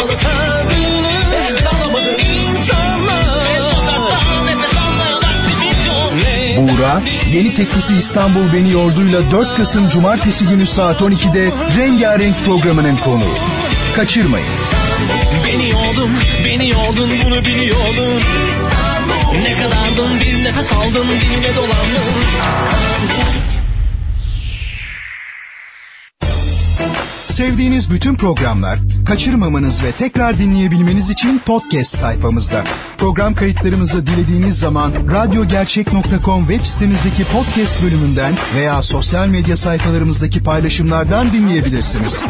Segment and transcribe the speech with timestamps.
[0.00, 0.16] Kapalı
[7.32, 13.34] yeni teklisi İstanbul Beni Yordu'yla 4 Kasım Cumartesi günü saat 12'de Rengarenk programının konuğu.
[13.96, 14.48] Kaçırmayın.
[15.44, 16.10] Beni yoldun,
[16.44, 18.22] beni yoldun bunu biliyordun
[19.32, 22.04] Ne kadardın bir nefes aldın dilime dolandın
[27.40, 32.64] Sevdiğiniz bütün programlar kaçırmamanız ve tekrar dinleyebilmeniz için podcast sayfamızda.
[32.98, 42.22] Program kayıtlarımızı dilediğiniz zaman radyogercek.com web sitemizdeki podcast bölümünden veya sosyal medya sayfalarımızdaki paylaşımlardan dinleyebilirsiniz.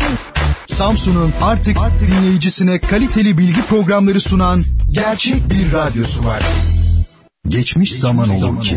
[0.67, 6.43] Samsun'un artık dinleyicisine kaliteli bilgi programları sunan gerçek bir radyosu var.
[7.49, 8.77] Geçmiş zaman olur ki.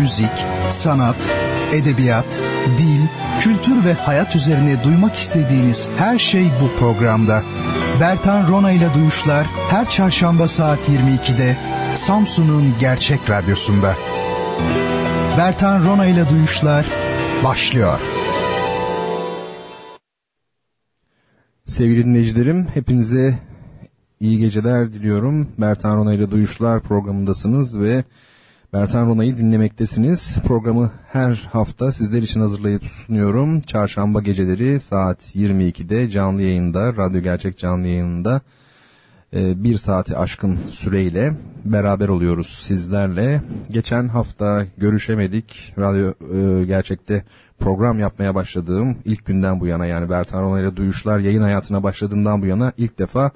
[0.00, 1.16] müzik, sanat,
[1.72, 2.40] edebiyat,
[2.78, 3.00] dil,
[3.40, 7.42] kültür ve hayat üzerine duymak istediğiniz her şey bu programda.
[8.00, 11.56] Bertan Rona ile Duyuşlar her çarşamba saat 22'de
[11.94, 13.94] Samsun'un Gerçek Radyosu'nda.
[15.38, 16.86] Bertan Rona ile Duyuşlar
[17.44, 18.00] başlıyor.
[21.66, 23.38] Sevgili dinleyicilerim, hepinize
[24.20, 25.48] iyi geceler diliyorum.
[25.58, 28.04] Bertan Rona ile Duyuşlar programındasınız ve
[28.74, 30.36] Bertan Rona'yı dinlemektesiniz.
[30.46, 33.60] Programı her hafta sizler için hazırlayıp sunuyorum.
[33.60, 38.40] Çarşamba geceleri saat 22'de canlı yayında, Radyo Gerçek canlı yayında
[39.34, 41.32] e, bir saati aşkın süreyle
[41.64, 43.42] beraber oluyoruz sizlerle.
[43.70, 45.74] Geçen hafta görüşemedik.
[45.78, 47.24] Radyo e, Gerçek'te
[47.58, 52.42] program yapmaya başladığım ilk günden bu yana yani Bertan Rona ile Duyuşlar yayın hayatına başladığından
[52.42, 53.30] bu yana ilk defa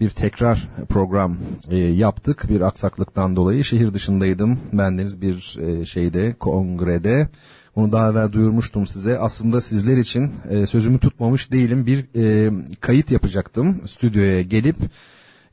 [0.00, 1.36] bir tekrar program
[1.70, 2.46] e, yaptık.
[2.48, 4.58] Bir aksaklıktan dolayı şehir dışındaydım.
[4.72, 7.28] Bendeniz bir e, şeyde, kongrede.
[7.76, 9.18] Onu daha evvel duyurmuştum size.
[9.18, 11.86] Aslında sizler için e, sözümü tutmamış değilim.
[11.86, 12.50] Bir e,
[12.80, 14.76] kayıt yapacaktım stüdyoya gelip.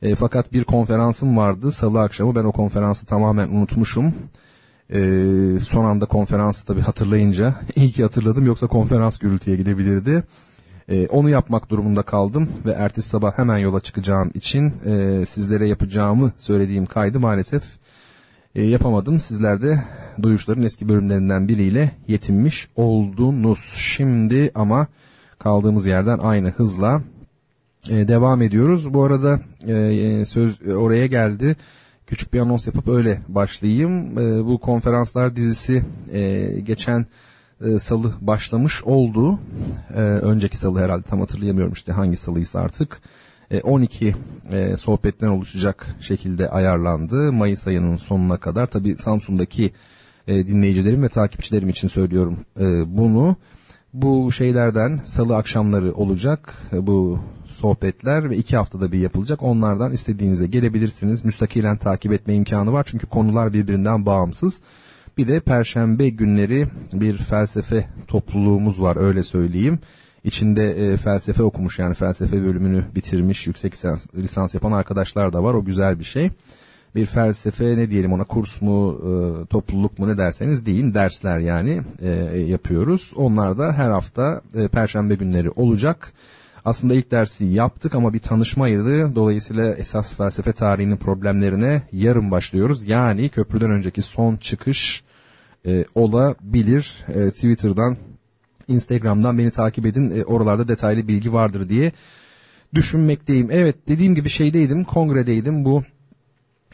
[0.02, 2.34] E, fakat bir konferansım vardı salı akşamı.
[2.34, 4.14] Ben o konferansı tamamen unutmuşum.
[4.90, 5.00] E,
[5.60, 8.46] son anda konferansı tabii hatırlayınca iyi ki hatırladım.
[8.46, 10.24] Yoksa konferans gürültüye gidebilirdi.
[10.88, 16.32] E, onu yapmak durumunda kaldım ve ertesi sabah hemen yola çıkacağım için e, sizlere yapacağımı
[16.38, 17.62] söylediğim kaydı maalesef
[18.54, 19.20] e, yapamadım.
[19.20, 19.82] Sizler de
[20.22, 23.72] duyuşların eski bölümlerinden biriyle yetinmiş oldunuz.
[23.76, 24.86] Şimdi ama
[25.38, 27.02] kaldığımız yerden aynı hızla
[27.88, 28.94] e, devam ediyoruz.
[28.94, 31.56] Bu arada e, söz oraya geldi.
[32.06, 34.18] Küçük bir anons yapıp öyle başlayayım.
[34.18, 35.82] E, bu konferanslar dizisi
[36.12, 37.06] e, geçen
[37.64, 39.38] e, salı başlamış oldu.
[39.94, 43.00] E, önceki salı herhalde tam hatırlayamıyorum işte hangi salıysa artık.
[43.50, 44.16] E, 12
[44.52, 47.32] e, sohbetten oluşacak şekilde ayarlandı.
[47.32, 48.66] Mayıs ayının sonuna kadar.
[48.66, 49.72] Tabi Samsun'daki
[50.26, 53.36] e, dinleyicilerim ve takipçilerim için söylüyorum e, bunu.
[53.94, 59.42] Bu şeylerden salı akşamları olacak e, bu sohbetler ve iki haftada bir yapılacak.
[59.42, 61.24] Onlardan istediğinize gelebilirsiniz.
[61.24, 64.60] Müstakilen takip etme imkanı var çünkü konular birbirinden bağımsız.
[65.18, 69.78] Bir de perşembe günleri bir felsefe topluluğumuz var öyle söyleyeyim.
[70.24, 75.54] İçinde e, felsefe okumuş yani felsefe bölümünü bitirmiş yüksek lisans, lisans yapan arkadaşlar da var.
[75.54, 76.30] O güzel bir şey.
[76.94, 81.82] Bir felsefe ne diyelim ona kurs mu e, topluluk mu ne derseniz deyin dersler yani
[82.02, 83.12] e, yapıyoruz.
[83.16, 86.12] Onlar da her hafta e, perşembe günleri olacak.
[86.66, 89.14] Aslında ilk dersi yaptık ama bir tanışmaydı.
[89.14, 92.88] Dolayısıyla esas felsefe tarihinin problemlerine yarın başlıyoruz.
[92.88, 95.04] Yani köprüden önceki son çıkış
[95.66, 97.04] e, olabilir.
[97.08, 97.96] E, Twitter'dan,
[98.68, 100.10] Instagram'dan beni takip edin.
[100.10, 101.92] E, oralarda detaylı bilgi vardır diye
[102.74, 103.50] düşünmekteyim.
[103.50, 105.64] Evet dediğim gibi şeydeydim, kongredeydim.
[105.64, 105.82] Bu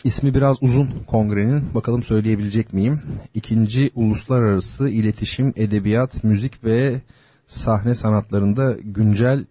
[0.04, 1.74] ismi biraz uzun kongrenin.
[1.74, 3.00] Bakalım söyleyebilecek miyim?
[3.34, 7.00] İkinci Uluslararası İletişim, Edebiyat, Müzik ve
[7.46, 9.44] Sahne Sanatlarında Güncel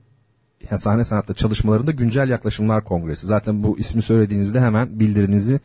[0.72, 3.28] yani sahne sanatta çalışmalarında güncel yaklaşımlar kongresi.
[3.28, 5.60] Zaten bu ismi söylediğinizde hemen bildirinizi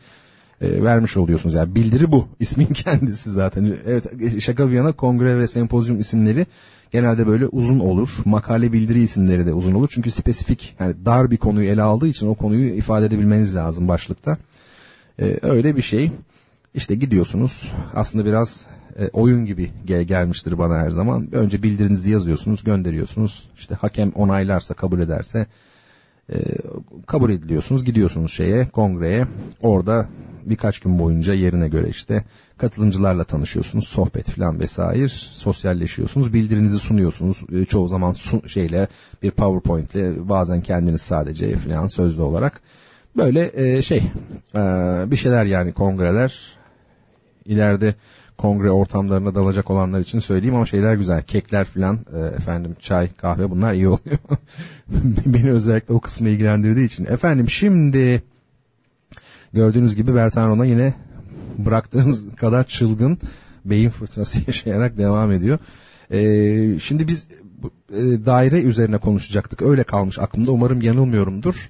[0.61, 1.55] e, vermiş oluyorsunuz.
[1.55, 2.27] Yani bildiri bu.
[2.39, 3.75] ismin kendisi zaten.
[3.87, 4.03] Evet
[4.41, 6.45] şaka bir yana kongre ve sempozyum isimleri
[6.91, 8.09] genelde böyle uzun olur.
[8.25, 9.89] Makale bildiri isimleri de uzun olur.
[9.91, 14.37] Çünkü spesifik yani dar bir konuyu ele aldığı için o konuyu ifade edebilmeniz lazım başlıkta.
[15.19, 16.11] E, öyle bir şey.
[16.73, 17.71] İşte gidiyorsunuz.
[17.95, 18.65] Aslında biraz
[18.99, 21.27] e, oyun gibi gel gelmiştir bana her zaman.
[21.31, 23.49] Önce bildirinizi yazıyorsunuz, gönderiyorsunuz.
[23.57, 25.47] İşte hakem onaylarsa, kabul ederse
[26.33, 26.37] e,
[27.07, 27.85] kabul ediliyorsunuz.
[27.85, 29.27] Gidiyorsunuz şeye, kongreye.
[29.61, 30.09] Orada
[30.45, 32.23] birkaç gün boyunca yerine göre işte
[32.57, 33.87] katılımcılarla tanışıyorsunuz.
[33.87, 35.07] Sohbet falan vesaire.
[35.33, 36.33] Sosyalleşiyorsunuz.
[36.33, 37.43] Bildirinizi sunuyorsunuz.
[37.51, 38.87] E, çoğu zaman su, şeyle
[39.23, 42.61] bir PowerPoint ile bazen kendiniz sadece falan sözlü olarak.
[43.17, 44.03] Böyle e, şey
[44.55, 44.61] e,
[45.11, 46.57] bir şeyler yani kongreler.
[47.45, 47.95] İleride
[48.37, 51.23] kongre ortamlarına dalacak olanlar için söyleyeyim ama şeyler güzel.
[51.23, 54.17] Kekler filan e, efendim çay kahve bunlar iyi oluyor.
[55.25, 57.05] Beni özellikle o kısmı ilgilendirdiği için.
[57.05, 58.23] Efendim şimdi
[59.53, 60.93] gördüğünüz gibi Bertan Rona yine
[61.57, 63.17] bıraktığınız kadar çılgın
[63.65, 65.59] beyin fırtınası yaşayarak devam ediyor.
[66.11, 67.27] E, şimdi biz
[67.89, 69.61] e, daire üzerine konuşacaktık.
[69.61, 70.51] Öyle kalmış aklımda.
[70.51, 71.69] Umarım yanılmıyorumdur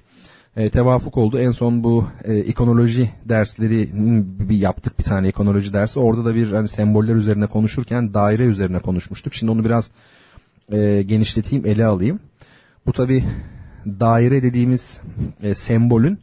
[0.58, 1.38] e, tevafuk oldu.
[1.38, 3.88] En son bu e, ikonoloji dersleri
[4.48, 5.98] bir yaptık bir tane ikonoloji dersi.
[5.98, 9.34] Orada da bir hani semboller üzerine konuşurken daire üzerine konuşmuştuk.
[9.34, 9.90] Şimdi onu biraz
[10.72, 12.20] e, genişleteyim, ele alayım.
[12.86, 13.24] Bu tabi
[13.86, 15.00] daire dediğimiz
[15.42, 16.18] e, sembolün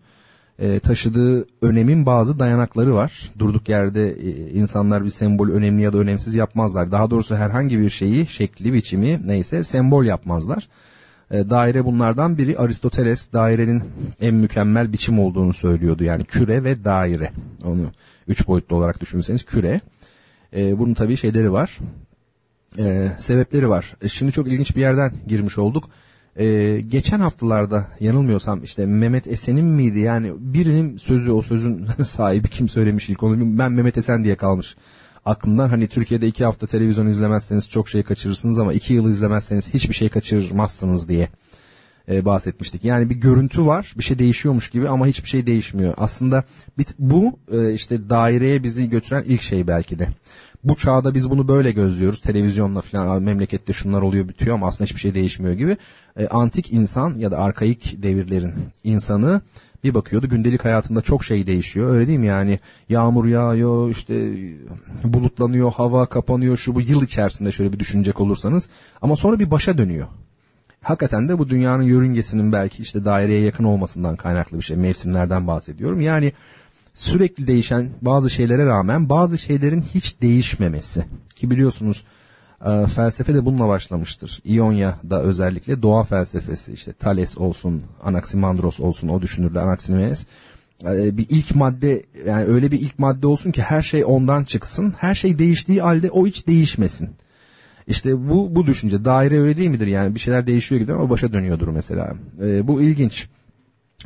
[0.59, 3.31] e, taşıdığı önemin bazı dayanakları var.
[3.39, 6.91] Durduk yerde e, insanlar bir sembol önemli ya da önemsiz yapmazlar.
[6.91, 10.67] Daha doğrusu herhangi bir şeyi, şekli, biçimi neyse sembol yapmazlar.
[11.31, 13.83] E, daire bunlardan biri Aristoteles dairenin
[14.21, 16.03] en mükemmel biçim olduğunu söylüyordu.
[16.03, 17.31] Yani küre ve daire.
[17.63, 17.91] Onu
[18.27, 19.81] üç boyutlu olarak düşünürseniz küre.
[20.55, 21.79] E, bunun tabii şeyleri var.
[22.77, 23.95] E, sebepleri var.
[24.11, 25.89] Şimdi çok ilginç bir yerden girmiş olduk.
[26.87, 33.09] Geçen haftalarda yanılmıyorsam işte Mehmet Esen'in miydi yani birinin sözü o sözün sahibi kim söylemiş
[33.09, 34.75] ilk onu ben Mehmet Esen diye kalmış
[35.25, 39.93] aklımdan hani Türkiye'de iki hafta televizyon izlemezseniz çok şey kaçırırsınız ama iki yıl izlemezseniz hiçbir
[39.93, 41.29] şey kaçırmazsınız diye
[42.09, 42.83] e, bahsetmiştik.
[42.83, 45.93] Yani bir görüntü var bir şey değişiyormuş gibi ama hiçbir şey değişmiyor.
[45.97, 46.43] Aslında
[46.99, 50.07] bu e, işte daireye bizi götüren ilk şey belki de.
[50.63, 52.21] Bu çağda biz bunu böyle gözlüyoruz.
[52.21, 55.77] Televizyonla falan memlekette şunlar oluyor bitiyor ama aslında hiçbir şey değişmiyor gibi.
[56.17, 59.41] E, antik insan ya da arkaik devirlerin insanı
[59.83, 61.95] bir bakıyordu gündelik hayatında çok şey değişiyor.
[61.95, 62.59] Öyle değil mi yani?
[62.89, 64.31] Yağmur yağıyor işte
[65.03, 68.69] bulutlanıyor hava kapanıyor şu bu yıl içerisinde şöyle bir düşünecek olursanız.
[69.01, 70.07] Ama sonra bir başa dönüyor.
[70.81, 76.01] Hakikaten de bu dünyanın yörüngesinin belki işte daireye yakın olmasından kaynaklı bir şey mevsimlerden bahsediyorum.
[76.01, 76.33] Yani
[76.93, 81.05] sürekli değişen bazı şeylere rağmen bazı şeylerin hiç değişmemesi.
[81.35, 82.05] Ki biliyorsunuz
[82.65, 84.41] e, felsefe de bununla başlamıştır.
[84.45, 90.25] İonya'da özellikle doğa felsefesi işte Thales olsun, Anaximandros olsun o düşünürler Anaximenes.
[90.83, 94.93] E, bir ilk madde yani öyle bir ilk madde olsun ki her şey ondan çıksın.
[94.97, 97.09] Her şey değiştiği halde o hiç değişmesin.
[97.87, 101.33] İşte bu bu düşünce daire öyle değil midir yani bir şeyler değişiyor gidiyor ama başa
[101.33, 102.15] dönüyordur mesela.
[102.41, 103.27] E, bu ilginç.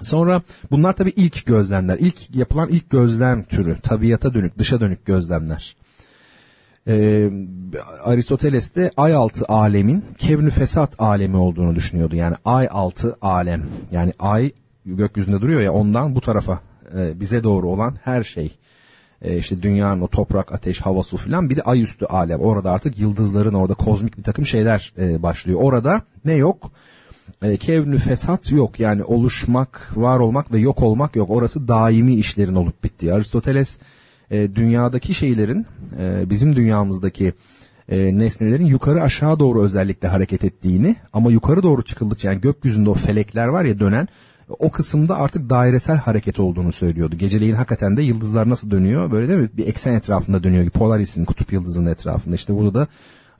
[0.03, 0.41] Sonra
[0.71, 1.97] bunlar tabii ilk gözlemler.
[1.99, 3.77] İlk yapılan ilk gözlem türü.
[3.83, 5.75] Tabiata dönük, dışa dönük gözlemler
[6.89, 7.29] e,
[8.03, 12.15] Aristoteles de ay altı alemin kevnü fesat alemi olduğunu düşünüyordu.
[12.15, 14.51] Yani ay altı alem yani ay
[14.85, 16.59] gökyüzünde duruyor ya ondan bu tarafa
[16.97, 18.57] e, bize doğru olan her şey
[19.21, 22.39] e, işte dünyanın o toprak, ateş, hava, su filan bir de ay üstü alem.
[22.39, 25.59] Orada artık yıldızların orada kozmik bir takım şeyler e, başlıyor.
[25.61, 26.71] Orada ne yok?
[27.41, 31.29] E, kevnü fesat yok yani oluşmak, var olmak ve yok olmak yok.
[31.29, 33.13] Orası daimi işlerin olup bittiği.
[33.13, 33.79] Aristoteles
[34.31, 35.65] e, dünyadaki şeylerin
[35.99, 37.33] e, bizim dünyamızdaki
[37.89, 42.93] e, nesnelerin yukarı aşağı doğru özellikle hareket ettiğini ama yukarı doğru çıkıldıkça yani gökyüzünde o
[42.93, 44.07] felekler var ya dönen
[44.59, 47.15] o kısımda artık dairesel hareket olduğunu söylüyordu.
[47.15, 49.49] Geceleyin hakikaten de yıldızlar nasıl dönüyor böyle değil mi?
[49.57, 52.35] Bir eksen etrafında dönüyor Polaris'in kutup yıldızının etrafında.
[52.35, 52.87] İşte burada da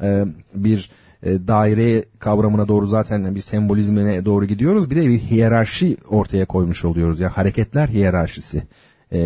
[0.06, 0.90] e, bir
[1.24, 4.90] e, daire kavramına doğru zaten bir sembolizmine doğru gidiyoruz.
[4.90, 7.20] Bir de bir hiyerarşi ortaya koymuş oluyoruz.
[7.20, 8.64] Yani hareketler hiyerarşisi
[9.12, 9.20] e,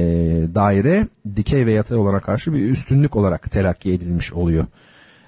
[0.56, 4.66] daire dikey ve yatay olana karşı bir üstünlük olarak telakki edilmiş oluyor.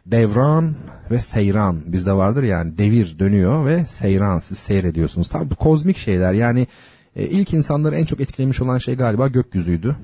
[0.06, 0.76] Devran
[1.12, 5.30] ve seyran bizde vardır yani devir dönüyor ve seyran siz seyrediyorsunuz.
[5.30, 6.68] Tabi bu kozmik şeyler yani
[7.16, 9.96] e, ilk insanları en çok etkilemiş olan şey galiba gökyüzüydü.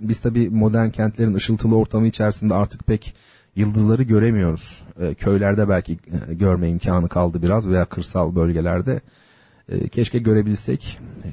[0.00, 3.14] Biz tabi modern kentlerin ışıltılı ortamı içerisinde artık pek
[3.56, 4.82] yıldızları göremiyoruz.
[5.00, 9.00] E, köylerde belki e, görme imkanı kaldı biraz veya kırsal bölgelerde.
[9.68, 10.98] E, keşke görebilsek.
[11.24, 11.28] E,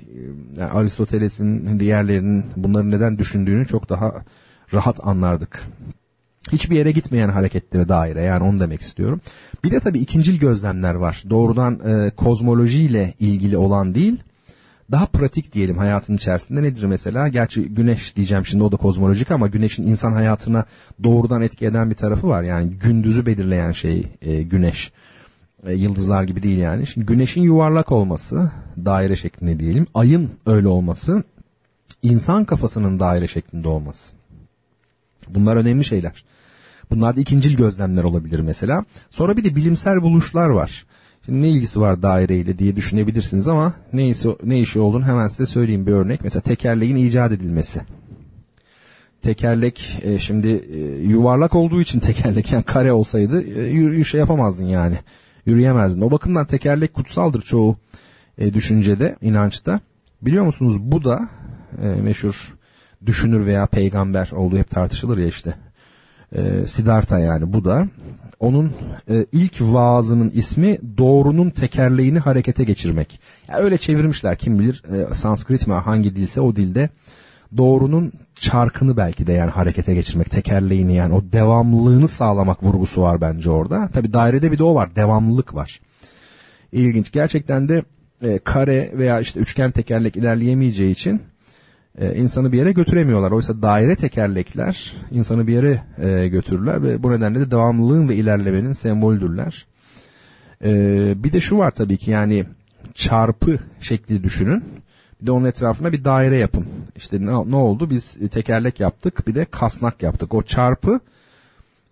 [0.60, 4.14] yani Aristoteles'in diğerlerinin bunları neden düşündüğünü çok daha
[4.74, 5.64] rahat anlardık.
[6.52, 9.22] Hiçbir yere gitmeyen hareketleri daire yani onu demek istiyorum.
[9.64, 11.24] Bir de tabii ikincil gözlemler var.
[11.30, 14.24] Doğrudan e, kozmolojiyle ilgili olan değil,
[14.92, 17.28] daha pratik diyelim hayatın içerisinde nedir mesela?
[17.28, 20.66] Gerçi güneş diyeceğim şimdi o da kozmolojik ama güneşin insan hayatına
[21.04, 22.44] doğrudan etki eden bir tarafı var.
[22.44, 24.92] Yani gündüzü belirleyen şey e, güneş.
[25.66, 26.88] E, yıldızlar gibi değil yani.
[26.88, 28.52] Şimdi güneşin yuvarlak olması,
[28.86, 31.24] daire şeklinde diyelim, ayın öyle olması,
[32.02, 34.16] insan kafasının daire şeklinde olması.
[35.30, 36.24] Bunlar önemli şeyler.
[36.92, 38.86] Bunlar da ikincil gözlemler olabilir mesela.
[39.10, 40.86] Sonra bir de bilimsel buluşlar var.
[41.26, 45.46] Şimdi ne ilgisi var daireyle diye düşünebilirsiniz ama ne işi, ne işi olduğunu hemen size
[45.46, 46.22] söyleyeyim bir örnek.
[46.24, 47.82] Mesela tekerleğin icat edilmesi.
[49.22, 53.44] Tekerlek e, şimdi e, yuvarlak olduğu için tekerlek yani kare olsaydı
[54.00, 54.98] e, şey yapamazdın yani.
[55.46, 56.02] Yürüyemezdin.
[56.02, 57.78] O bakımdan tekerlek kutsaldır çoğu
[58.38, 59.80] e, düşüncede, inançta.
[60.22, 61.30] Biliyor musunuz bu da
[61.82, 62.54] e, meşhur
[63.06, 65.54] düşünür veya peygamber olduğu hep tartışılır ya işte.
[66.36, 67.88] E, Siddhartha yani bu da
[68.40, 68.72] onun
[69.10, 73.20] e, ilk vaazının ismi doğrunun tekerleğini harekete geçirmek.
[73.48, 76.90] Yani öyle çevirmişler kim bilir e, Sanskrit mi hangi dilse o dilde
[77.58, 78.12] doğrunun
[78.44, 83.88] çarkını belki de yani harekete geçirmek, tekerleğini yani o devamlılığını sağlamak vurgusu var bence orada.
[83.88, 85.80] Tabi dairede bir de o var, devamlılık var.
[86.72, 87.12] İlginç.
[87.12, 87.84] Gerçekten de
[88.22, 91.22] e, kare veya işte üçgen tekerlek ilerleyemeyeceği için
[91.98, 93.32] e, insanı bir yere götüremiyorlar.
[93.32, 98.74] Oysa daire tekerlekler insanı bir yere e, götürürler ve bu nedenle de devamlılığın ve ilerlemenin
[98.74, 99.66] semboldürler.
[100.64, 100.70] E,
[101.24, 102.46] bir de şu var tabii ki yani
[102.94, 104.64] çarpı şekli düşünün.
[105.26, 106.66] De onun etrafına bir daire yapın.
[106.96, 107.90] İşte ne, ne oldu?
[107.90, 110.34] Biz tekerlek yaptık bir de kasnak yaptık.
[110.34, 111.00] O çarpı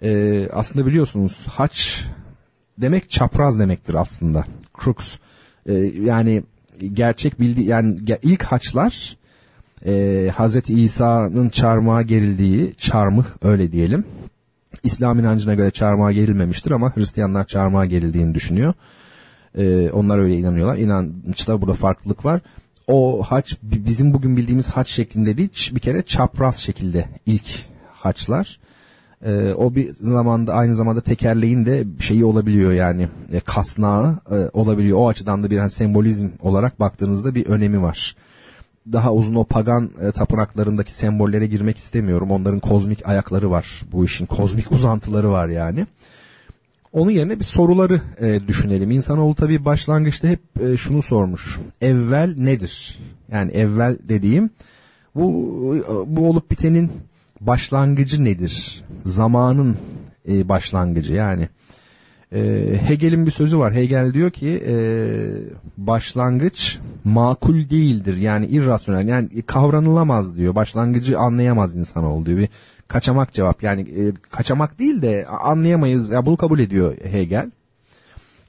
[0.03, 2.05] e, aslında biliyorsunuz haç
[2.77, 4.45] demek çapraz demektir aslında.
[4.83, 5.17] Crux.
[5.65, 6.43] E, yani
[6.93, 9.17] gerçek bildi yani ilk haçlar
[9.85, 14.03] e, Hazreti İsa'nın çarmıha gerildiği çarmıh öyle diyelim.
[14.83, 18.73] İslam inancına göre çarmıha gerilmemiştir ama Hristiyanlar çarmıha gerildiğini düşünüyor.
[19.57, 20.77] E, onlar öyle inanıyorlar.
[20.77, 22.41] İnançta burada farklılık var.
[22.87, 27.45] O haç bizim bugün bildiğimiz haç şeklinde değil bir kere çapraz şekilde ilk
[27.93, 28.59] haçlar.
[29.25, 34.97] E, o bir zamanda aynı zamanda tekerleğin de şeyi olabiliyor yani e, kasnağı e, olabiliyor.
[34.97, 38.15] O açıdan da bir hani sembolizm olarak baktığınızda bir önemi var
[38.93, 42.31] daha uzun o pagan e, tapınaklarındaki sembollere girmek istemiyorum.
[42.31, 43.81] Onların kozmik ayakları var.
[43.91, 45.87] Bu işin kozmik uzantıları var yani.
[46.93, 48.91] Onun yerine bir soruları e, düşünelim.
[48.91, 51.59] İnsanoğlu tabii başlangıçta hep e, şunu sormuş.
[51.81, 52.99] Evvel nedir?
[53.31, 54.49] Yani evvel dediğim
[55.15, 55.25] bu
[56.07, 56.91] bu olup bitenin
[57.41, 58.83] başlangıcı nedir?
[59.05, 59.77] Zamanın
[60.27, 61.49] e, başlangıcı yani.
[62.33, 62.39] E,
[62.87, 63.73] Hegel'in bir sözü var.
[63.73, 64.75] Hegel diyor ki e,
[65.77, 68.17] başlangıç makul değildir.
[68.17, 70.55] Yani irrasyonel yani kavranılamaz diyor.
[70.55, 72.37] Başlangıcı anlayamaz insan diyor.
[72.37, 72.49] Bir
[72.91, 73.63] kaçamak cevap.
[73.63, 76.11] Yani e, kaçamak değil de anlayamayız.
[76.11, 77.51] Ya bunu kabul ediyor Hegel.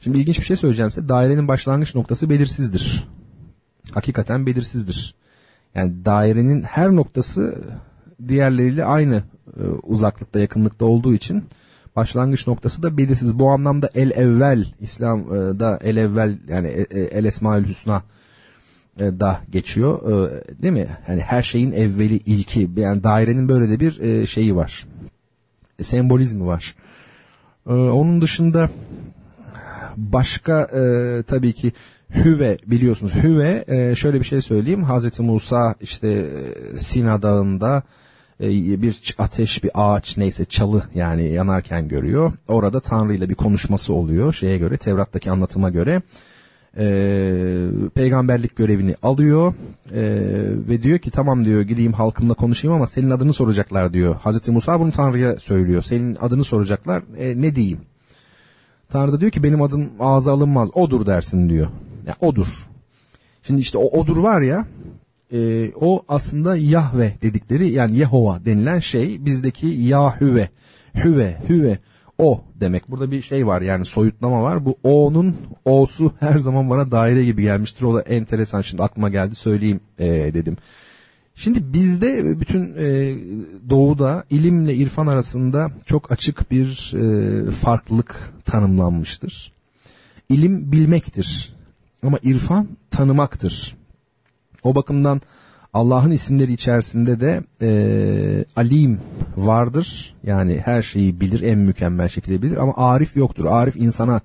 [0.01, 1.09] Şimdi ilginç bir şey söyleyeceğim size.
[1.09, 3.09] Dairenin başlangıç noktası belirsizdir.
[3.91, 5.15] Hakikaten belirsizdir.
[5.75, 7.59] Yani dairenin her noktası
[8.29, 9.23] diğerleriyle aynı
[9.61, 11.45] e, uzaklıkta, yakınlıkta olduğu için
[11.97, 13.39] başlangıç noktası da belirsiz.
[13.39, 18.22] Bu anlamda el evvel İslam'da el evvel yani e, e, el esmaül hüsna e,
[18.99, 20.01] da geçiyor
[20.63, 20.87] değil mi?
[21.09, 24.87] Yani her şeyin evveli ilki yani dairenin böyle de bir şeyi var.
[25.81, 26.75] Sembolizmi var.
[27.67, 28.71] Onun dışında
[29.97, 30.67] başka
[31.27, 31.73] tabii ki
[32.15, 33.15] Hüve biliyorsunuz.
[33.15, 33.65] Hüve
[33.97, 34.83] şöyle bir şey söyleyeyim.
[34.83, 36.27] Hazreti Musa işte
[36.79, 37.83] Sina Dağı'nda
[38.43, 42.33] e, bir ateş bir ağaç neyse çalı yani yanarken görüyor.
[42.49, 46.03] Orada Tanrı ile bir konuşması oluyor şeye göre Tevrat'taki anlatıma göre.
[46.77, 46.85] E,
[48.03, 49.55] peygamberlik görevini alıyor
[49.95, 50.03] e,
[50.69, 54.15] ve diyor ki tamam diyor gideyim halkımla konuşayım ama senin adını soracaklar diyor.
[54.15, 55.83] Hazreti Musa bunu Tanrı'ya söylüyor.
[55.83, 57.79] Senin adını soracaklar e, ne diyeyim?
[58.89, 61.67] Tanrı da diyor ki benim adım ağza alınmaz odur dersin diyor.
[62.07, 62.47] Ya odur.
[63.43, 64.67] Şimdi işte o odur var ya
[65.33, 70.49] e, o aslında Yahve dedikleri yani Yehova denilen şey bizdeki Yahüve,
[71.05, 71.79] Hüve, Hüve
[72.19, 72.91] o demek.
[72.91, 74.65] Burada bir şey var yani soyutlama var.
[74.65, 77.85] Bu o'nun o'su her zaman bana daire gibi gelmiştir.
[77.85, 80.57] O da enteresan şimdi aklıma geldi söyleyeyim e, dedim.
[81.35, 83.15] Şimdi bizde bütün e,
[83.71, 89.53] doğuda ilimle irfan arasında çok açık bir e, farklılık tanımlanmıştır.
[90.29, 91.57] İlim bilmektir
[92.03, 93.77] ama irfan tanımaktır.
[94.63, 95.21] O bakımdan
[95.73, 99.01] Allah'ın isimleri içerisinde de e, alim
[99.37, 100.15] vardır.
[100.25, 103.45] Yani her şeyi bilir, en mükemmel şekilde bilir ama arif yoktur.
[103.45, 104.21] Arif insana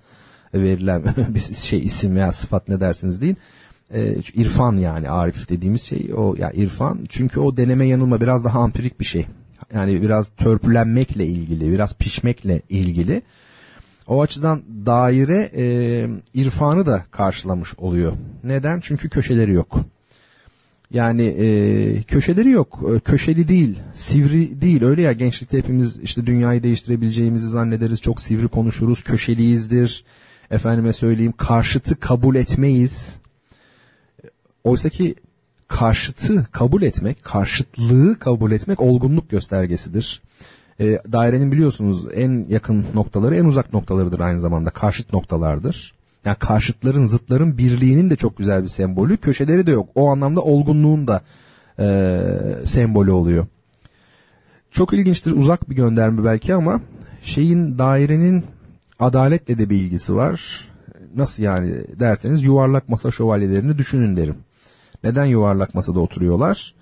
[0.53, 3.37] verilen bir şey isim veya sıfat ne dersiniz deyin.
[3.93, 8.45] E, irfan yani arif dediğimiz şey o ya yani irfan çünkü o deneme yanılma biraz
[8.45, 9.25] daha ampirik bir şey.
[9.73, 13.21] Yani biraz törpülenmekle ilgili, biraz pişmekle ilgili.
[14.07, 15.65] O açıdan daire e,
[16.33, 18.13] irfanı da karşılamış oluyor.
[18.43, 18.79] Neden?
[18.79, 19.81] Çünkü köşeleri yok.
[20.91, 22.83] Yani e, köşeleri yok.
[22.95, 24.83] E, köşeli değil, sivri değil.
[24.83, 28.01] Öyle ya gençlikte hepimiz işte dünyayı değiştirebileceğimizi zannederiz.
[28.01, 29.03] Çok sivri konuşuruz.
[29.03, 30.03] Köşeliyizdir.
[30.51, 33.17] Efendime söyleyeyim karşıtı kabul etmeyiz.
[34.63, 35.15] Oysa ki
[35.67, 40.21] karşıtı kabul etmek, karşıtlığı kabul etmek olgunluk göstergesidir.
[40.79, 44.69] E, dairenin biliyorsunuz en yakın noktaları en uzak noktalarıdır aynı zamanda.
[44.69, 45.96] Karşıt noktalardır.
[46.27, 49.17] Yani karşıtların, zıtların birliğinin de çok güzel bir sembolü.
[49.17, 49.89] Köşeleri de yok.
[49.95, 51.21] O anlamda olgunluğun da
[51.79, 52.19] e,
[52.65, 53.47] sembolü oluyor.
[54.71, 56.81] Çok ilginçtir uzak bir gönderme belki ama
[57.23, 58.45] şeyin dairenin
[58.99, 60.67] adaletle de bir ilgisi var.
[61.15, 64.35] Nasıl yani derseniz yuvarlak masa şövalyelerini düşünün derim.
[65.03, 66.75] Neden yuvarlak masada oturuyorlar?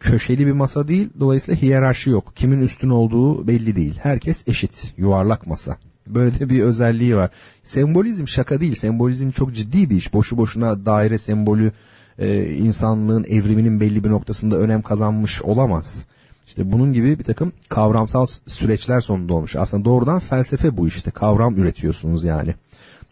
[0.00, 2.32] Köşeli bir masa değil dolayısıyla hiyerarşi yok.
[2.36, 3.98] Kimin üstün olduğu belli değil.
[4.02, 5.76] Herkes eşit yuvarlak masa.
[6.06, 7.30] Böyle de bir özelliği var.
[7.64, 8.74] Sembolizm şaka değil.
[8.74, 10.14] Sembolizm çok ciddi bir iş.
[10.14, 11.72] Boşu boşuna daire sembolü
[12.18, 16.04] e, insanlığın evriminin belli bir noktasında önem kazanmış olamaz.
[16.46, 19.56] İşte bunun gibi bir takım kavramsal süreçler sonunda olmuş.
[19.56, 21.10] Aslında doğrudan felsefe bu işte.
[21.10, 22.54] Kavram üretiyorsunuz yani.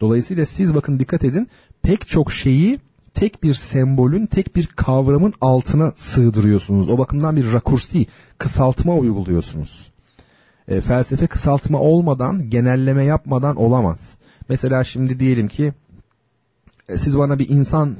[0.01, 1.47] Dolayısıyla siz bakın dikkat edin
[1.81, 2.79] pek çok şeyi
[3.13, 6.89] tek bir sembolün, tek bir kavramın altına sığdırıyorsunuz.
[6.89, 8.05] O bakımdan bir rakursi,
[8.37, 9.91] kısaltma uyguluyorsunuz.
[10.67, 14.17] E, felsefe kısaltma olmadan, genelleme yapmadan olamaz.
[14.49, 15.73] Mesela şimdi diyelim ki
[16.89, 17.95] e, siz bana bir insan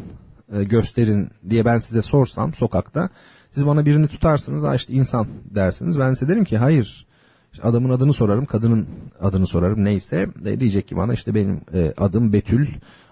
[0.54, 3.10] e, gösterin diye ben size sorsam sokakta
[3.52, 6.00] siz bana birini tutarsınız ha işte insan dersiniz.
[6.00, 7.06] Ben size derim ki hayır
[7.64, 8.88] adamın adını sorarım kadının
[9.22, 12.68] adını sorarım neyse e, diyecek ki bana işte benim e, adım Betül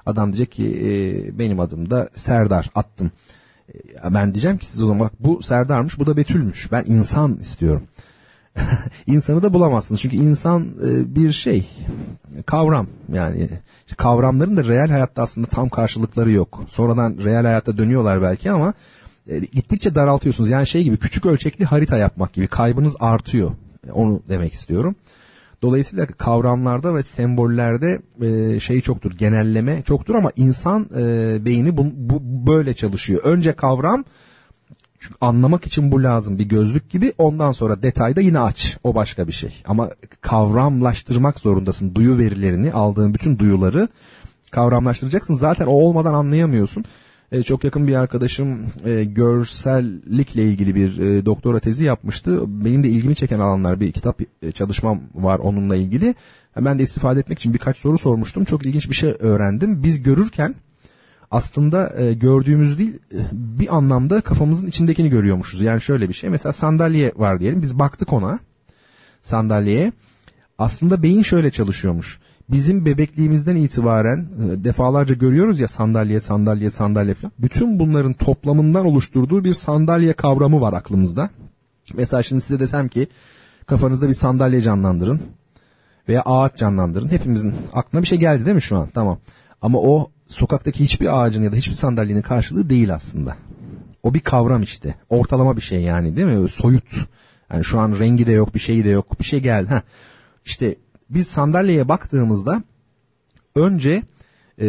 [0.05, 3.12] adam diyecek ki e, benim adım da Serdar attım.
[3.74, 7.36] E, ben diyeceğim ki siz o zaman bak bu Serdar'mış bu da Betül'müş ben insan
[7.36, 7.83] istiyorum.
[9.07, 11.67] İnsanı da bulamazsınız çünkü insan e, bir şey
[12.45, 13.50] kavram yani
[13.98, 16.63] kavramların da real hayatta aslında tam karşılıkları yok.
[16.67, 18.74] Sonradan real hayatta dönüyorlar belki ama
[19.27, 20.50] e, gittikçe daraltıyorsunuz.
[20.50, 23.51] Yani şey gibi küçük ölçekli harita yapmak gibi kaybınız artıyor.
[23.88, 24.95] E, onu demek istiyorum.
[25.62, 28.01] Dolayısıyla kavramlarda ve sembollerde
[28.60, 30.89] şey çoktur, genelleme çoktur ama insan
[31.45, 33.24] beyni bu, bu böyle çalışıyor.
[33.24, 34.05] Önce kavram,
[35.03, 37.13] çünkü anlamak için bu lazım bir gözlük gibi.
[37.17, 38.77] Ondan sonra detayda yine aç.
[38.83, 39.63] O başka bir şey.
[39.65, 39.89] Ama
[40.22, 41.95] kavramlaştırmak zorundasın.
[41.95, 43.88] Duyu verilerini, aldığın bütün duyuları
[44.51, 45.33] kavramlaştıracaksın.
[45.33, 46.86] Zaten o olmadan anlayamıyorsun.
[47.31, 52.44] E, çok yakın bir arkadaşım e, görsellikle ilgili bir e, doktora tezi yapmıştı.
[52.66, 56.16] Benim de ilgimi çeken alanlar bir kitap e, çalışmam var onunla ilgili.
[56.57, 58.46] Ben de istifade etmek için birkaç soru sormuştum.
[58.46, 59.83] Çok ilginç bir şey öğrendim.
[59.83, 60.55] Biz görürken
[61.33, 65.61] aslında e, gördüğümüz değil e, bir anlamda kafamızın içindekini görüyormuşuz.
[65.61, 66.29] Yani şöyle bir şey.
[66.29, 67.61] Mesela sandalye var diyelim.
[67.61, 68.39] Biz baktık ona
[69.22, 69.91] sandalyeye.
[70.57, 72.19] Aslında beyin şöyle çalışıyormuş
[72.50, 77.31] bizim bebekliğimizden itibaren e, defalarca görüyoruz ya sandalye, sandalye, sandalye falan.
[77.39, 81.29] Bütün bunların toplamından oluşturduğu bir sandalye kavramı var aklımızda.
[81.93, 83.07] Mesela şimdi size desem ki
[83.65, 85.22] kafanızda bir sandalye canlandırın
[86.07, 87.07] veya ağaç canlandırın.
[87.07, 88.89] Hepimizin aklına bir şey geldi değil mi şu an?
[88.93, 89.19] Tamam.
[89.61, 93.38] Ama o sokaktaki hiçbir ağacın ya da hiçbir sandalyenin karşılığı değil aslında.
[94.03, 94.96] O bir kavram işte.
[95.09, 96.50] Ortalama bir şey yani değil mi?
[96.50, 97.07] Soyut.
[97.53, 99.20] Yani şu an rengi de yok, bir şeyi de yok.
[99.20, 99.70] Bir şey geldi.
[99.70, 99.81] Ha.
[100.46, 100.75] İşte
[101.09, 102.64] biz sandalyeye baktığımızda
[103.55, 104.03] önce
[104.62, 104.68] e,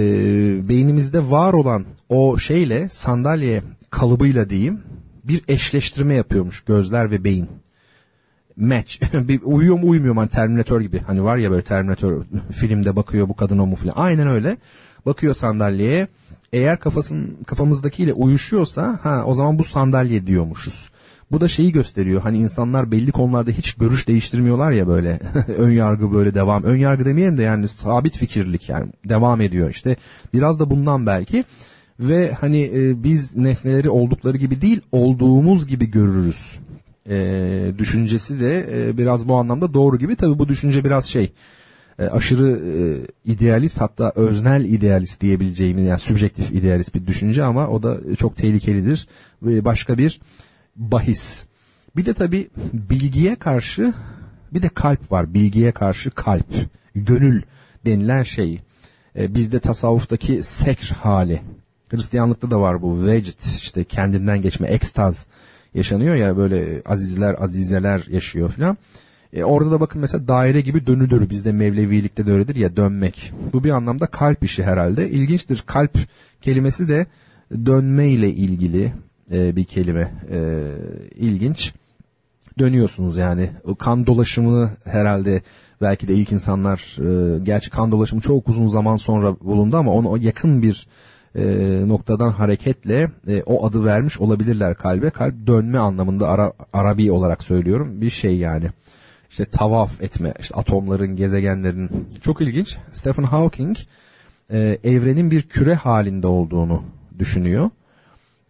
[0.68, 4.80] beynimizde var olan o şeyle sandalye kalıbıyla diyeyim
[5.24, 7.48] bir eşleştirme yapıyormuş gözler ve beyin.
[8.56, 9.02] Match.
[9.14, 10.98] bir uyuyor mu uymuyor mu hani Terminator gibi.
[10.98, 13.94] Hani var ya böyle Terminator filmde bakıyor bu kadın o mu falan.
[13.96, 14.56] Aynen öyle.
[15.06, 16.08] Bakıyor sandalyeye.
[16.52, 20.90] Eğer kafasın kafamızdakiyle uyuşuyorsa ha o zaman bu sandalye diyormuşuz.
[21.32, 22.22] Bu da şeyi gösteriyor.
[22.22, 25.20] Hani insanlar belli konularda hiç görüş değiştirmiyorlar ya böyle.
[25.56, 26.62] ön yargı böyle devam.
[26.62, 29.96] Ön yargı demeyelim de yani sabit fikirlik yani devam ediyor işte.
[30.34, 31.44] Biraz da bundan belki.
[32.00, 36.58] Ve hani e, biz nesneleri oldukları gibi değil olduğumuz gibi görürüz.
[37.08, 37.16] E,
[37.78, 40.16] düşüncesi de e, biraz bu anlamda doğru gibi.
[40.16, 41.32] Tabii bu düşünce biraz şey
[41.98, 47.82] e, aşırı e, idealist hatta öznel idealist diyebileceğimiz yani subjektif idealist bir düşünce ama o
[47.82, 49.08] da çok tehlikelidir.
[49.42, 50.20] Ve başka bir
[50.76, 51.44] bahis.
[51.96, 53.94] Bir de tabi bilgiye karşı
[54.54, 55.34] bir de kalp var.
[55.34, 56.46] Bilgiye karşı kalp,
[56.94, 57.42] gönül
[57.86, 58.60] denilen şey.
[59.16, 61.42] E, bizde tasavvuftaki sekr hali.
[61.88, 65.26] Hristiyanlıkta da var bu vecd işte kendinden geçme ekstaz
[65.74, 68.76] yaşanıyor ya böyle azizler azizeler yaşıyor filan.
[69.34, 71.30] E, orada da bakın mesela daire gibi dönülür.
[71.30, 73.32] Bizde Mevlevilikte de öyledir ya dönmek.
[73.52, 75.10] Bu bir anlamda kalp işi herhalde.
[75.10, 75.64] İlginçtir.
[75.66, 75.98] Kalp
[76.42, 77.06] kelimesi de
[77.66, 78.92] dönme ile ilgili
[79.32, 80.12] e, bir kelime.
[80.30, 80.62] E,
[81.16, 81.74] ilginç.
[82.58, 83.50] Dönüyorsunuz yani.
[83.64, 85.42] O kan dolaşımını herhalde
[85.80, 90.18] belki de ilk insanlar e, gerçi kan dolaşımı çok uzun zaman sonra bulundu ama ona
[90.18, 90.86] yakın bir
[91.34, 91.44] e,
[91.88, 95.10] noktadan hareketle e, o adı vermiş olabilirler kalbe.
[95.10, 98.66] Kalp dönme anlamında Ara, Arabi olarak söylüyorum bir şey yani.
[99.34, 101.90] İşte tavaf etme, işte atomların, gezegenlerin.
[102.22, 102.78] Çok ilginç.
[102.92, 103.76] Stephen Hawking
[104.50, 106.82] e, evrenin bir küre halinde olduğunu
[107.18, 107.70] düşünüyor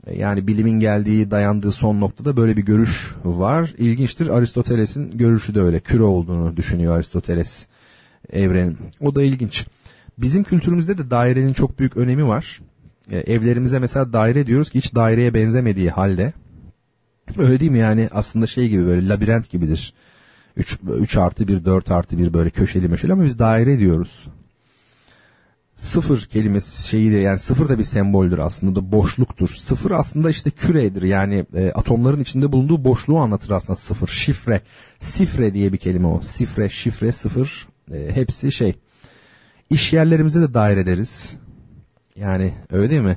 [0.06, 3.74] E, yani bilimin geldiği, dayandığı son noktada böyle bir görüş var.
[3.78, 4.28] İlginçtir.
[4.28, 5.80] Aristoteles'in görüşü de öyle.
[5.80, 7.66] Küre olduğunu düşünüyor Aristoteles
[8.32, 8.76] evrenin.
[9.00, 9.66] O da ilginç.
[10.18, 12.60] Bizim kültürümüzde de dairenin çok büyük önemi var.
[13.10, 16.32] E, evlerimize mesela daire diyoruz ki hiç daireye benzemediği halde.
[17.38, 19.94] Öyle değil mi yani aslında şey gibi böyle labirent gibidir.
[20.56, 24.28] 3, 3 artı 1, 4 artı 1 böyle köşeli meşeli ama biz daire diyoruz.
[25.76, 29.48] Sıfır kelimesi şeyi de yani sıfır da bir semboldür aslında da boşluktur.
[29.48, 34.08] Sıfır aslında işte küredir yani e, atomların içinde bulunduğu boşluğu anlatır aslında sıfır.
[34.08, 34.60] Şifre,
[34.98, 36.20] sifre diye bir kelime o.
[36.20, 38.74] Sifre, şifre, sıfır e, hepsi şey.
[39.70, 41.36] İş yerlerimize de daire deriz.
[42.16, 43.16] Yani öyle değil mi?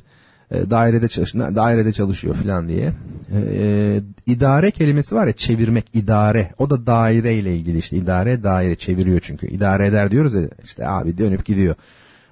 [0.51, 2.93] E, dairede çalışıyor, dairede çalışıyor falan diye.
[3.31, 6.51] E, e, idare kelimesi var ya çevirmek idare.
[6.57, 9.47] O da daire ile ilgili işte idare daire çeviriyor çünkü.
[9.47, 11.75] İdare eder diyoruz ya işte abi dönüp gidiyor.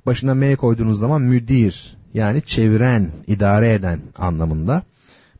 [0.06, 4.84] Başına M koyduğunuz zaman müdir yani çeviren, idare eden anlamında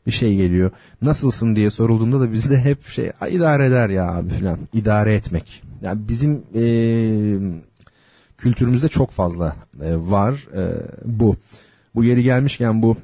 [0.06, 0.70] bir şey geliyor.
[1.02, 4.58] Nasılsın diye sorulduğunda da bizde hep şey idare eder ya abi falan.
[4.72, 5.62] idare etmek.
[5.82, 6.64] Yani bizim e,
[8.38, 10.62] kültürümüzde çok fazla e, var e,
[11.04, 11.36] bu.
[11.96, 12.96] Bu yeri gelmişken bu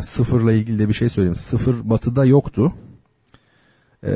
[0.00, 1.36] sıfırla ilgili de bir şey söyleyeyim.
[1.36, 2.72] Sıfır batıda yoktu.
[4.06, 4.12] E,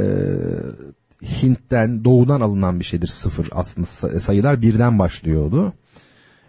[1.22, 3.86] Hint'ten doğudan alınan bir şeydir sıfır aslında
[4.20, 5.72] sayılar birden başlıyordu.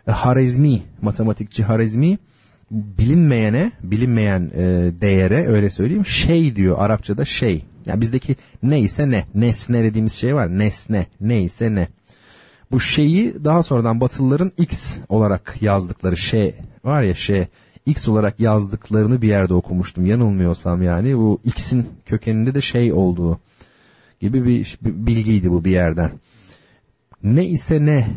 [0.08, 2.18] E, Harizmi, matematikçi Harizmi
[2.72, 7.66] bilinmeyene, bilinmeyen e, değere öyle söyleyeyim şey diyor Arapçada şey.
[7.86, 10.60] Yani bizdeki neyse ne, nesne dediğimiz şey var.
[10.60, 11.88] Nesne, neyse ne.
[12.72, 17.48] Bu şeyi daha sonradan Batılıların X olarak yazdıkları şey var ya şey
[17.86, 23.40] X olarak yazdıklarını bir yerde okumuştum yanılmıyorsam yani bu X'in kökeninde de şey olduğu
[24.20, 26.12] gibi bir bilgiydi bu bir yerden.
[27.24, 28.08] Ne ise ne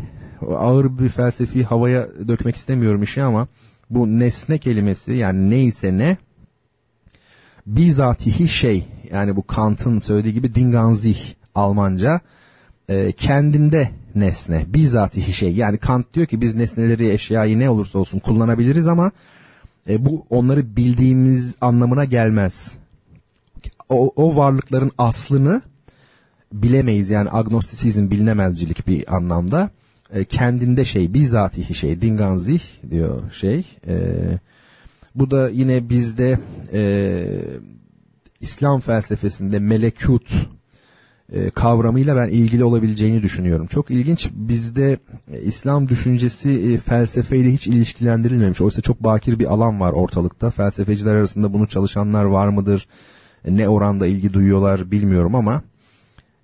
[0.49, 3.49] ağır bir felsefi havaya dökmek istemiyorum işi ama
[3.91, 6.17] bu nesne kelimesi yani neyse ne
[7.67, 11.19] bizatihi şey yani bu Kant'ın söylediği gibi dinganzih
[11.55, 12.21] Almanca
[12.89, 18.19] e, kendinde nesne bizatihi şey yani Kant diyor ki biz nesneleri eşyayı ne olursa olsun
[18.19, 19.11] kullanabiliriz ama
[19.89, 22.79] e, bu onları bildiğimiz anlamına gelmez.
[23.89, 25.63] O, o varlıkların aslını
[26.53, 27.11] bilemeyiz.
[27.11, 29.71] Yani agnostisizm bilinemezcilik bir anlamda.
[30.13, 33.67] E, kendinde şey bizatihi şey dinganzih diyor şey.
[33.87, 33.97] E,
[35.15, 36.39] bu da yine bizde
[36.73, 37.25] e,
[38.41, 40.49] İslam felsefesinde melekut
[41.35, 43.67] e, kavramıyla ben ilgili olabileceğini düşünüyorum.
[43.67, 44.99] Çok ilginç bizde
[45.33, 48.61] e, İslam düşüncesi e, felsefeyle hiç ilişkilendirilmemiş.
[48.61, 50.51] Oysa çok bakir bir alan var ortalıkta.
[50.51, 52.89] Felsefeciler arasında bunu çalışanlar var mıdır?
[53.49, 55.63] Ne oranda ilgi duyuyorlar bilmiyorum ama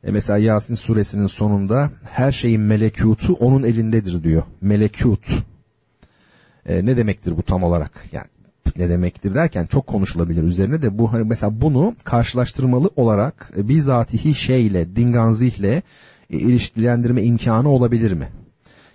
[0.02, 4.42] mesela Yasin suresinin sonunda her şeyin melekutu onun elindedir diyor.
[4.60, 5.44] Melekut.
[6.66, 8.04] Ne demektir bu tam olarak?
[8.12, 8.26] Yani
[8.76, 14.34] ne demektir derken çok konuşulabilir üzerine de bu hani mesela bunu karşılaştırmalı olarak e, bizatihi
[14.34, 15.82] şeyle, dinganzihle
[16.30, 18.28] e, ilişkilendirme imkanı olabilir mi?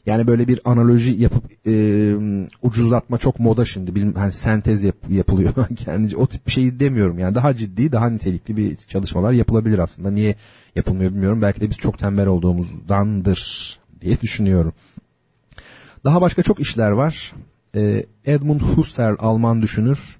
[0.05, 2.15] Yani böyle bir analoji yapıp e,
[2.61, 3.95] ucuzlatma çok moda şimdi.
[3.95, 5.53] Bilim, hani sentez yap, yapılıyor.
[5.75, 7.19] Kendince o tip bir şey demiyorum.
[7.19, 10.11] Yani daha ciddi, daha nitelikli bir çalışmalar yapılabilir aslında.
[10.11, 10.35] Niye
[10.75, 11.41] yapılmıyor bilmiyorum.
[11.41, 14.73] Belki de biz çok tembel olduğumuzdandır diye düşünüyorum.
[16.03, 17.33] Daha başka çok işler var.
[17.75, 20.17] Ee, Edmund Husserl Alman düşünür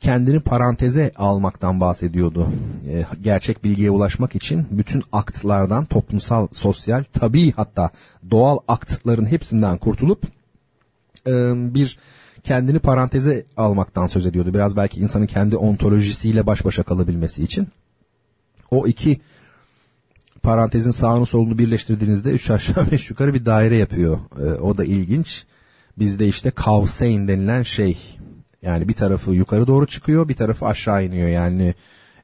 [0.00, 2.48] kendini paranteze almaktan bahsediyordu.
[2.88, 7.90] Ee, gerçek bilgiye ulaşmak için bütün aktlardan toplumsal, sosyal, tabii hatta
[8.30, 10.22] doğal aktların hepsinden kurtulup
[11.26, 11.32] e,
[11.74, 11.98] bir
[12.44, 14.54] kendini paranteze almaktan söz ediyordu.
[14.54, 17.68] Biraz belki insanın kendi ontolojisiyle baş başa kalabilmesi için.
[18.70, 19.20] O iki
[20.42, 24.18] parantezin sağını solunu birleştirdiğinizde üç aşağı beş yukarı bir daire yapıyor.
[24.38, 25.44] E, o da ilginç.
[25.98, 27.98] Bizde işte kavseyn denilen şey
[28.62, 31.74] yani bir tarafı yukarı doğru çıkıyor bir tarafı aşağı iniyor yani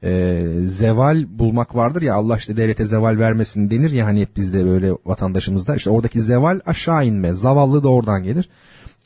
[0.05, 4.66] e, zeval bulmak vardır ya Allah işte devlete zeval vermesin denir ya hani hep bizde
[4.66, 8.48] böyle vatandaşımızda işte oradaki zeval aşağı inme zavallı da oradan gelir.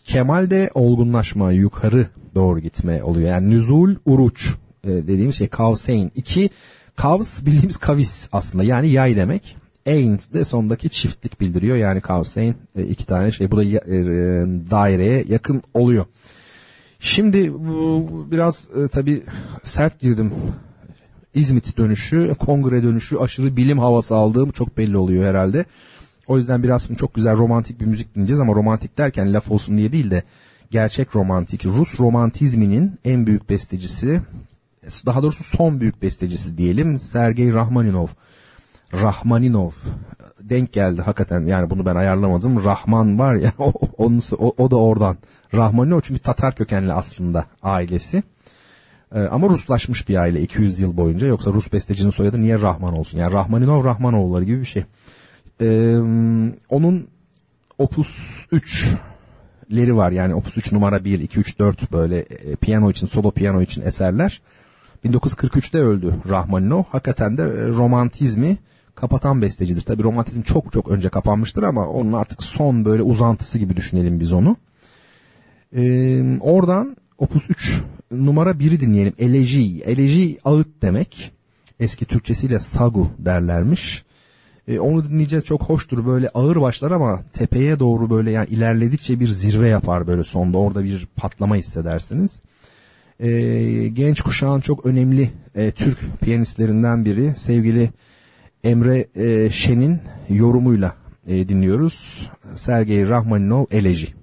[0.05, 6.11] Kemal de olgunlaşma yukarı doğru gitme oluyor yani nüzul uruç e, dediğimiz şey kavseyn.
[6.15, 6.51] iki
[6.97, 9.57] kavs bildiğimiz kavis aslında yani yay demek.
[9.87, 13.71] Ain de sondaki çiftlik bildiriyor yani kavseyn e, iki tane şey bu da e,
[14.71, 16.07] daireye yakın oluyor.
[17.01, 19.23] Şimdi bu biraz e, tabi
[19.65, 20.33] sert girdim.
[21.35, 25.65] İzmit dönüşü, kongre dönüşü, aşırı bilim havası aldığım çok belli oluyor herhalde.
[26.27, 29.93] O yüzden biraz çok güzel romantik bir müzik dinleyeceğiz ama romantik derken laf olsun diye
[29.93, 30.23] değil de
[30.71, 31.67] gerçek romantik.
[31.67, 34.21] Rus romantizminin en büyük bestecisi,
[35.07, 38.09] daha doğrusu son büyük bestecisi diyelim Sergey Rahmaninov.
[38.93, 39.71] Rahmaninov
[40.41, 42.65] denk geldi hakikaten yani bunu ben ayarlamadım.
[42.65, 43.73] Rahman var ya o,
[44.39, 45.17] o, o da oradan.
[45.55, 48.23] Rahmaninov çünkü Tatar kökenli aslında ailesi.
[49.15, 51.27] E, ama Ruslaşmış bir aile 200 yıl boyunca.
[51.27, 53.19] Yoksa Rus bestecinin soyadı niye Rahman olsun?
[53.19, 54.85] Yani Rahmaninov Rahmanoğulları gibi bir şey.
[55.61, 55.97] E,
[56.69, 57.09] onun
[57.79, 58.09] Opus
[58.53, 60.13] 3'leri var.
[60.13, 63.83] Yani Opus 3 numara 1, 2, 3, 4 böyle e, piyano için, solo piyano için
[63.83, 64.41] eserler.
[65.05, 66.83] 1943'te öldü Rahmaninov.
[66.91, 68.57] Hakikaten de e, romantizmi
[69.01, 69.83] kapatan bestecidir.
[69.83, 74.33] Tabi romantizm çok çok önce kapanmıştır ama onun artık son böyle uzantısı gibi düşünelim biz
[74.33, 74.57] onu.
[75.77, 79.13] Ee, oradan Opus 3 numara 1'i dinleyelim.
[79.19, 79.81] Eleji.
[79.81, 81.33] Eleji ağıt demek.
[81.81, 84.05] Eski Türkçesiyle sagu derlermiş.
[84.69, 89.29] Ee, onu dinleyeceğiz çok hoştur böyle ağır başlar ama tepeye doğru böyle yani ilerledikçe bir
[89.29, 92.43] zirve yapar böyle sonda orada bir patlama hissedersiniz.
[93.21, 97.91] Ee, genç kuşağın çok önemli e, Türk piyanistlerinden biri sevgili
[98.65, 100.95] Emre e, Şen'in yorumuyla
[101.27, 102.31] e, dinliyoruz.
[102.57, 104.20] Sergey Rahmaninov Eleji.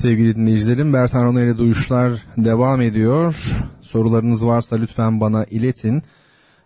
[0.00, 3.56] Sevgili dinleyicilerim Bertan Rona ile duyuşlar devam ediyor.
[3.80, 6.02] Sorularınız varsa lütfen bana iletin.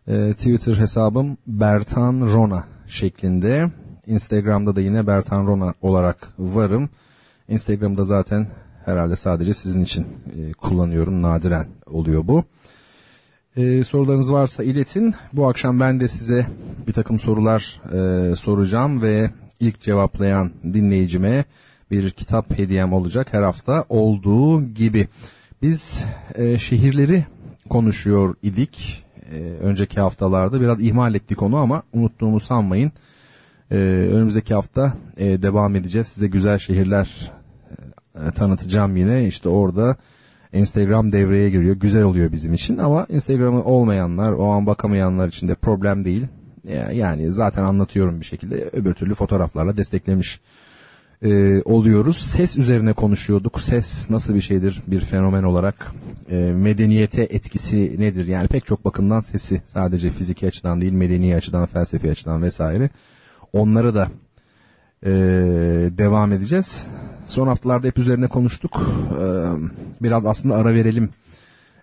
[0.09, 3.71] Ee, Twitter hesabım Bertan Rona şeklinde.
[4.07, 6.91] Instagram'da da yine Bertan Rona olarak varım.
[7.49, 8.47] Instagram'da zaten
[8.85, 11.23] herhalde sadece sizin için e, kullanıyorum.
[11.23, 12.45] Nadiren oluyor bu.
[13.57, 15.15] Ee, sorularınız varsa iletin.
[15.33, 16.47] Bu akşam ben de size
[16.87, 21.45] bir takım sorular e, soracağım ve ilk cevaplayan dinleyicime
[21.91, 25.09] bir kitap hediyem olacak her hafta olduğu gibi.
[25.63, 27.25] Biz e, şehirleri
[27.69, 32.93] konuşuyor idik e, önceki haftalarda biraz ihmal ettik onu ama unuttuğumu sanmayın.
[33.71, 33.77] E,
[34.13, 37.33] önümüzdeki hafta e, devam edeceğiz size güzel şehirler
[38.15, 39.97] e, tanıtacağım yine işte orada
[40.53, 45.55] Instagram devreye giriyor güzel oluyor bizim için ama Instagram'ı olmayanlar o an bakamayanlar için de
[45.55, 46.27] problem değil.
[46.93, 50.41] Yani zaten anlatıyorum bir şekilde öbür türlü fotoğraflarla desteklemiş
[51.25, 52.17] e, oluyoruz.
[52.17, 53.61] Ses üzerine konuşuyorduk.
[53.61, 55.93] Ses nasıl bir şeydir bir fenomen olarak?
[56.31, 58.27] E, medeniyete etkisi nedir?
[58.27, 62.91] Yani pek çok bakımdan sesi sadece fiziki açıdan değil medeni açıdan, felsefi açıdan vesaire.
[63.53, 64.09] Onları da
[65.07, 65.11] e,
[65.99, 66.87] devam edeceğiz.
[67.27, 68.83] Son haftalarda hep üzerine konuştuk.
[69.21, 69.25] E,
[70.03, 71.11] biraz aslında ara verelim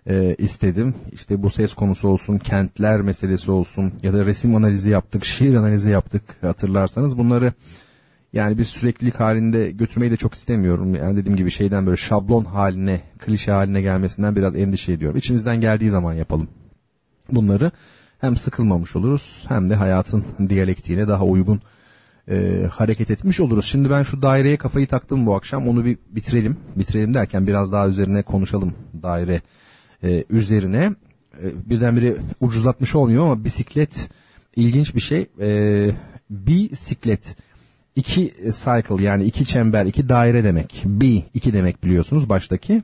[0.06, 0.94] e, istedim.
[1.12, 5.90] İşte bu ses konusu olsun, kentler meselesi olsun ya da resim analizi yaptık, şiir analizi
[5.90, 7.52] yaptık hatırlarsanız bunları
[8.32, 10.94] yani bir süreklilik halinde götürmeyi de çok istemiyorum.
[10.94, 15.18] Yani dediğim gibi şeyden böyle şablon haline, klişe haline gelmesinden biraz endişe ediyorum.
[15.18, 16.48] İçimizden geldiği zaman yapalım
[17.30, 17.70] bunları.
[18.20, 21.60] Hem sıkılmamış oluruz hem de hayatın diyalektiğine daha uygun
[22.30, 23.64] e, hareket etmiş oluruz.
[23.64, 25.68] Şimdi ben şu daireye kafayı taktım bu akşam.
[25.68, 26.56] Onu bir bitirelim.
[26.76, 29.40] Bitirelim derken biraz daha üzerine konuşalım daire
[30.02, 30.94] e, üzerine.
[31.42, 34.10] E, birdenbire ucuzlatmış olmuyor ama bisiklet
[34.56, 35.26] ilginç bir şey.
[35.40, 35.90] E,
[36.30, 37.36] bisiklet
[37.96, 40.82] iki cycle yani iki çember, iki daire demek.
[40.86, 42.82] B iki demek biliyorsunuz baştaki.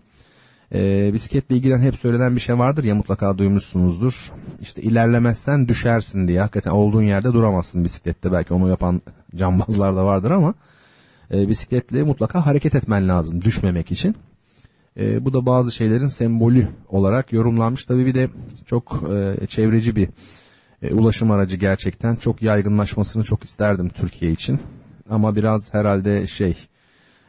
[0.75, 4.33] E, bisikletle ilgilen hep söylenen bir şey vardır ya mutlaka duymuşsunuzdur.
[4.61, 6.41] İşte ilerlemezsen düşersin diye.
[6.41, 8.33] Hakikaten olduğun yerde duramazsın bisiklette.
[8.33, 9.03] Belki onu yapan
[9.37, 10.55] cambazlar da vardır ama
[11.31, 14.17] e, bisikletle mutlaka hareket etmen lazım düşmemek için.
[14.97, 17.85] E, bu da bazı şeylerin sembolü olarak yorumlanmış.
[17.85, 18.29] Tabii bir de
[18.67, 20.09] çok e, çevreci bir
[20.83, 22.17] e, ulaşım aracı gerçekten.
[22.17, 24.61] Çok yaygınlaşmasını çok isterdim Türkiye için
[25.11, 26.57] ama biraz herhalde şey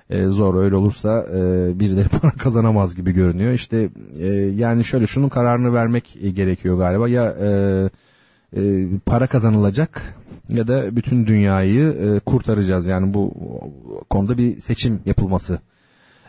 [0.10, 1.40] e, zor öyle olursa e,
[1.80, 3.54] birileri para kazanamaz gibi görünüyor.
[3.54, 3.90] İşte
[4.20, 7.50] e, yani şöyle şunun kararını vermek gerekiyor galiba ya e,
[8.58, 10.16] e, para kazanılacak
[10.50, 12.88] ya da bütün dünyayı e, kurtaracağız.
[12.88, 13.34] Yani bu
[14.10, 15.60] konuda bir seçim yapılması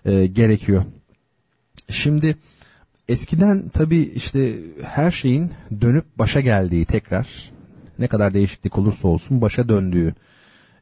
[0.05, 0.83] e, gerekiyor.
[1.89, 2.37] Şimdi
[3.09, 7.51] eskiden tabii işte her şeyin dönüp başa geldiği tekrar
[7.99, 10.15] ne kadar değişiklik olursa olsun başa döndüğü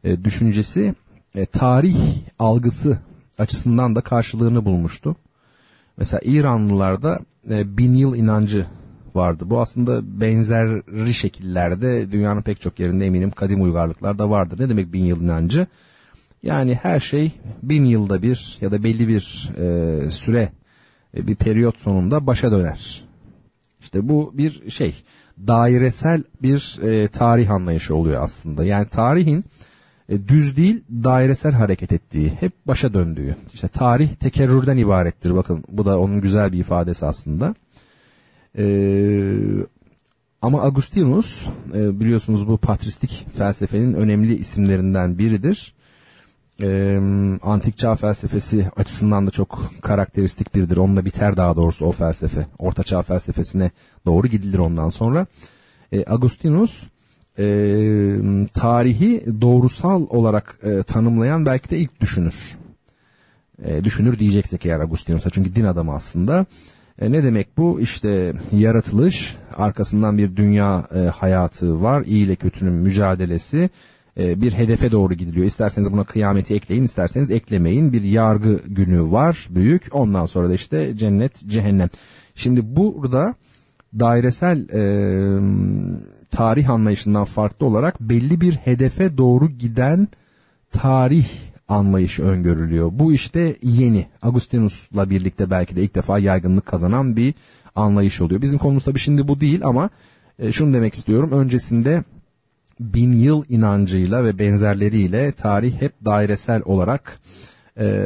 [0.05, 0.95] e, düşüncesi
[1.35, 1.97] e, tarih
[2.39, 2.99] algısı
[3.39, 5.17] açısından da karşılığını bulmuştu.
[5.97, 7.21] Mesela İranlılarda
[7.51, 8.67] e, bin yıl inancı
[9.15, 9.45] vardı.
[9.47, 14.61] Bu aslında benzeri şekillerde dünyanın pek çok yerinde eminim kadim uygarlıklarda vardır.
[14.61, 15.67] Ne demek bin yıl inancı?
[16.43, 17.33] Yani her şey
[17.63, 20.53] bin yılda bir ya da belli bir e, süre
[21.17, 23.05] e, bir periyot sonunda başa döner.
[23.81, 25.05] İşte bu bir şey
[25.47, 28.65] dairesel bir e, tarih anlayışı oluyor aslında.
[28.65, 29.45] Yani tarihin
[30.09, 33.37] e, düz değil dairesel hareket ettiği, hep başa döndüğü.
[33.55, 37.55] İşte tarih tekerrürden ibarettir bakın bu da onun güzel bir ifadesi aslında.
[38.59, 39.37] Ee,
[40.43, 45.75] ama Agustinus e, biliyorsunuz bu patristik felsefenin önemli isimlerinden biridir.
[46.63, 47.01] E,
[47.43, 50.77] antik çağ felsefesi açısından da çok karakteristik biridir.
[50.77, 52.47] Onunla biter daha doğrusu o felsefe.
[52.59, 53.71] Orta çağ felsefesine
[54.07, 55.27] doğru gidilir ondan sonra.
[55.93, 56.83] E, Agustinus
[57.39, 57.47] e,
[58.55, 62.59] tarihi doğrusal olarak e, tanımlayan belki de ilk düşünür.
[63.65, 66.47] E, düşünür diyeceksek eğer Agustinus'a çünkü din adamı aslında.
[67.01, 67.81] E, ne demek bu?
[67.81, 73.71] İşte yaratılış, arkasından bir dünya e, hayatı var, iyi ile kötünün mücadelesi,
[74.19, 75.47] e, bir hedefe doğru gidiliyor.
[75.47, 77.93] İsterseniz buna kıyameti ekleyin, isterseniz eklemeyin.
[77.93, 79.89] Bir yargı günü var, büyük.
[79.93, 81.89] Ondan sonra da işte cennet, cehennem.
[82.35, 83.35] Şimdi burada
[83.99, 84.81] dairesel e,
[86.31, 90.09] tarih anlayışından farklı olarak belli bir hedefe doğru giden
[90.71, 91.27] tarih
[91.69, 92.91] anlayışı öngörülüyor.
[92.93, 94.07] Bu işte yeni.
[94.23, 97.35] Agustinus'la birlikte belki de ilk defa yaygınlık kazanan bir
[97.75, 98.43] anlayış oluyor.
[98.43, 99.91] Bizim konumuz tabii şimdi bu değil ama
[100.39, 101.31] e, şunu demek istiyorum.
[101.33, 102.03] Öncesinde
[102.81, 107.21] bin yıl inancıyla ve benzerleriyle tarih hep dairesel olarak
[107.79, 108.05] e,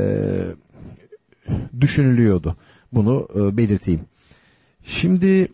[1.80, 2.56] düşünülüyordu.
[2.92, 4.00] Bunu e, belirteyim.
[4.84, 5.48] Şimdi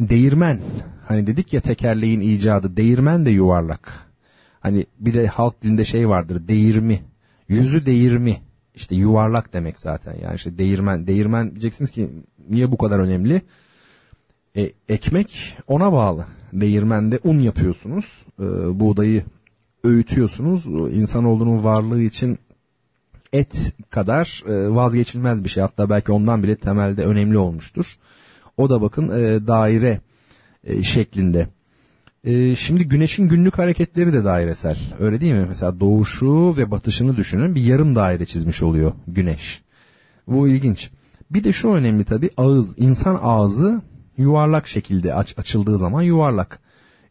[0.00, 0.60] değirmen
[1.08, 4.06] Hani dedik ya tekerleğin icadı değirmen de yuvarlak.
[4.60, 7.00] Hani bir de halk dilinde şey vardır değirmi.
[7.48, 8.36] Yüzü değirmi
[8.74, 10.16] işte yuvarlak demek zaten.
[10.22, 11.06] Yani işte değirmen.
[11.06, 12.08] Değirmen diyeceksiniz ki
[12.48, 13.42] niye bu kadar önemli?
[14.56, 16.26] E, ekmek ona bağlı.
[16.52, 18.26] Değirmende un yapıyorsunuz.
[18.40, 18.44] E,
[18.80, 19.24] buğdayı
[19.84, 20.66] öğütüyorsunuz.
[20.96, 22.38] İnsanoğlunun varlığı için
[23.32, 25.60] et kadar e, vazgeçilmez bir şey.
[25.60, 27.96] Hatta belki ondan bile temelde önemli olmuştur.
[28.56, 30.00] O da bakın e, daire
[30.66, 31.48] e, şeklinde.
[32.24, 34.78] E, şimdi güneşin günlük hareketleri de dairesel.
[34.98, 35.46] Öyle değil mi?
[35.48, 37.54] Mesela doğuşu ve batışını düşünün.
[37.54, 39.62] Bir yarım daire çizmiş oluyor güneş.
[40.26, 40.90] Bu ilginç.
[41.30, 42.74] Bir de şu önemli tabii ağız.
[42.78, 43.82] İnsan ağzı
[44.18, 46.58] yuvarlak şekilde aç, açıldığı zaman yuvarlak.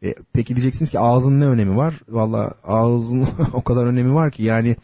[0.04, 1.96] E, peki diyeceksiniz ki ağzın ne önemi var?
[2.10, 4.76] Valla ağzın o kadar önemi var ki yani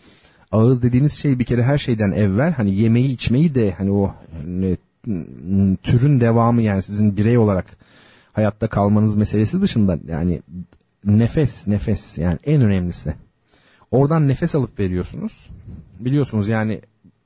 [0.51, 4.13] ağız dediğiniz şey bir kere her şeyden evvel hani yemeği içmeyi de hani o
[4.43, 4.77] hani,
[5.83, 7.77] türün devamı yani sizin birey olarak
[8.33, 10.41] hayatta kalmanız meselesi dışında yani
[11.05, 13.13] nefes nefes yani en önemlisi.
[13.91, 15.49] Oradan nefes alıp veriyorsunuz.
[15.99, 16.81] Biliyorsunuz yani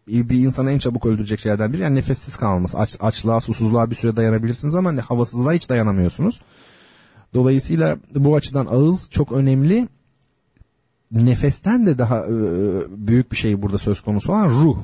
[0.08, 2.80] bir insanı en çabuk öldürecek şeylerden biri yani nefessiz kalması.
[2.80, 6.42] Aç, açlığa, susuzluğa bir süre dayanabilirsiniz ama havasızlığa hiç dayanamıyorsunuz.
[7.34, 9.88] Dolayısıyla bu açıdan ağız çok önemli.
[11.12, 12.32] Nefesten de daha e,
[13.08, 14.78] büyük bir şey burada söz konusu olan ruh.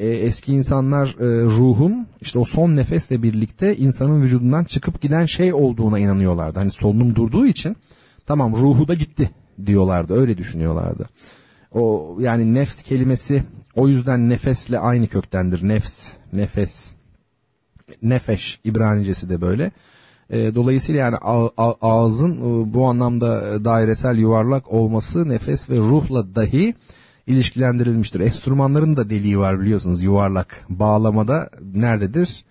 [0.00, 5.54] E, eski insanlar e, ruhun işte o son nefesle birlikte insanın vücudundan çıkıp giden şey
[5.54, 6.58] olduğuna inanıyorlardı.
[6.58, 7.76] Hani solunum durduğu için
[8.26, 9.30] tamam ruhu da gitti
[9.66, 10.14] diyorlardı.
[10.14, 11.08] Öyle düşünüyorlardı.
[11.72, 13.42] O yani nefs kelimesi
[13.74, 15.68] o yüzden nefesle aynı köktendir.
[15.68, 16.94] Nefs, nefes,
[18.02, 19.70] nefeş İbranicesi de böyle.
[20.30, 21.16] E, dolayısıyla yani
[21.80, 26.74] ağzın e, bu anlamda dairesel yuvarlak olması nefes ve ruhla dahi
[27.26, 28.20] ilişkilendirilmiştir.
[28.20, 30.64] Enstrümanların da deliği var biliyorsunuz yuvarlak.
[30.68, 32.44] Bağlamada nerededir?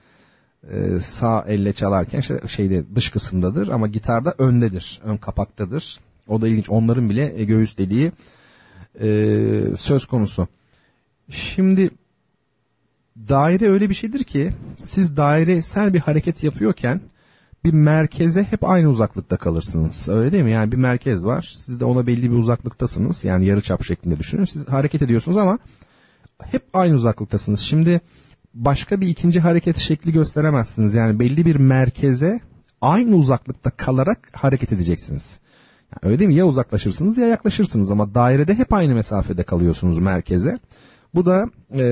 [0.72, 5.02] Ee, sağ elle çalarken şey, şeyde dış kısımdadır ama gitarda öndedir.
[5.04, 6.00] Ön kapaktadır.
[6.28, 6.70] O da ilginç.
[6.70, 8.12] Onların bile göğüs deliği
[9.02, 9.08] e,
[9.76, 10.48] söz konusu.
[11.30, 11.90] Şimdi
[13.30, 14.52] daire öyle bir şeydir ki
[14.86, 17.02] siz dairesel bir hareket yapıyorken
[17.64, 20.10] bir merkeze hep aynı uzaklıkta kalırsınız.
[20.10, 20.52] Öyle değil mi?
[20.52, 21.54] Yani bir merkez var.
[21.56, 23.26] Siz de ona belli bir uzaklıktasınız.
[23.26, 24.46] Yani yarı çap şeklinde düşünün.
[24.46, 25.60] Siz hareket ediyorsunuz ama
[26.44, 27.60] hep aynı uzaklıktasınız.
[27.60, 28.02] Şimdi
[28.54, 30.94] başka bir ikinci hareket şekli gösteremezsiniz.
[30.94, 32.40] Yani belli bir merkeze
[32.82, 35.40] aynı uzaklıkta kalarak hareket edeceksiniz.
[35.92, 36.36] Yani öyle değil mi?
[36.36, 40.60] Ya uzaklaşırsınız ya yaklaşırsınız ama dairede hep aynı mesafede kalıyorsunuz merkeze.
[41.16, 41.84] Bu da e,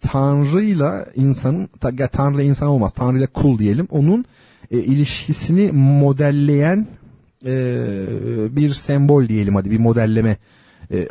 [0.00, 1.68] Tanrı'yla insanın,
[2.12, 4.24] Tanrı insan olmaz, Tanrı ile kul diyelim, onun
[4.70, 6.86] e, ilişkisini modelleyen
[7.46, 7.86] e,
[8.50, 10.36] bir sembol diyelim hadi bir modelleme.
[10.92, 11.08] E,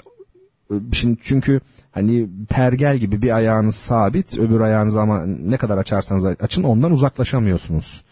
[0.92, 1.62] şimdi çünkü
[1.92, 8.04] hani pergel gibi bir ayağınız sabit, öbür ayağınız ama ne kadar açarsanız açın ondan uzaklaşamıyorsunuz.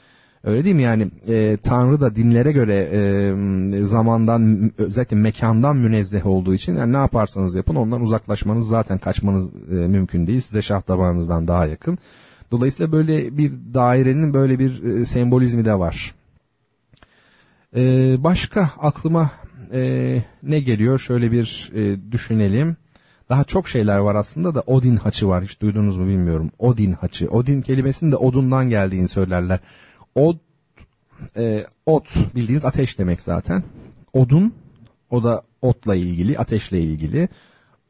[0.43, 6.53] Öyle değil mi yani e, Tanrı da dinlere göre e, zamandan özellikle mekandan münezzeh olduğu
[6.53, 10.39] için yani ne yaparsanız yapın ondan uzaklaşmanız zaten kaçmanız e, mümkün değil.
[10.39, 11.97] Size şah tabağınızdan daha yakın.
[12.51, 16.15] Dolayısıyla böyle bir dairenin böyle bir e, sembolizmi de var.
[17.75, 19.31] E, başka aklıma
[19.73, 22.77] e, ne geliyor şöyle bir e, düşünelim.
[23.29, 26.51] Daha çok şeyler var aslında da Odin haçı var hiç duydunuz mu bilmiyorum.
[26.59, 27.29] Odin haçı.
[27.29, 29.59] Odin kelimesinin de odundan geldiğini söylerler.
[30.15, 30.35] Od,
[31.37, 33.63] e, ot bildiğiniz ateş demek zaten.
[34.13, 34.53] Odun,
[35.09, 37.29] o da otla ilgili, ateşle ilgili.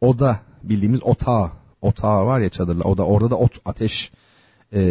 [0.01, 1.51] O da bildiğimiz otağı,
[1.81, 4.11] otağı var ya çadırla, o da orada da ot, ateş
[4.71, 4.81] e,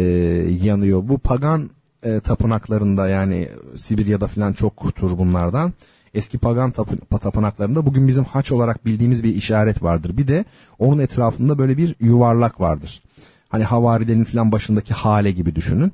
[0.61, 1.07] yanıyor.
[1.07, 1.69] Bu pagan
[2.03, 5.73] e, tapınaklarında yani Sibirya'da falan çoktur bunlardan.
[6.13, 10.17] Eski pagan tapın, tapınaklarında bugün bizim haç olarak bildiğimiz bir işaret vardır.
[10.17, 10.45] Bir de
[10.79, 13.01] onun etrafında böyle bir yuvarlak vardır.
[13.49, 15.93] Hani havarilerin falan başındaki hale gibi düşünün.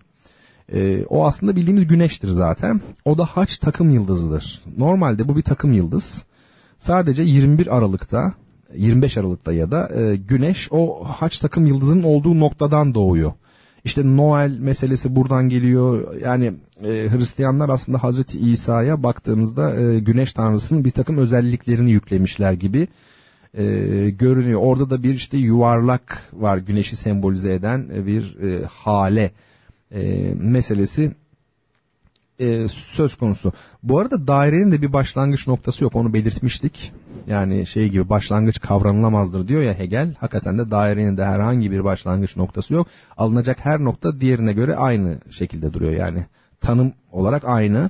[0.73, 2.81] E, o aslında bildiğimiz güneştir zaten.
[3.05, 4.61] O da haç takım yıldızıdır.
[4.77, 6.25] Normalde bu bir takım yıldız.
[6.77, 8.33] Sadece 21 Aralık'ta
[8.75, 13.31] 25 Aralık'ta ya da e, güneş o haç takım yıldızının olduğu noktadan doğuyor.
[13.85, 16.15] İşte Noel meselesi buradan geliyor.
[16.21, 16.53] Yani
[16.83, 22.87] e, Hristiyanlar aslında Hazreti İsa'ya baktığımızda e, güneş tanrısının bir takım özelliklerini yüklemişler gibi
[23.53, 23.63] e,
[24.09, 24.61] görünüyor.
[24.63, 29.31] Orada da bir işte yuvarlak var güneşi sembolize eden e, bir e, hale
[29.91, 31.11] e, meselesi
[32.39, 33.53] e, söz konusu.
[33.83, 36.91] Bu arada dairenin de bir başlangıç noktası yok onu belirtmiştik.
[37.27, 40.15] Yani şey gibi başlangıç kavranılamazdır diyor ya Hegel.
[40.19, 42.87] Hakikaten de dairenin de herhangi bir başlangıç noktası yok.
[43.17, 46.25] Alınacak her nokta diğerine göre aynı şekilde duruyor yani.
[46.61, 47.89] Tanım olarak aynı.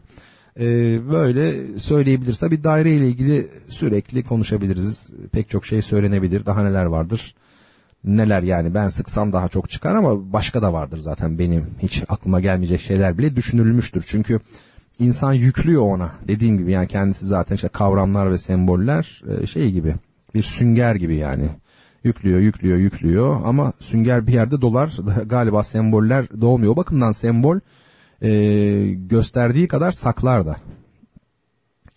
[0.59, 2.39] Ee, böyle söyleyebiliriz.
[2.39, 5.09] Tabi daire ile ilgili sürekli konuşabiliriz.
[5.31, 6.45] Pek çok şey söylenebilir.
[6.45, 7.35] Daha neler vardır
[8.03, 12.39] neler yani ben sıksam daha çok çıkar ama başka da vardır zaten benim hiç aklıma
[12.39, 14.03] gelmeyecek şeyler bile düşünülmüştür.
[14.07, 14.39] Çünkü
[14.99, 19.95] insan yüklüyor ona dediğim gibi yani kendisi zaten işte kavramlar ve semboller e, şey gibi
[20.35, 21.49] bir sünger gibi yani
[22.03, 24.97] Yüklüyor, yüklüyor, yüklüyor ama sünger bir yerde dolar.
[25.25, 26.73] Galiba semboller doğmuyor.
[26.73, 27.59] O bakımdan sembol
[28.21, 28.29] e,
[28.93, 30.57] gösterdiği kadar saklar da.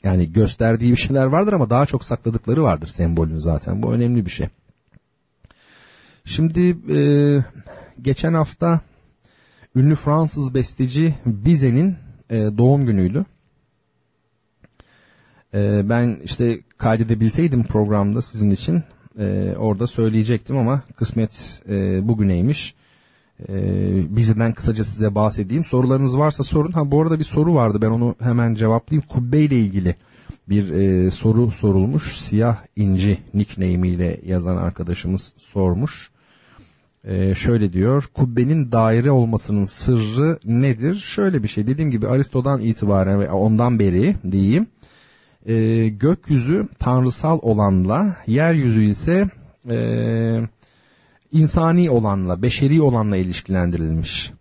[0.02, 3.82] Yani gösterdiği bir şeyler vardır ama daha çok sakladıkları vardır sembolün zaten.
[3.82, 4.48] Bu önemli bir şey.
[6.24, 6.98] Şimdi e,
[8.02, 8.80] geçen hafta
[9.76, 11.96] ünlü Fransız besteci Bizet'in
[12.30, 13.24] e, doğum günüydü.
[15.54, 18.82] E, ben işte kaydedebilseydim programda sizin için
[19.18, 22.74] e, orada söyleyecektim ama kısmet e, bugüneymiş.
[23.48, 23.54] E,
[24.16, 25.64] Bizet'den kısaca size bahsedeyim.
[25.64, 26.72] Sorularınız varsa sorun.
[26.72, 29.08] Ha bu arada bir soru vardı ben onu hemen cevaplayayım.
[29.08, 29.94] Kubbe ile ilgili
[30.48, 32.20] bir e, soru sorulmuş.
[32.20, 36.11] Siyah İnci nickname ile yazan arkadaşımız sormuş.
[37.04, 38.08] E, şöyle diyor.
[38.14, 40.94] Kubbenin daire olmasının sırrı nedir?
[40.94, 41.66] Şöyle bir şey.
[41.66, 44.66] Dediğim gibi Aristo'dan itibaren ve ondan beri diyeyim.
[45.46, 49.28] E, gökyüzü tanrısal olanla, yeryüzü ise
[49.70, 50.40] e,
[51.32, 54.32] insani olanla, beşeri olanla ilişkilendirilmiş.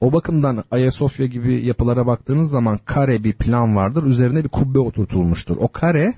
[0.00, 4.04] O bakımdan Ayasofya gibi yapılara baktığınız zaman kare bir plan vardır.
[4.04, 5.56] Üzerine bir kubbe oturtulmuştur.
[5.56, 6.14] O kare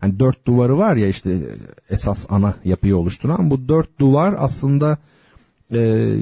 [0.00, 1.38] hani dört duvarı var ya işte
[1.90, 4.98] esas ana yapıyı oluşturan bu dört duvar aslında
[5.72, 6.18] e,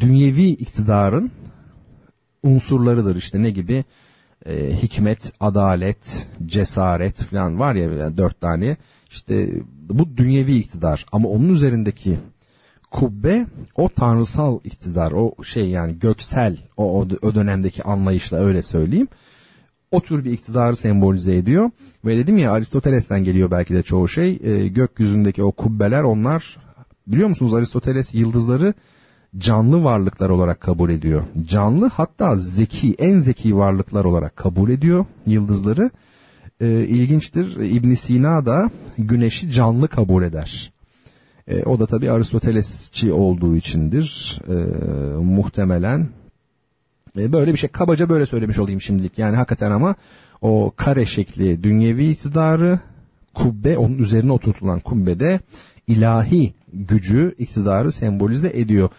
[0.00, 1.30] dünyevi iktidarın
[2.42, 3.42] unsurlarıdır işte.
[3.42, 3.84] Ne gibi?
[4.46, 8.76] E, hikmet, adalet, cesaret falan var ya yani dört tane.
[9.10, 9.50] İşte
[9.88, 11.06] bu dünyevi iktidar.
[11.12, 12.18] Ama onun üzerindeki
[12.90, 19.08] kubbe o tanrısal iktidar o şey yani göksel o, o, dönemdeki anlayışla öyle söyleyeyim.
[19.90, 21.70] O tür bir iktidarı sembolize ediyor.
[22.04, 24.38] Ve dedim ya Aristoteles'ten geliyor belki de çoğu şey.
[24.42, 26.56] E, gökyüzündeki o kubbeler onlar
[27.06, 28.74] biliyor musunuz Aristoteles yıldızları
[29.38, 31.22] canlı varlıklar olarak kabul ediyor.
[31.44, 35.90] Canlı hatta zeki, en zeki varlıklar olarak kabul ediyor yıldızları.
[36.60, 40.72] E, ilginçtir İbn Sina da güneşi canlı kabul eder.
[41.48, 44.54] E, o da tabi Aristotelesçi olduğu içindir e,
[45.16, 46.08] muhtemelen.
[47.18, 49.18] E, böyle bir şey kabaca böyle söylemiş olayım şimdilik.
[49.18, 49.94] Yani hakikaten ama
[50.42, 52.78] o kare şekli dünyevi iktidarı
[53.34, 55.40] kubbe onun üzerine oturtulan kubbede
[55.86, 58.90] ilahi gücü iktidarı sembolize ediyor.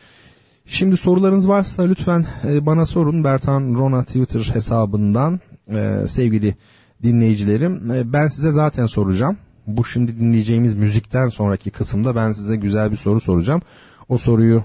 [0.68, 6.56] Şimdi sorularınız varsa lütfen e, bana sorun Bertan Rona Twitter hesabından e, sevgili
[7.04, 7.92] dinleyicilerim.
[7.92, 9.38] E, ben size zaten soracağım.
[9.68, 13.62] Bu şimdi dinleyeceğimiz müzikten sonraki kısımda ben size güzel bir soru soracağım.
[14.10, 14.64] O soruyu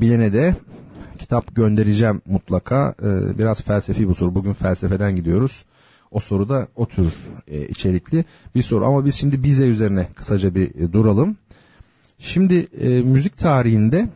[0.00, 0.56] bilene de
[1.18, 2.94] kitap göndereceğim mutlaka.
[3.38, 4.34] biraz felsefi bu soru.
[4.34, 5.64] Bugün felsefeden gidiyoruz.
[6.10, 7.14] O soru da o tür
[7.68, 8.24] içerikli
[8.54, 8.86] bir soru.
[8.86, 11.36] Ama biz şimdi bize üzerine kısaca bir duralım.
[12.18, 12.68] Şimdi
[13.04, 14.08] müzik tarihinde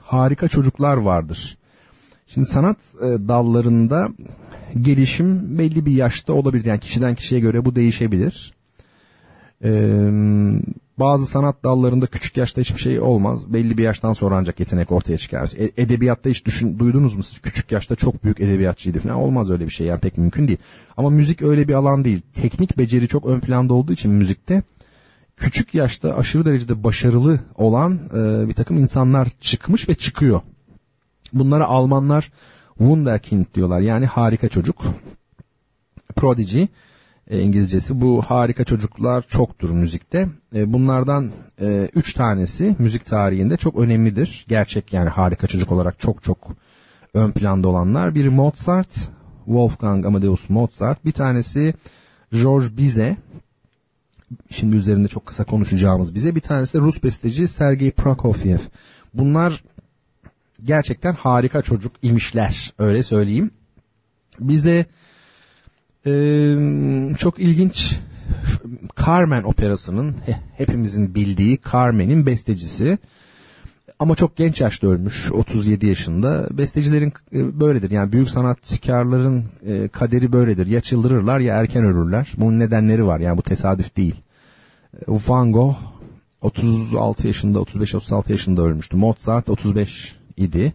[0.00, 1.58] harika çocuklar vardır.
[2.26, 4.08] Şimdi sanat e, dallarında
[4.80, 6.64] gelişim belli bir yaşta olabilir.
[6.64, 8.54] Yani kişiden kişiye göre bu değişebilir.
[9.64, 10.10] Ee,
[10.98, 13.52] bazı sanat dallarında küçük yaşta hiçbir şey olmaz.
[13.52, 15.50] Belli bir yaştan sonra ancak yetenek ortaya çıkar.
[15.58, 17.38] E, edebiyatta hiç düşün, duydunuz mu siz?
[17.38, 19.16] Küçük yaşta çok büyük edebiyatçıydı falan.
[19.16, 20.58] Olmaz öyle bir şey yani pek mümkün değil.
[20.96, 22.20] Ama müzik öyle bir alan değil.
[22.34, 24.62] Teknik beceri çok ön planda olduğu için müzikte
[25.36, 30.40] küçük yaşta aşırı derecede başarılı olan e, bir takım insanlar çıkmış ve çıkıyor.
[31.32, 32.32] Bunlara Almanlar
[32.78, 34.84] Wunderkind diyorlar yani harika çocuk.
[36.16, 36.64] Prodigy
[37.30, 40.28] e, İngilizcesi bu harika çocuklar çoktur müzikte.
[40.54, 41.30] E, bunlardan
[41.60, 44.44] e, üç tanesi müzik tarihinde çok önemlidir.
[44.48, 46.38] Gerçek yani harika çocuk olarak çok çok
[47.14, 48.14] ön planda olanlar.
[48.14, 49.08] Biri Mozart,
[49.44, 51.04] Wolfgang Amadeus Mozart.
[51.04, 51.74] Bir tanesi
[52.32, 53.16] George Bizet
[54.50, 56.34] şimdi üzerinde çok kısa konuşacağımız bize.
[56.34, 58.58] Bir tanesi de Rus besteci Sergei Prokofiev.
[59.14, 59.64] Bunlar
[60.64, 63.50] gerçekten harika çocuk imişler öyle söyleyeyim.
[64.40, 64.86] Bize
[66.06, 66.12] e,
[67.18, 67.96] çok ilginç
[69.06, 70.16] Carmen operasının
[70.56, 72.98] hepimizin bildiği Carmen'in bestecisi
[73.98, 76.48] ama çok genç yaşta ölmüş 37 yaşında.
[76.50, 80.66] Bestecilerin e, böyledir yani büyük sanatkarların e, kaderi böyledir.
[80.66, 82.32] Ya çıldırırlar ya erken ölürler.
[82.36, 84.14] Bunun nedenleri var yani bu tesadüf değil.
[84.94, 85.76] E, Van Gogh
[86.40, 88.96] 36 yaşında 35-36 yaşında ölmüştü.
[88.96, 90.72] Mozart 35 idi.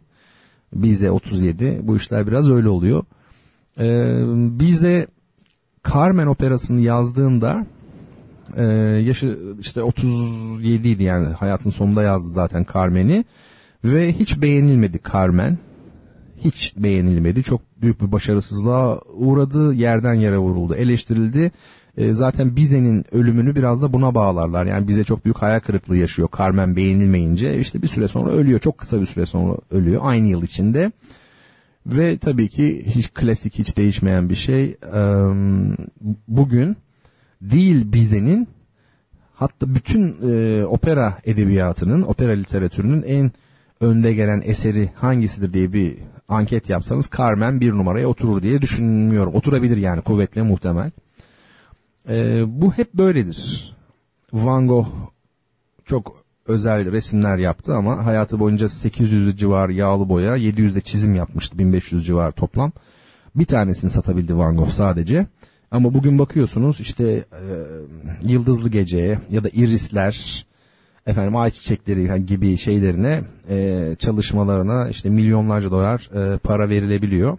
[0.74, 1.80] Bize 37.
[1.84, 3.04] Bu işler biraz öyle oluyor.
[4.60, 5.08] Bize
[5.94, 7.66] Carmen operasını yazdığında
[8.56, 8.64] ee,
[9.06, 13.26] yaşı işte 37 idi yani hayatın sonunda yazdı zaten Carmen'i.
[13.84, 15.58] Ve hiç beğenilmedi Carmen.
[16.38, 17.44] Hiç beğenilmedi.
[17.44, 19.74] Çok büyük bir başarısızlığa uğradı.
[19.74, 20.76] Yerden yere vuruldu.
[20.76, 21.52] Eleştirildi.
[21.98, 24.66] Ee, zaten Bize'nin ölümünü biraz da buna bağlarlar.
[24.66, 26.30] Yani bize çok büyük hayal kırıklığı yaşıyor.
[26.38, 28.60] Carmen beğenilmeyince işte bir süre sonra ölüyor.
[28.60, 30.02] Çok kısa bir süre sonra ölüyor.
[30.04, 30.92] Aynı yıl içinde.
[31.86, 34.64] Ve tabii ki hiç klasik hiç değişmeyen bir şey.
[34.66, 35.02] Ee,
[36.28, 36.78] bugün
[37.42, 38.48] değil Bize'nin
[39.34, 43.32] hatta bütün e, opera edebiyatının, opera literatürünün en
[43.82, 49.34] önde gelen eseri hangisidir diye bir anket yapsanız Carmen bir numaraya oturur diye düşünmüyorum.
[49.36, 50.92] Oturabilir yani kuvvetle muhtemel.
[52.10, 53.74] E, bu hep böyledir.
[54.34, 54.88] Van Gogh
[55.86, 61.60] çok özel resimler yaptı ama hayatı boyunca 800 civar yağlı boya, 700 de çizim yapmıştı
[61.60, 62.72] 1500 civar toplam.
[63.36, 65.28] Bir tanesini satabildi Van Gogh sadece.
[65.72, 67.44] Ama bugün bakıyorsunuz işte e,
[68.24, 70.46] Yıldızlı Gece ya da Irisler,
[71.08, 77.38] efendim ay çiçekleri gibi şeylerine e, çalışmalarına işte milyonlarca dolar e, para verilebiliyor.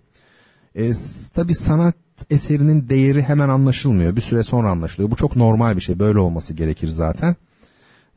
[0.75, 0.93] E,
[1.35, 1.95] tabii sanat
[2.31, 4.17] eserinin değeri hemen anlaşılmıyor.
[4.17, 5.11] Bir süre sonra anlaşılıyor.
[5.11, 5.99] Bu çok normal bir şey.
[5.99, 7.37] Böyle olması gerekir zaten.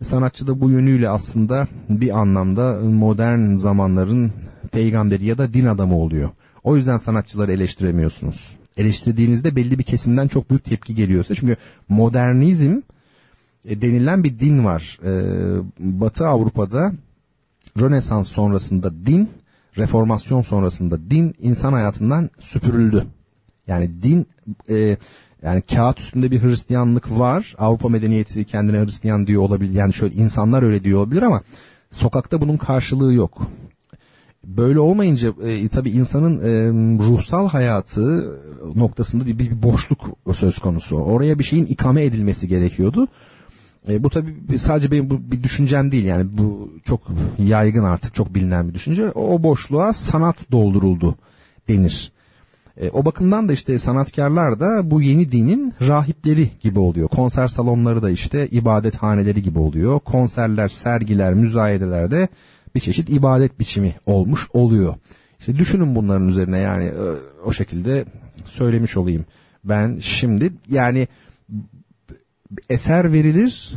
[0.01, 4.31] Sanatçı da bu yönüyle aslında bir anlamda modern zamanların
[4.71, 6.29] peygamberi ya da din adamı oluyor.
[6.63, 8.60] O yüzden sanatçıları eleştiremiyorsunuz.
[8.81, 11.35] Eleştirdiğinizde belli bir kesimden çok büyük tepki geliyorsa.
[11.35, 11.57] Çünkü
[11.89, 12.81] modernizm
[13.65, 14.99] e, denilen bir din var.
[15.05, 15.11] E,
[15.79, 16.93] Batı Avrupa'da
[17.79, 19.29] Rönesans sonrasında din,
[19.77, 23.05] reformasyon sonrasında din insan hayatından süpürüldü.
[23.67, 24.27] Yani din
[24.69, 24.97] e,
[25.43, 27.55] yani kağıt üstünde bir Hristiyanlık var.
[27.57, 29.73] Avrupa medeniyeti kendine Hristiyan diyor olabilir.
[29.73, 31.41] Yani şöyle insanlar öyle diyor olabilir ama
[31.91, 33.41] sokakta bunun karşılığı yok.
[34.43, 36.69] Böyle olmayınca e, tabii insanın e,
[37.07, 38.39] ruhsal hayatı
[38.75, 39.99] noktasında bir, bir boşluk
[40.33, 40.95] söz konusu.
[40.97, 43.07] Oraya bir şeyin ikame edilmesi gerekiyordu.
[43.89, 47.01] E, bu tabii sadece benim bu bir düşüncem değil yani bu çok
[47.39, 49.11] yaygın artık çok bilinen bir düşünce.
[49.11, 51.15] O boşluğa sanat dolduruldu
[51.67, 52.11] denir.
[52.77, 57.07] E, o bakımdan da işte sanatkarlar da bu yeni dinin rahipleri gibi oluyor.
[57.07, 59.99] Konser salonları da işte ibadethaneleri gibi oluyor.
[59.99, 62.27] Konserler, sergiler, müzayedeler de
[62.75, 64.95] bir çeşit ibadet biçimi olmuş oluyor.
[65.39, 67.03] İşte düşünün bunların üzerine yani e,
[67.45, 68.05] o şekilde
[68.45, 69.25] söylemiş olayım.
[69.63, 71.07] Ben şimdi yani
[72.69, 73.73] eser verilir,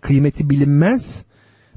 [0.00, 1.24] kıymeti bilinmez,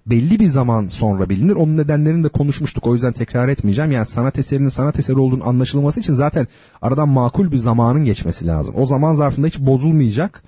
[0.05, 1.55] belli bir zaman sonra bilinir.
[1.55, 2.87] Onun nedenlerini de konuşmuştuk.
[2.87, 3.91] O yüzden tekrar etmeyeceğim.
[3.91, 6.47] Yani sanat eserinin sanat eseri olduğunu anlaşılması için zaten
[6.81, 8.75] aradan makul bir zamanın geçmesi lazım.
[8.77, 10.43] O zaman zarfında hiç bozulmayacak.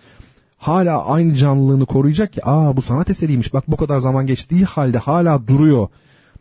[0.64, 4.97] Hala aynı canlılığını koruyacak ki aa bu sanat eseriymiş bak bu kadar zaman geçtiği halde
[4.97, 5.88] hala duruyor.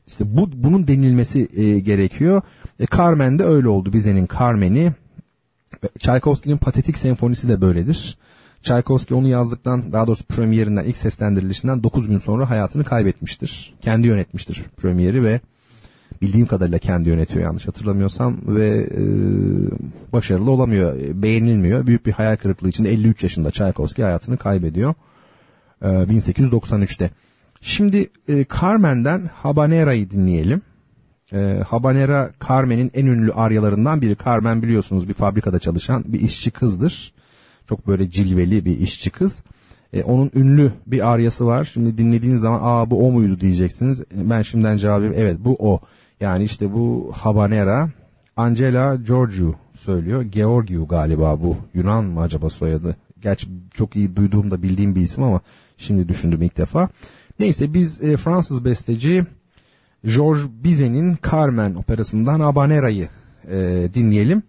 [0.07, 2.43] İşte bu bunun denilmesi e, gerekiyor.
[2.81, 3.93] E, Carmen de öyle oldu.
[3.93, 4.93] Bize'nin Carmen'i.
[5.99, 8.19] Tchaikovsky'nin Patetik Senfonisi de böyledir.
[8.63, 13.75] Tchaikovsky onu yazdıktan daha doğrusu premierinden ilk seslendirilişinden 9 gün sonra hayatını kaybetmiştir.
[13.81, 15.41] Kendi yönetmiştir premieri ve
[16.23, 19.03] bildiğim kadarıyla kendi yönetiyor yanlış hatırlamıyorsam ve e,
[20.13, 21.87] başarılı olamıyor, beğenilmiyor.
[21.87, 24.95] Büyük bir hayal kırıklığı içinde 53 yaşında Tchaikovsky hayatını kaybediyor
[25.83, 27.11] e, 1893'te.
[27.61, 30.63] Şimdi e, Carmen'den Habanera'yı dinleyelim.
[31.33, 34.17] E, Habanera Carmen'in en ünlü aryalarından biri.
[34.25, 37.13] Carmen biliyorsunuz bir fabrikada çalışan bir işçi kızdır.
[37.69, 39.43] Çok böyle cilveli bir işçi kız.
[39.93, 41.71] E, onun ünlü bir aryası var.
[41.73, 44.03] Şimdi dinlediğiniz zaman aa bu o muydu diyeceksiniz.
[44.15, 45.15] Ben şimdiden cevap vereyim.
[45.19, 45.81] Evet bu o.
[46.23, 47.89] Yani işte bu Habanera
[48.37, 50.23] Angela Georgiou söylüyor.
[50.23, 51.57] Georgiou galiba bu.
[51.75, 52.97] Yunan mı acaba soyadı?
[53.21, 55.41] Gerçi çok iyi duyduğumda bildiğim bir isim ama
[55.79, 56.89] şimdi düşündüm ilk defa.
[57.39, 59.25] Neyse biz e, Fransız besteci
[60.05, 63.09] Georges Bizet'in Carmen operasından Habanera'yı
[63.51, 64.43] e, dinleyelim.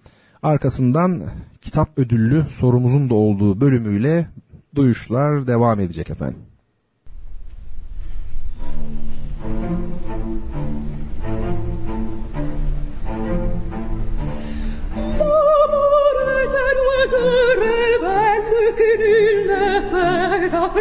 [0.43, 1.21] Arkasından
[1.61, 4.28] kitap ödüllü sorumuzun da olduğu bölümüyle
[4.76, 6.39] duyuşlar devam edecek efendim.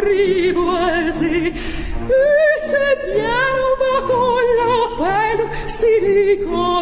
[0.03, 6.72] arrivo e si e se piano va con la pelle si ricorda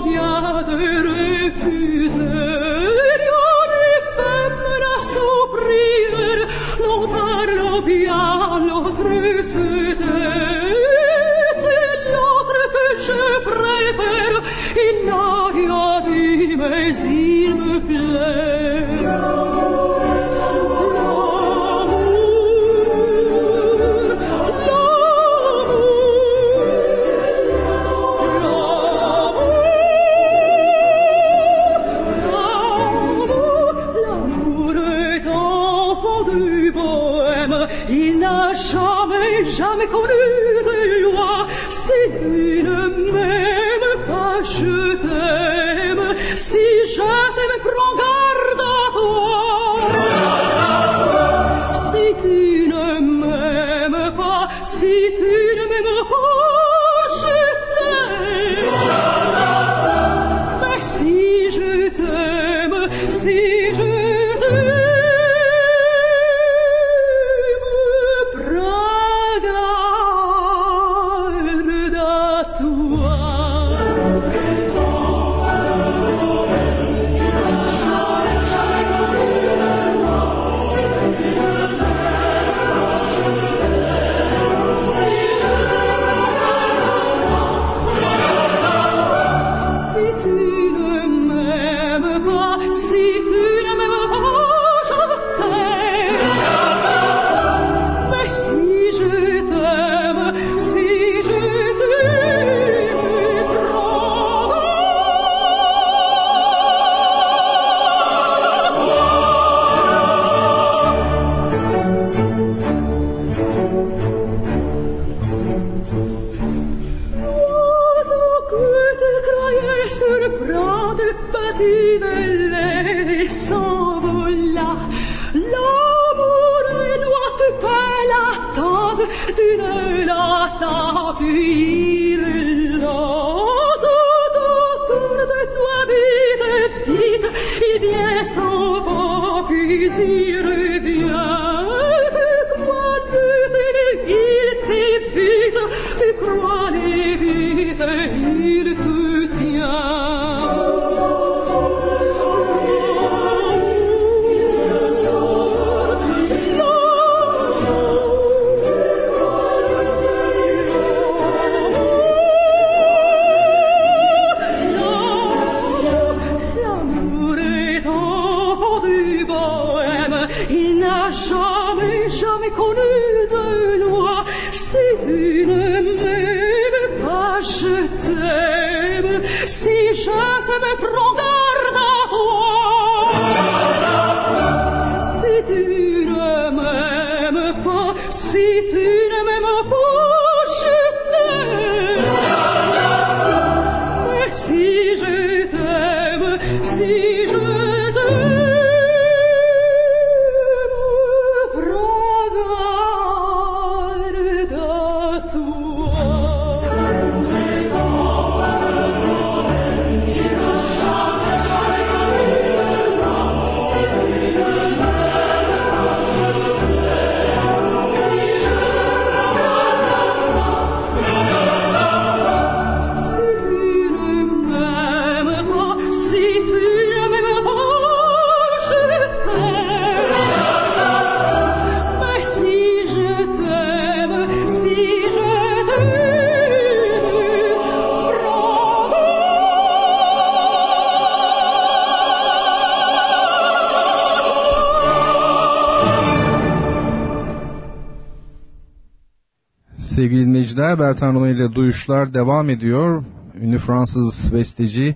[250.72, 250.80] sevgili dinleyiciler.
[250.80, 253.04] Bertan Rona ile Duyuşlar devam ediyor.
[253.42, 254.96] Ünlü Fransız besteci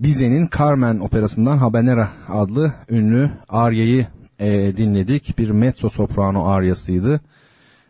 [0.00, 4.06] Bizet'in Carmen operasından Habanera adlı ünlü aryayı
[4.38, 5.38] e, dinledik.
[5.38, 7.20] Bir mezzo soprano aryasıydı.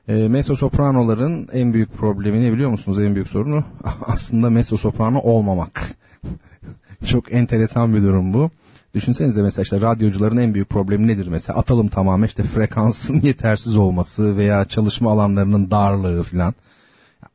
[0.09, 2.99] E, mezzo sopranoların en büyük problemi ne biliyor musunuz?
[3.01, 3.65] En büyük sorunu
[4.07, 5.91] aslında mezzo soprano olmamak.
[7.05, 8.51] Çok enteresan bir durum bu.
[8.95, 11.59] Düşünsenize mesela işte radyocuların en büyük problemi nedir mesela?
[11.59, 16.55] Atalım tamamen işte frekansın yetersiz olması veya çalışma alanlarının darlığı filan.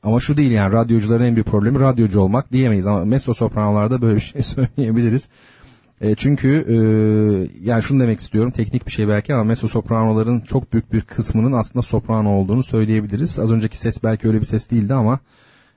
[0.06, 4.16] Ama şu değil yani radyocuların en büyük problemi radyocu olmak diyemeyiz ama mezzo sopranolarda böyle
[4.16, 5.30] bir şey söyleyebiliriz.
[6.01, 6.76] E, çünkü e,
[7.70, 11.51] yani şunu demek istiyorum teknik bir şey belki ama mezzo sopranoların çok büyük bir kısmının
[11.51, 13.39] aslında soprano olduğunu söyleyebiliriz.
[13.39, 15.20] Az önceki ses belki öyle bir ses değildi ama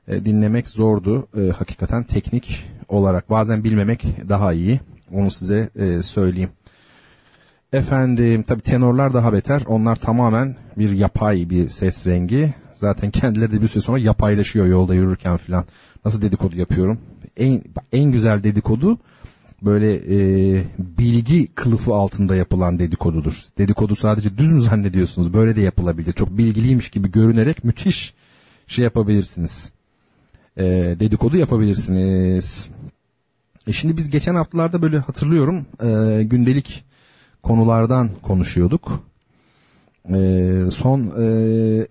[0.09, 3.31] e, dinlemek zordu e, hakikaten teknik olarak.
[3.31, 4.81] Bazen bilmemek daha iyi.
[5.12, 6.51] Onu size e, söyleyeyim.
[7.72, 9.62] Efendim tabi tenorlar daha beter.
[9.66, 12.54] Onlar tamamen bir yapay bir ses rengi.
[12.72, 15.64] Zaten kendileri de bir süre sonra yapaylaşıyor yolda yürürken filan.
[16.04, 16.98] Nasıl dedikodu yapıyorum?
[17.36, 17.62] En,
[17.92, 18.98] en güzel dedikodu
[19.62, 23.44] böyle e, bilgi kılıfı altında yapılan dedikodudur.
[23.58, 25.34] Dedikodu sadece düz mü zannediyorsunuz?
[25.34, 26.12] Böyle de yapılabilir.
[26.12, 28.14] Çok bilgiliymiş gibi görünerek müthiş
[28.66, 29.72] şey yapabilirsiniz.
[30.56, 30.64] E,
[31.00, 32.70] dedikodu yapabilirsiniz.
[33.66, 36.88] E şimdi biz geçen haftalarda böyle hatırlıyorum e, gündelik
[37.43, 39.03] konulardan konuşuyorduk.
[40.09, 40.14] E,
[40.70, 41.22] son e,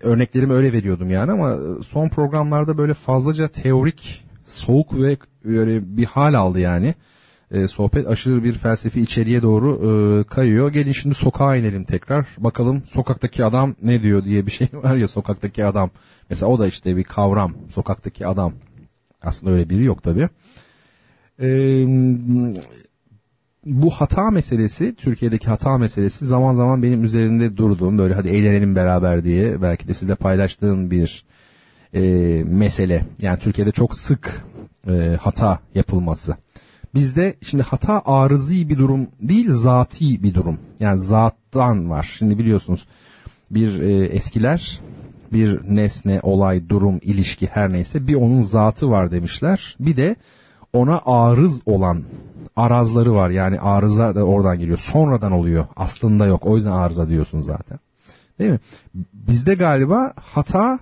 [0.00, 1.56] örneklerimi öyle veriyordum yani ama
[1.88, 6.94] son programlarda böyle fazlaca teorik, soğuk ve böyle bir hal aldı yani.
[7.50, 10.72] E, sohbet aşırı bir felsefi içeriye doğru e, kayıyor.
[10.72, 12.26] Gelin şimdi sokağa inelim tekrar.
[12.38, 15.90] Bakalım sokaktaki adam ne diyor diye bir şey var ya sokaktaki adam.
[16.30, 17.52] Mesela o da işte bir kavram.
[17.68, 18.52] Sokaktaki adam.
[19.22, 20.28] Aslında öyle biri yok tabii
[21.40, 21.48] e,
[23.68, 29.24] bu hata meselesi, Türkiye'deki hata meselesi zaman zaman benim üzerinde durduğum böyle hadi eğlenelim beraber
[29.24, 31.24] diye belki de sizle paylaştığım bir
[31.94, 32.00] e,
[32.46, 33.04] mesele.
[33.22, 34.44] Yani Türkiye'de çok sık
[34.88, 36.36] e, hata yapılması.
[36.94, 40.58] Bizde şimdi hata arızi bir durum değil zati bir durum.
[40.80, 42.14] Yani zattan var.
[42.18, 42.86] Şimdi biliyorsunuz
[43.50, 44.80] bir e, eskiler
[45.32, 49.76] bir nesne, olay, durum, ilişki her neyse bir onun zatı var demişler.
[49.80, 50.16] Bir de
[50.72, 52.04] ona arız olan
[52.58, 53.30] arazları var.
[53.30, 54.78] Yani arıza da oradan geliyor.
[54.78, 55.66] Sonradan oluyor.
[55.76, 56.46] Aslında yok.
[56.46, 57.78] O yüzden arıza diyorsun zaten.
[58.38, 58.60] Değil mi?
[59.12, 60.78] Bizde galiba hata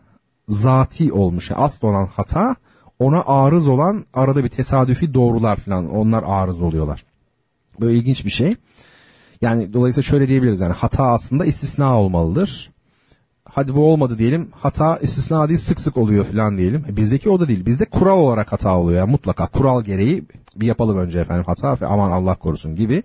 [0.49, 1.51] zati olmuş.
[1.55, 2.57] Asıl olan hata
[2.99, 5.91] ona arız olan arada bir tesadüfi doğrular falan.
[5.91, 7.05] Onlar arız oluyorlar.
[7.81, 8.55] Böyle ilginç bir şey.
[9.41, 12.71] Yani dolayısıyla şöyle diyebiliriz yani hata aslında istisna olmalıdır.
[13.49, 14.49] Hadi bu olmadı diyelim.
[14.53, 16.85] Hata istisna değil sık sık oluyor falan diyelim.
[16.89, 17.67] E, bizdeki o da değil.
[17.67, 18.99] Bizde kural olarak hata oluyor.
[18.99, 20.25] Yani mutlaka kural gereği
[20.57, 23.03] bir yapalım önce efendim hata ve aman Allah korusun gibi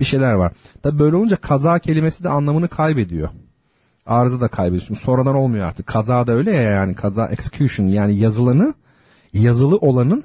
[0.00, 0.52] bir şeyler var.
[0.82, 3.28] Tabi böyle olunca kaza kelimesi de anlamını kaybediyor.
[4.06, 4.94] Arıza da kaybediyorsun.
[4.94, 5.86] Sonradan olmuyor artık.
[5.86, 8.74] Kaza da öyle ya yani kaza execution yani yazılanı
[9.32, 10.24] yazılı olanın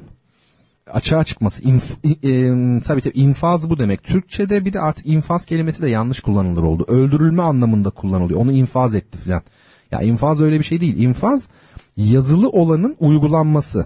[0.93, 1.63] açığa çıkması.
[1.63, 2.51] İnf, e,
[2.83, 4.03] tabii tabii infaz bu demek.
[4.03, 6.85] Türkçe'de bir de artık infaz kelimesi de yanlış kullanılır oldu.
[6.87, 8.39] Öldürülme anlamında kullanılıyor.
[8.39, 9.41] Onu infaz etti filan.
[9.91, 10.97] Ya infaz öyle bir şey değil.
[10.97, 11.49] İnfaz
[11.97, 13.85] yazılı olanın uygulanması.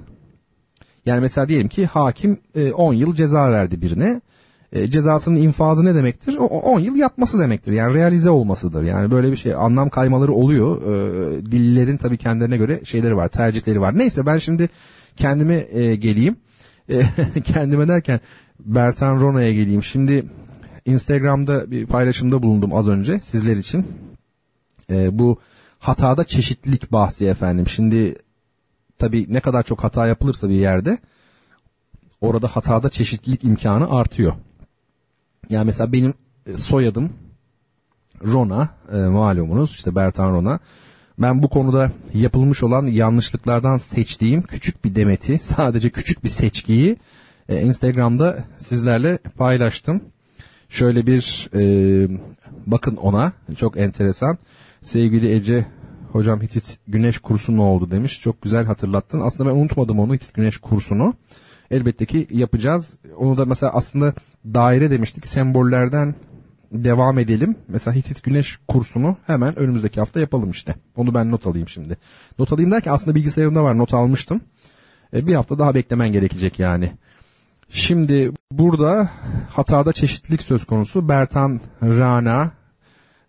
[1.05, 2.39] Yani mesela diyelim ki hakim
[2.75, 4.21] 10 e, yıl ceza verdi birine.
[4.71, 6.37] E, cezasının infazı ne demektir?
[6.37, 7.71] O 10 yıl yatması demektir.
[7.71, 8.83] Yani realize olmasıdır.
[8.83, 10.81] Yani böyle bir şey anlam kaymaları oluyor.
[10.81, 13.97] E, dillerin tabii kendilerine göre şeyleri var, tercihleri var.
[13.97, 14.69] Neyse ben şimdi
[15.17, 16.35] kendime e, geleyim.
[16.89, 17.03] E,
[17.45, 18.19] kendime derken
[18.59, 19.83] Bertan Rona'ya geleyim.
[19.83, 20.25] Şimdi
[20.85, 23.87] Instagram'da bir paylaşımda bulundum az önce sizler için.
[24.89, 25.39] E, bu
[25.79, 27.67] hatada çeşitlilik bahsi efendim.
[27.67, 28.15] Şimdi
[28.97, 30.97] tabii ne kadar çok hata yapılırsa bir yerde
[32.21, 34.33] orada hatada çeşitlilik imkanı artıyor.
[35.49, 36.13] Yani mesela benim
[36.45, 37.09] e, soyadım
[38.23, 40.59] Rona e, malumunuz işte Bertan Rona.
[41.19, 46.97] Ben bu konuda yapılmış olan yanlışlıklardan seçtiğim küçük bir demeti sadece küçük bir seçkiyi
[47.49, 50.01] e, Instagram'da sizlerle paylaştım.
[50.69, 52.07] Şöyle bir e,
[52.67, 54.37] bakın ona çok enteresan.
[54.81, 55.65] Sevgili Ece
[56.11, 58.21] hocam Hitit Güneş kursu ne oldu demiş.
[58.21, 59.21] Çok güzel hatırlattın.
[59.21, 61.13] Aslında ben unutmadım onu Hitit Güneş kursunu
[61.71, 62.99] elbette ki yapacağız.
[63.17, 64.13] Onu da mesela aslında
[64.45, 65.27] daire demiştik.
[65.27, 66.15] Sembollerden
[66.71, 67.55] devam edelim.
[67.67, 70.75] Mesela Hitit Güneş kursunu hemen önümüzdeki hafta yapalım işte.
[70.95, 71.97] Onu ben not alayım şimdi.
[72.39, 74.41] Not alayım derken aslında bilgisayarımda var not almıştım.
[75.13, 76.91] E, bir hafta daha beklemen gerekecek yani.
[77.69, 79.09] Şimdi burada
[79.49, 81.09] hatada çeşitlilik söz konusu.
[81.09, 82.51] Bertan Rana,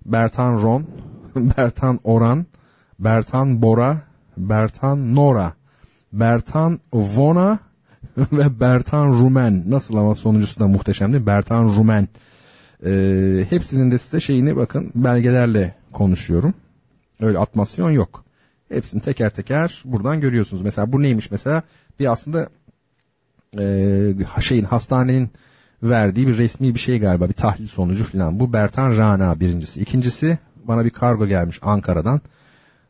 [0.07, 0.87] Bertan Ron,
[1.37, 2.47] Bertan Oran,
[2.99, 4.03] Bertan Bora,
[4.37, 5.53] Bertan Nora,
[6.13, 7.59] Bertan Vona,
[8.33, 9.65] ve Bertan Rumen.
[9.67, 11.27] Nasıl ama sonuncusu da muhteşem değil mi?
[11.27, 12.09] Bertan Rumen.
[12.87, 16.55] Ee, hepsinin de size şeyini bakın belgelerle konuşuyorum.
[17.21, 18.25] Öyle atmasyon yok.
[18.69, 20.63] Hepsini teker teker buradan görüyorsunuz.
[20.63, 21.63] Mesela bu neymiş mesela?
[22.01, 22.49] Bir aslında
[23.59, 25.31] e, şeyin hastanenin
[25.83, 28.41] verdiği bir resmi bir şey galiba bir tahlil sonucu falan.
[28.41, 29.81] Bu Bertan Rana birincisi.
[29.81, 32.21] İkincisi bana bir kargo gelmiş Ankara'dan.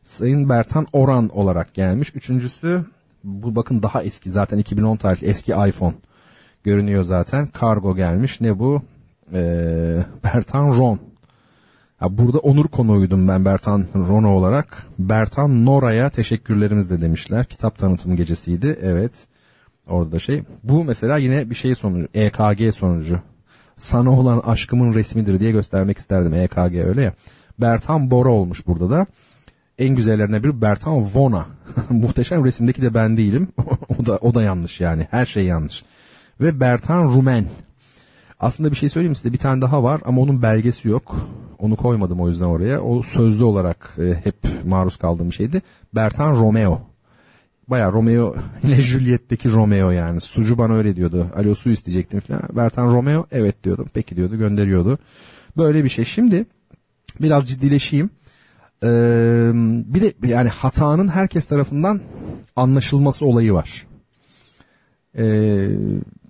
[0.03, 2.13] Sayın Bertan Oran olarak gelmiş.
[2.15, 2.85] Üçüncüsü
[3.25, 5.95] bu bakın daha eski zaten 2010 tarihli eski iPhone
[6.65, 7.47] görünüyor zaten.
[7.47, 8.41] Kargo gelmiş.
[8.41, 8.83] Ne bu?
[9.33, 11.01] Ee, Bertan Ron.
[12.03, 14.87] Ya burada onur konuğuydum ben Bertan Rono olarak.
[14.99, 17.45] Bertan Nora'ya teşekkürlerimiz de demişler.
[17.45, 18.79] Kitap tanıtım gecesiydi.
[18.83, 19.13] Evet.
[19.87, 20.43] Orada da şey.
[20.63, 22.09] Bu mesela yine bir şey sonucu.
[22.15, 23.21] EKG sonucu.
[23.77, 26.35] Sana olan aşkımın resmidir diye göstermek isterdim.
[26.35, 27.13] EKG öyle ya.
[27.59, 29.07] Bertan Bora olmuş burada da
[29.79, 31.47] en güzellerine biri Bertan Vona.
[31.91, 33.49] Muhteşem resimdeki de ben değilim.
[33.99, 35.07] o da o da yanlış yani.
[35.11, 35.85] Her şey yanlış.
[36.41, 37.47] Ve Bertan Rumen.
[38.41, 41.17] Aslında bir şey söyleyeyim size bir tane daha var ama onun belgesi yok.
[41.59, 42.81] Onu koymadım o yüzden oraya.
[42.81, 45.63] O sözlü olarak e, hep maruz kaldığım şeydi.
[45.95, 46.81] Bertan Romeo.
[47.69, 50.21] Baya Romeo ile Juliet'teki Romeo yani.
[50.21, 51.27] Sucu bana öyle diyordu.
[51.37, 52.43] Alo su isteyecektim falan.
[52.53, 53.87] Bertan Romeo evet diyordum.
[53.95, 54.99] Peki diyordu gönderiyordu.
[55.57, 56.05] Böyle bir şey.
[56.05, 56.47] Şimdi
[57.21, 58.11] biraz ciddileşeyim.
[58.83, 59.51] Ee,
[59.95, 62.01] bir de yani hatanın herkes tarafından
[62.57, 63.87] anlaşılması olayı var.
[65.19, 65.69] Ee,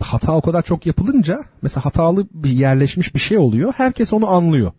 [0.01, 3.72] hata o kadar çok yapılınca mesela hatalı bir yerleşmiş bir şey oluyor.
[3.76, 4.72] Herkes onu anlıyor.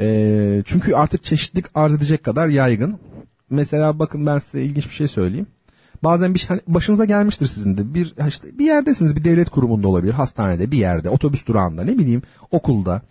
[0.00, 2.98] Ee, çünkü artık çeşitlilik arz edecek kadar yaygın.
[3.50, 5.46] Mesela bakın ben size ilginç bir şey söyleyeyim.
[6.02, 7.94] Bazen bir şey, hani başınıza gelmiştir sizin de.
[7.94, 12.22] Bir işte bir yerdesiniz, bir devlet kurumunda olabilir, hastanede, bir yerde, otobüs durağında, ne bileyim,
[12.50, 13.02] okulda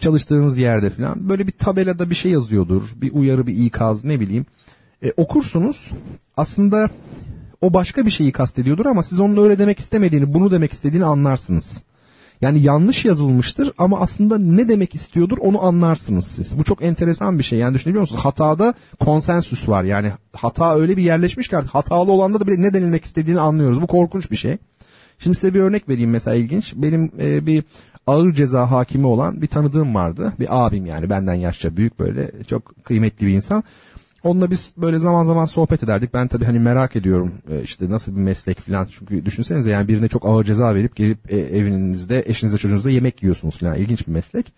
[0.00, 2.82] çalıştığınız yerde falan böyle bir tabelada bir şey yazıyordur.
[2.96, 4.46] Bir uyarı, bir ikaz ne bileyim.
[5.02, 5.90] E, okursunuz
[6.36, 6.90] aslında
[7.62, 11.84] o başka bir şeyi kastediyordur ama siz onun öyle demek istemediğini, bunu demek istediğini anlarsınız.
[12.40, 16.58] Yani yanlış yazılmıştır ama aslında ne demek istiyordur onu anlarsınız siz.
[16.58, 17.58] Bu çok enteresan bir şey.
[17.58, 18.24] Yani düşünebiliyor musunuz?
[18.24, 19.84] Hatada konsensüs var.
[19.84, 23.82] Yani hata öyle bir yerleşmiş ki hatalı olanda da bile ne denilmek istediğini anlıyoruz.
[23.82, 24.56] Bu korkunç bir şey.
[25.18, 26.74] Şimdi size bir örnek vereyim mesela ilginç.
[26.76, 27.64] Benim e, bir
[28.06, 30.32] ağır ceza hakimi olan bir tanıdığım vardı.
[30.40, 33.64] Bir abim yani benden yaşça büyük böyle çok kıymetli bir insan.
[34.24, 36.14] Onunla biz böyle zaman zaman sohbet ederdik.
[36.14, 38.88] Ben tabii hani merak ediyorum e, işte nasıl bir meslek falan.
[38.98, 43.58] Çünkü düşünsenize yani birine çok ağır ceza verip gelip e, evinizde eşinizle çocuğunuzla yemek yiyorsunuz
[43.58, 43.76] falan.
[43.76, 44.52] İlginç bir meslek.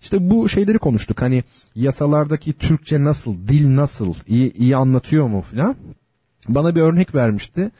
[0.00, 1.22] İşte bu şeyleri konuştuk.
[1.22, 1.44] Hani
[1.74, 5.76] yasalardaki Türkçe nasıl, dil nasıl, iyi, iyi anlatıyor mu falan.
[6.48, 7.70] Bana bir örnek vermişti.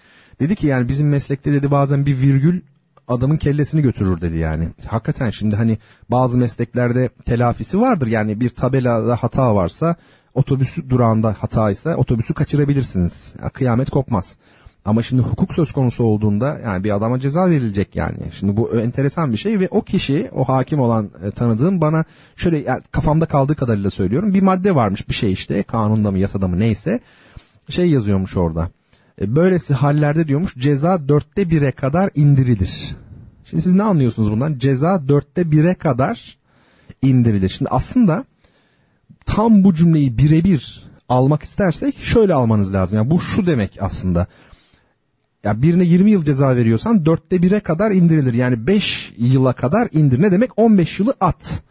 [0.41, 2.61] Dedi ki yani bizim meslekte dedi bazen bir virgül
[3.09, 4.69] adamın kellesini götürür dedi yani.
[4.87, 5.79] Hakikaten şimdi hani
[6.11, 9.97] bazı mesleklerde telafisi vardır yani bir tabelada hata varsa
[10.39, 13.35] otobüs durağında hata ise otobüsü kaçırabilirsiniz.
[13.43, 14.37] Ya, kıyamet kopmaz.
[14.85, 18.19] Ama şimdi hukuk söz konusu olduğunda yani bir adama ceza verilecek yani.
[18.39, 22.05] Şimdi bu enteresan bir şey ve o kişi o hakim olan e, tanıdığım bana
[22.37, 24.35] şöyle yani kafamda kaldığı kadarıyla söylüyorum.
[24.35, 27.01] Bir madde varmış bir şey işte kanunda mı yasada mı neyse
[27.69, 28.71] şey yazıyormuş orada.
[29.21, 32.97] E, böylesi hallerde diyormuş ceza dörtte bire kadar indirilir.
[33.45, 34.59] Şimdi siz ne anlıyorsunuz bundan?
[34.59, 36.39] Ceza dörtte bire kadar
[37.03, 37.49] indirilir.
[37.49, 38.25] Şimdi aslında
[39.29, 42.99] tam bu cümleyi birebir almak istersek şöyle almanız lazım.
[42.99, 44.27] Yani bu şu demek aslında.
[45.45, 48.35] Ya birine 20 yıl ceza veriyorsan dörtte bire kadar indirilir.
[48.35, 50.23] Yani 5 yıla kadar indir.
[50.23, 50.51] Ne demek?
[50.57, 51.63] 15 yılı at.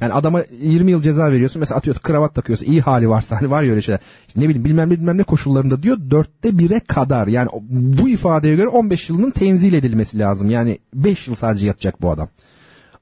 [0.00, 1.60] Yani adama 20 yıl ceza veriyorsun.
[1.60, 4.00] Mesela atıyor kravat takıyorsa iyi hali varsa hani var ya öyle şeyler.
[4.28, 7.26] İşte ne bileyim bilmem ne bilmem ne koşullarında diyor dörtte bire kadar.
[7.26, 10.50] Yani bu ifadeye göre 15 yılının tenzil edilmesi lazım.
[10.50, 12.28] Yani 5 yıl sadece yatacak bu adam.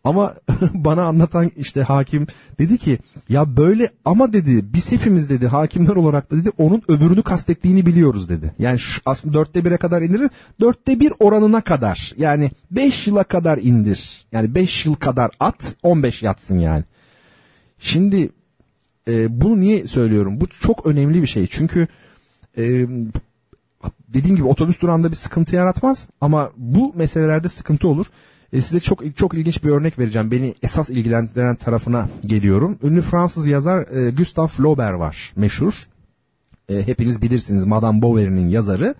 [0.04, 0.34] Ama
[0.74, 2.26] bana anlatan işte hakim
[2.58, 2.98] dedi ki
[3.28, 8.28] ya böyle ama dedi biz hepimiz dedi hakimler olarak da dedi onun öbürünü kastettiğini biliyoruz
[8.28, 8.52] dedi.
[8.58, 10.30] Yani şu, aslında dörtte bire kadar indirir
[10.60, 14.26] dörtte bir oranına kadar yani beş yıla kadar indir.
[14.32, 16.84] Yani beş yıl kadar at on beş yatsın yani.
[17.78, 18.30] Şimdi
[19.08, 20.40] e, bunu niye söylüyorum?
[20.40, 21.88] Bu çok önemli bir şey çünkü
[22.58, 22.86] e,
[24.08, 28.06] dediğim gibi otobüs durağında bir sıkıntı yaratmaz ama bu meselelerde sıkıntı olur.
[28.52, 30.30] E, size çok çok ilginç bir örnek vereceğim.
[30.30, 32.78] Beni esas ilgilendiren tarafına geliyorum.
[32.82, 35.74] Ünlü Fransız yazar e, Gustave Flaubert var meşhur.
[36.68, 38.94] E, hepiniz bilirsiniz Madame Bovary'nin yazarı.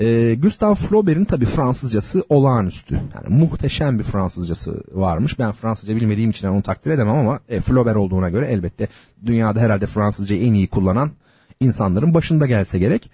[0.00, 2.94] E, Gustave Flaubert'in tabi Fransızcası olağanüstü.
[2.94, 5.38] Yani muhteşem bir Fransızcası varmış.
[5.38, 8.88] Ben Fransızca bilmediğim için onu takdir edemem ama e, Flaubert olduğuna göre elbette
[9.26, 11.10] dünyada herhalde Fransızcayı en iyi kullanan
[11.60, 13.10] insanların başında gelse gerek.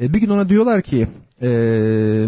[0.00, 1.08] E, bir gün ona diyorlar ki
[1.42, 1.48] e,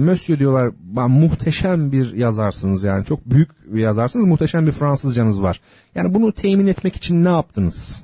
[0.00, 5.60] Monsieur diyorlar ben muhteşem bir yazarsınız yani çok büyük bir yazarsınız muhteşem bir Fransızcanız var.
[5.94, 8.02] Yani bunu temin etmek için ne yaptınız?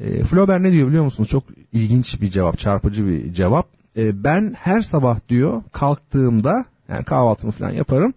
[0.00, 1.28] E, Flaubert ne diyor biliyor musunuz?
[1.28, 3.66] Çok ilginç bir cevap, çarpıcı bir cevap.
[3.96, 8.14] E, ben her sabah diyor kalktığımda yani kahvaltımı falan yaparım.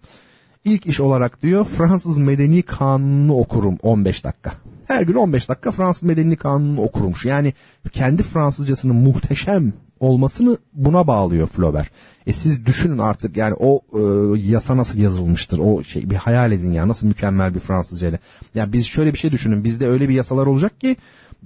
[0.64, 4.52] İlk iş olarak diyor Fransız Medeni Kanunu'nu okurum 15 dakika.
[4.86, 7.24] Her gün 15 dakika Fransız Medeni Kanunu'nu okurmuş.
[7.24, 7.54] Yani
[7.92, 11.90] kendi Fransızcasının muhteşem olmasını buna bağlıyor Flaubert.
[12.26, 14.00] E siz düşünün artık yani o e,
[14.40, 18.18] yasa nasıl yazılmıştır o şey bir hayal edin ya nasıl mükemmel bir Fransızca ile.
[18.54, 20.96] Yani biz şöyle bir şey düşünün bizde öyle bir yasalar olacak ki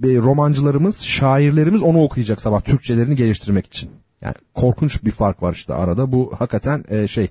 [0.03, 3.89] e, romancılarımız şairlerimiz onu okuyacak sabah Türkçelerini geliştirmek için.
[4.21, 7.27] Yani korkunç bir fark var işte arada bu hakikaten e, şey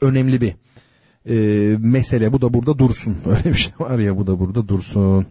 [0.00, 0.54] önemli bir
[1.28, 1.36] e,
[1.78, 5.26] mesele bu da burada dursun öyle bir şey var ya bu da burada dursun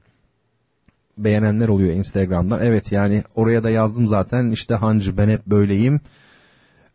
[1.17, 2.59] beğenenler oluyor Instagram'dan.
[2.61, 6.01] Evet yani oraya da yazdım zaten işte hancı ben hep böyleyim.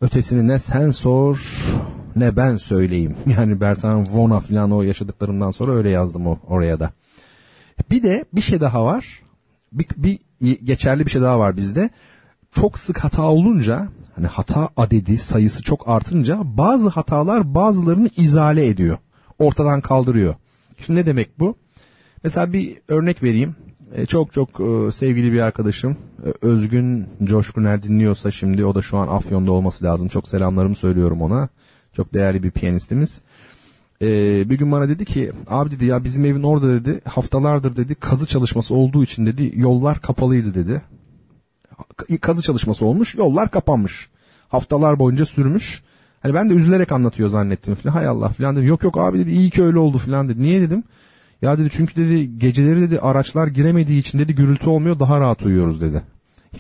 [0.01, 1.39] Ötesini ne sen sor
[2.17, 3.17] ne ben söyleyeyim.
[3.39, 6.93] Yani Bertan Vona falan o yaşadıklarımdan sonra öyle yazdım o, oraya da.
[7.91, 9.23] Bir de bir şey daha var.
[9.73, 10.19] Bir, bir
[10.65, 11.91] geçerli bir şey daha var bizde.
[12.53, 18.99] Çok sık hata olunca hani hata adedi sayısı çok artınca bazı hatalar bazılarını izale ediyor.
[19.39, 20.35] Ortadan kaldırıyor.
[20.87, 21.57] Şimdi ne demek bu?
[22.25, 23.57] Mesela bir örnek vereyim.
[23.95, 28.97] E, çok çok e, sevgili bir arkadaşım e, Özgün Coşkuner dinliyorsa şimdi o da şu
[28.97, 30.09] an Afyon'da olması lazım.
[30.09, 31.49] Çok selamlarımı söylüyorum ona.
[31.93, 33.23] Çok değerli bir piyanistimiz.
[34.01, 38.27] bir gün bana dedi ki abi dedi ya bizim evin orada dedi haftalardır dedi kazı
[38.27, 40.83] çalışması olduğu için dedi yollar kapalıydı dedi.
[42.21, 44.09] Kazı çalışması olmuş yollar kapanmış.
[44.49, 45.83] Haftalar boyunca sürmüş.
[46.21, 47.93] Hani ben de üzülerek anlatıyor zannettim falan.
[47.95, 48.67] Hay Allah falan dedi.
[48.67, 50.43] Yok yok abi dedi iyi ki öyle oldu falan dedi.
[50.43, 50.85] Niye dedim.
[51.43, 55.81] Ya dedi çünkü dedi geceleri dedi araçlar giremediği için dedi gürültü olmuyor daha rahat uyuyoruz
[55.81, 56.03] dedi.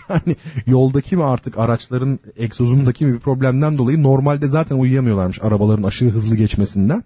[0.08, 6.10] Yani yoldaki mi artık araçların egzozundaki mi bir problemden dolayı normalde zaten uyuyamıyorlarmış arabaların aşırı
[6.10, 7.04] hızlı geçmesinden.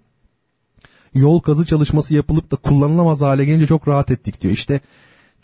[1.13, 4.53] Yol kazı çalışması yapılıp da kullanılamaz hale gelince çok rahat ettik diyor.
[4.53, 4.79] İşte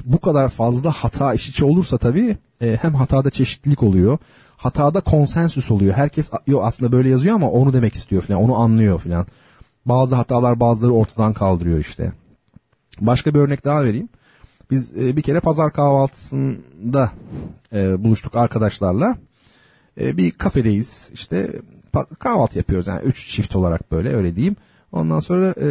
[0.05, 4.17] bu kadar fazla hata iş içi olursa tabii e, hem hatada çeşitlilik oluyor.
[4.57, 5.93] Hatada konsensüs oluyor.
[5.93, 8.41] Herkes yo aslında böyle yazıyor ama onu demek istiyor falan.
[8.41, 9.27] Onu anlıyor falan.
[9.89, 12.13] Bazı hatalar bazıları ortadan kaldırıyor işte.
[13.01, 14.09] Başka bir örnek daha vereyim.
[14.71, 17.11] Biz e, bir kere pazar kahvaltısında
[17.73, 19.17] e, buluştuk arkadaşlarla.
[20.01, 21.61] E, bir kafedeyiz işte
[22.19, 24.55] kahvaltı yapıyoruz yani üç çift olarak böyle öyle diyeyim.
[24.91, 25.69] Ondan sonra e,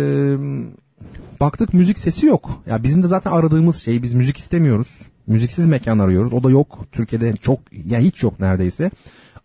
[1.41, 2.63] baktık müzik sesi yok.
[2.67, 5.03] Ya bizim de zaten aradığımız şey biz müzik istemiyoruz.
[5.27, 6.33] Müziksiz mekan arıyoruz.
[6.33, 6.79] O da yok.
[6.93, 8.91] Türkiye'de çok ya yani hiç yok neredeyse.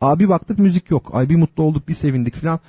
[0.01, 1.09] Abi baktık müzik yok.
[1.13, 2.59] Ay bir mutlu olduk bir sevindik falan.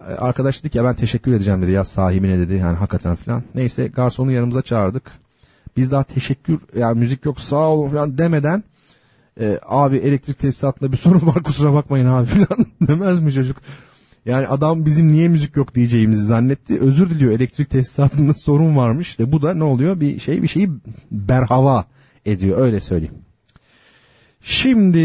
[0.00, 3.42] Arkadaş dedi ki ya ben teşekkür edeceğim dedi ya sahibine dedi yani hakikaten falan.
[3.54, 5.12] Neyse garsonu yanımıza çağırdık.
[5.76, 8.64] Biz daha teşekkür yani müzik yok sağ olun falan demeden
[9.40, 13.56] e, abi elektrik tesisatında bir sorun var kusura bakmayın abi falan demez mi çocuk?
[14.26, 16.80] Yani adam bizim niye müzik yok diyeceğimizi zannetti.
[16.80, 19.08] Özür diliyor elektrik tesisatında sorun varmış.
[19.08, 20.00] İşte bu da ne oluyor?
[20.00, 20.70] Bir şey bir şeyi
[21.10, 21.84] berhava
[22.26, 23.14] ediyor öyle söyleyeyim.
[24.46, 24.98] Şimdi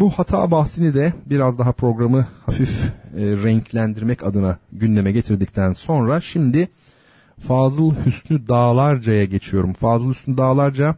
[0.00, 2.84] bu hata bahsini de biraz daha programı hafif
[3.16, 6.68] e, renklendirmek adına gündeme getirdikten sonra şimdi
[7.40, 9.72] Fazıl Hüsnü Dağlarca'ya geçiyorum.
[9.72, 10.96] Fazıl Hüsnü Dağlarca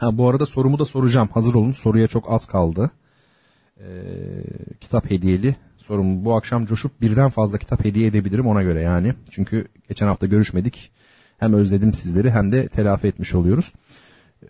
[0.00, 1.28] ha, bu arada sorumu da soracağım.
[1.32, 2.90] Hazır olun soruya çok az kaldı.
[3.80, 3.84] Ee,
[4.80, 6.24] kitap hediyeli sorum.
[6.24, 9.14] Bu akşam coşup birden fazla kitap hediye edebilirim ona göre yani.
[9.30, 10.92] Çünkü geçen hafta görüşmedik.
[11.38, 13.72] Hem özledim sizleri hem de telafi etmiş oluyoruz.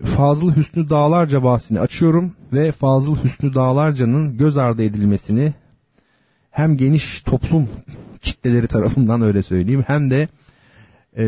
[0.04, 5.54] Fazıl Hüsnü Dağlarca bahsini açıyorum ve Fazıl Hüsnü Dağlarca'nın göz ardı edilmesini
[6.50, 7.68] hem geniş toplum
[8.20, 10.28] kitleleri tarafından öyle söyleyeyim hem de
[11.16, 11.24] e,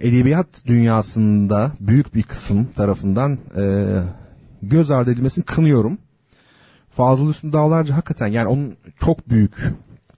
[0.00, 3.86] edebiyat dünyasında büyük bir kısım tarafından e,
[4.62, 5.98] göz ardı edilmesini kınıyorum.
[6.96, 9.54] Fazıl Hüsnü Dağlarca hakikaten yani onun çok büyük,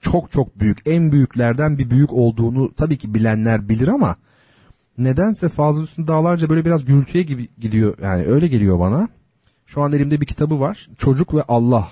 [0.01, 4.17] çok çok büyük, en büyüklerden bir büyük olduğunu tabii ki bilenler bilir ama
[4.99, 9.09] nedense Fazıl Hüsnü Dağlarca böyle biraz gürültüye gibi gidiyor yani öyle geliyor bana.
[9.67, 10.89] Şu an elimde bir kitabı var.
[10.99, 11.89] Çocuk ve Allah.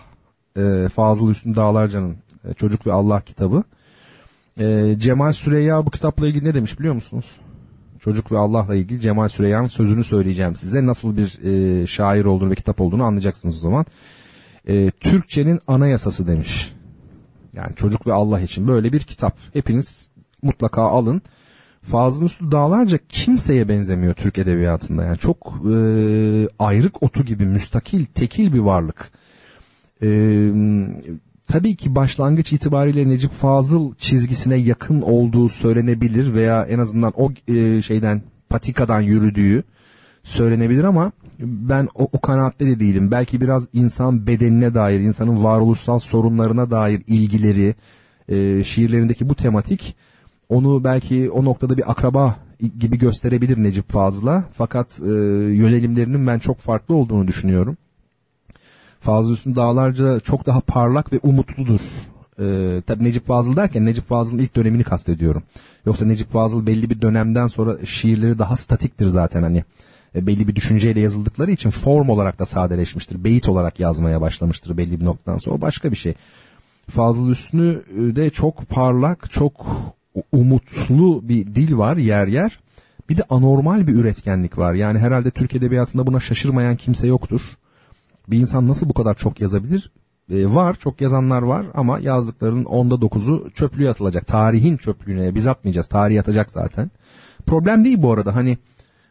[0.56, 2.16] E, Fazıl Hüsnü Dağlarca'nın
[2.48, 3.62] e, Çocuk ve Allah kitabı.
[4.58, 7.36] E, Cemal Süreyya bu kitapla ilgili ne demiş biliyor musunuz?
[8.00, 10.86] Çocuk ve Allah'la ilgili Cemal Süreyya'nın sözünü söyleyeceğim size.
[10.86, 13.86] Nasıl bir e, şair olduğunu ve kitap olduğunu anlayacaksınız o zaman.
[14.68, 16.72] E, Türkçenin anayasası demiş.
[17.52, 19.36] Yani çocuk ve Allah için böyle bir kitap.
[19.52, 20.10] Hepiniz
[20.42, 21.22] mutlaka alın.
[21.82, 25.04] Fazıl Hüsnü Dağlarca kimseye benzemiyor Türk edebiyatında.
[25.04, 25.76] Yani çok e,
[26.58, 29.10] ayrık otu gibi müstakil, tekil bir varlık.
[30.02, 30.08] E,
[31.48, 37.82] tabii ki başlangıç itibariyle Necip Fazıl çizgisine yakın olduğu söylenebilir veya en azından o e,
[37.82, 39.64] şeyden patikadan yürüdüğü
[40.22, 43.10] söylenebilir ama ben o, o kanaatte de değilim.
[43.10, 47.74] Belki biraz insan bedenine dair, insanın varoluşsal sorunlarına dair ilgileri,
[48.28, 49.96] e, şiirlerindeki bu tematik
[50.52, 52.36] onu belki o noktada bir akraba
[52.78, 54.44] gibi gösterebilir Necip Fazıl'a.
[54.52, 55.12] Fakat e,
[55.54, 57.76] yönelimlerinin ben çok farklı olduğunu düşünüyorum.
[59.00, 61.80] Fazıl Hüsnü Dağlarca çok daha parlak ve umutludur.
[62.38, 65.42] Ee, tabii Necip Fazıl derken Necip Fazıl'ın ilk dönemini kastediyorum.
[65.86, 69.64] Yoksa Necip Fazıl belli bir dönemden sonra şiirleri daha statiktir zaten hani.
[70.14, 73.24] E, belli bir düşünceyle yazıldıkları için form olarak da sadeleşmiştir.
[73.24, 75.56] Beyit olarak yazmaya başlamıştır belli bir noktadan sonra.
[75.56, 76.14] O başka bir şey.
[76.90, 77.82] Fazıl Hüsnü
[78.16, 79.66] de çok parlak, çok
[80.32, 82.58] umutlu bir dil var yer yer.
[83.08, 84.74] Bir de anormal bir üretkenlik var.
[84.74, 87.40] Yani herhalde Türk Edebiyatı'nda buna şaşırmayan kimse yoktur.
[88.28, 89.92] Bir insan nasıl bu kadar çok yazabilir?
[90.30, 94.26] Ee, var, çok yazanlar var ama yazdıklarının onda dokuzu çöplüğe atılacak.
[94.26, 95.86] Tarihin çöplüğüne biz atmayacağız.
[95.86, 96.90] Tarih atacak zaten.
[97.46, 98.34] Problem değil bu arada.
[98.34, 98.58] Hani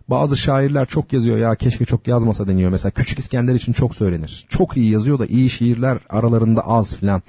[0.07, 2.72] bazı şairler çok yazıyor ya keşke çok yazmasa deniyor.
[2.72, 4.45] Mesela Küçük İskender için çok söylenir.
[4.49, 7.22] Çok iyi yazıyor da iyi şiirler aralarında az filan.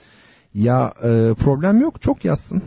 [0.55, 2.63] Ya e, problem yok çok yazsın.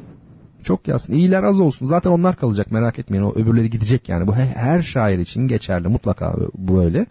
[0.66, 1.14] Çok yazsın.
[1.14, 1.86] İyiler az olsun.
[1.86, 3.24] Zaten onlar kalacak merak etmeyin.
[3.24, 4.28] O öbürleri gidecek yani.
[4.28, 5.88] Bu her şair için geçerli.
[5.88, 7.06] Mutlaka bu öyle.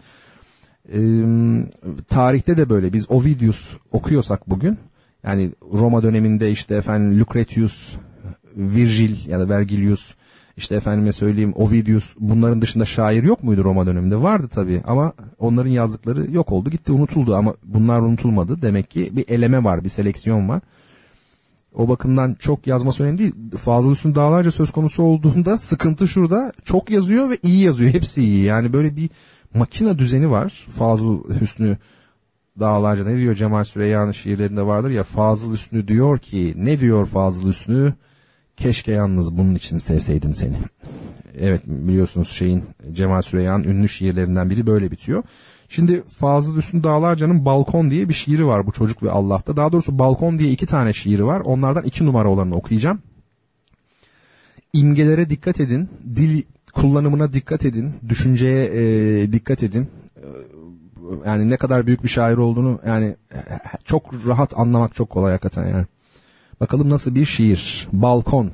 [0.93, 0.99] Ee,
[2.09, 2.93] tarihte de böyle.
[2.93, 4.77] Biz Ovidius okuyorsak bugün
[5.23, 7.95] yani Roma döneminde işte efendim Lucretius,
[8.55, 10.15] Virgil ya da Vergilius
[10.57, 14.21] işte efendime söyleyeyim Ovidius bunların dışında şair yok muydu Roma döneminde?
[14.21, 18.61] Vardı tabii ama onların yazdıkları yok oldu gitti unutuldu ama bunlar unutulmadı.
[18.61, 20.61] Demek ki bir eleme var bir seleksiyon var.
[21.75, 23.33] O bakımdan çok yazması önemli değil.
[23.57, 26.51] Fazıl Hüsnü Dağlarca söz konusu olduğunda sıkıntı şurada.
[26.65, 27.93] Çok yazıyor ve iyi yazıyor.
[27.93, 28.43] Hepsi iyi.
[28.43, 29.09] Yani böyle bir
[29.53, 30.67] makina düzeni var.
[30.77, 31.77] Fazıl Hüsnü
[32.59, 37.47] Dağlarca ne diyor Cemal Süreyya'nın şiirlerinde vardır ya Fazıl Hüsnü diyor ki ne diyor Fazıl
[37.49, 37.93] Hüsnü?
[38.57, 40.57] Keşke yalnız bunun için sevseydim seni.
[41.39, 45.23] Evet biliyorsunuz şeyin Cemal Süreyya'nın ünlü şiirlerinden biri böyle bitiyor.
[45.75, 49.57] Şimdi Fazıl Hüsnü Dağlarca'nın Balkon diye bir şiiri var bu çocuk ve Allah'ta.
[49.57, 51.39] Daha doğrusu Balkon diye iki tane şiiri var.
[51.39, 53.01] Onlardan iki numara olanını okuyacağım.
[54.73, 55.89] İmgelere dikkat edin.
[56.15, 56.43] Dil
[56.73, 57.93] kullanımına dikkat edin.
[58.09, 59.87] Düşünceye e, dikkat edin.
[61.25, 63.15] Yani ne kadar büyük bir şair olduğunu yani
[63.85, 65.85] çok rahat anlamak çok kolay hakikaten yani.
[66.59, 67.87] Bakalım nasıl bir şiir.
[67.93, 68.51] Balkon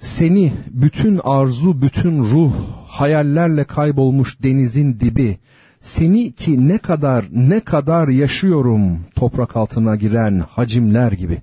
[0.00, 2.52] seni bütün arzu, bütün ruh,
[2.86, 5.38] hayallerle kaybolmuş denizin dibi,
[5.80, 11.42] seni ki ne kadar ne kadar yaşıyorum toprak altına giren hacimler gibi.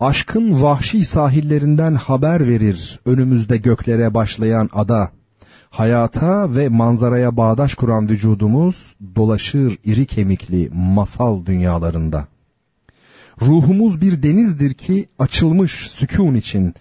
[0.00, 5.10] Aşkın vahşi sahillerinden haber verir önümüzde göklere başlayan ada.
[5.70, 12.28] Hayata ve manzaraya bağdaş kuran vücudumuz dolaşır iri kemikli masal dünyalarında.
[13.42, 16.74] Ruhumuz bir denizdir ki açılmış sükun için.''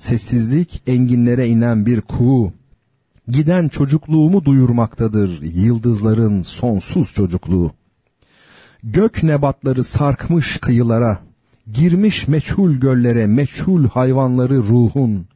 [0.00, 2.52] Sessizlik enginlere inen bir kuğu.
[3.28, 7.72] Giden çocukluğumu duyurmaktadır yıldızların sonsuz çocukluğu.
[8.82, 11.18] Gök nebatları sarkmış kıyılara,
[11.72, 15.26] girmiş meçhul göllere meçhul hayvanları ruhun.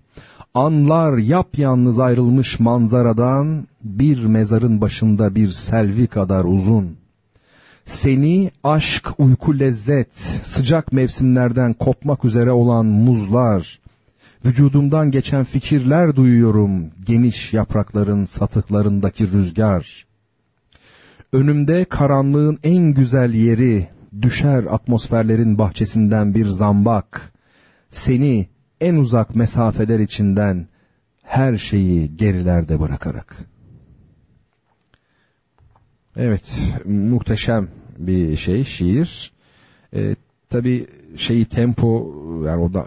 [0.54, 6.96] Anlar yapyalnız ayrılmış manzaradan, bir mezarın başında bir selvi kadar uzun.
[7.86, 13.84] Seni aşk, uyku, lezzet, sıcak mevsimlerden kopmak üzere olan muzlar,
[14.44, 20.06] vücudumdan geçen fikirler duyuyorum, geniş yaprakların satıklarındaki rüzgar.
[21.32, 23.88] Önümde karanlığın en güzel yeri,
[24.22, 27.32] düşer atmosferlerin bahçesinden bir zambak.
[27.90, 28.48] Seni
[28.80, 30.68] en uzak mesafeler içinden
[31.22, 33.36] her şeyi gerilerde bırakarak.
[36.16, 37.68] Evet, muhteşem
[37.98, 39.32] bir şey şiir.
[39.94, 40.16] E,
[40.50, 42.14] tabii şeyi tempo
[42.46, 42.86] yani o da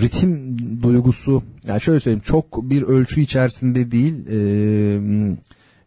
[0.00, 4.38] ritim duygusu yani şöyle söyleyeyim çok bir ölçü içerisinde değil e,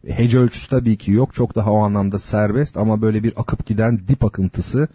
[0.08, 1.34] hece ölçüsü tabii ki yok.
[1.34, 4.88] Çok daha o anlamda serbest ama böyle bir akıp giden dip akıntısı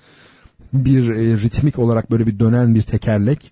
[0.73, 3.51] bir e, ritmik olarak böyle bir dönen bir tekerlek.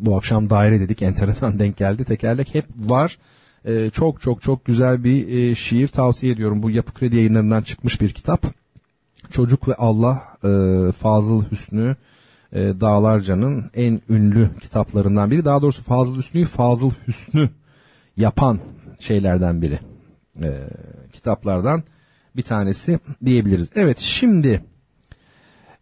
[0.00, 2.04] Bu akşam daire dedik enteresan denk geldi.
[2.04, 3.18] Tekerlek hep var.
[3.64, 5.88] E, çok çok çok güzel bir e, şiir.
[5.88, 6.62] Tavsiye ediyorum.
[6.62, 8.61] Bu Yapı Kredi yayınlarından çıkmış bir kitap
[9.32, 11.96] Çocuk ve Allah e, Fazıl Hüsnü
[12.52, 15.44] e, Dağlarca'nın en ünlü kitaplarından biri.
[15.44, 17.50] Daha doğrusu Fazıl Hüsnü'yü Fazıl Hüsnü
[18.16, 18.58] yapan
[19.00, 19.78] şeylerden biri.
[20.42, 20.50] E,
[21.12, 21.82] kitaplardan
[22.36, 23.70] bir tanesi diyebiliriz.
[23.74, 24.64] Evet şimdi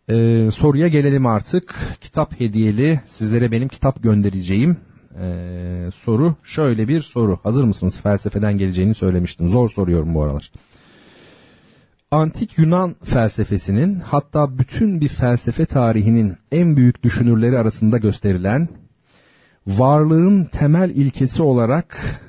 [0.08, 1.74] e, soruya gelelim artık.
[2.00, 4.76] Kitap hediyeli sizlere benim kitap göndereceğim
[5.20, 7.38] e, soru şöyle bir soru.
[7.42, 8.00] Hazır mısınız?
[8.00, 9.48] Felsefeden geleceğini söylemiştim.
[9.48, 10.50] Zor soruyorum bu aralar
[12.10, 18.68] antik Yunan felsefesinin hatta bütün bir felsefe tarihinin en büyük düşünürleri arasında gösterilen
[19.66, 22.20] varlığın temel ilkesi olarak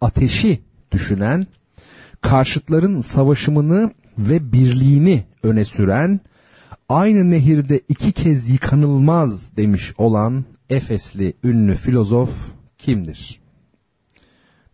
[0.00, 0.60] ateşi
[0.92, 1.46] düşünen,
[2.20, 6.20] karşıtların savaşımını ve birliğini öne süren,
[6.88, 12.30] aynı nehirde iki kez yıkanılmaz demiş olan Efesli ünlü filozof
[12.78, 13.40] kimdir?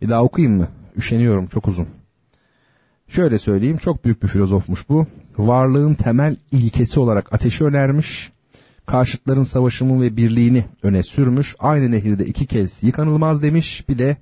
[0.01, 0.67] Bir daha okuyayım mı?
[0.97, 1.87] Üşeniyorum çok uzun.
[3.07, 5.07] Şöyle söyleyeyim çok büyük bir filozofmuş bu.
[5.37, 8.31] Varlığın temel ilkesi olarak ateşi önermiş.
[8.85, 11.55] Karşıtların savaşımı ve birliğini öne sürmüş.
[11.59, 13.89] Aynı nehirde iki kez yıkanılmaz demiş.
[13.89, 14.17] Bir de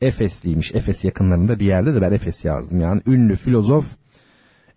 [0.00, 0.74] Efesliymiş.
[0.74, 2.80] Efes yakınlarında bir yerde de ben Efes yazdım.
[2.80, 3.86] Yani ünlü filozof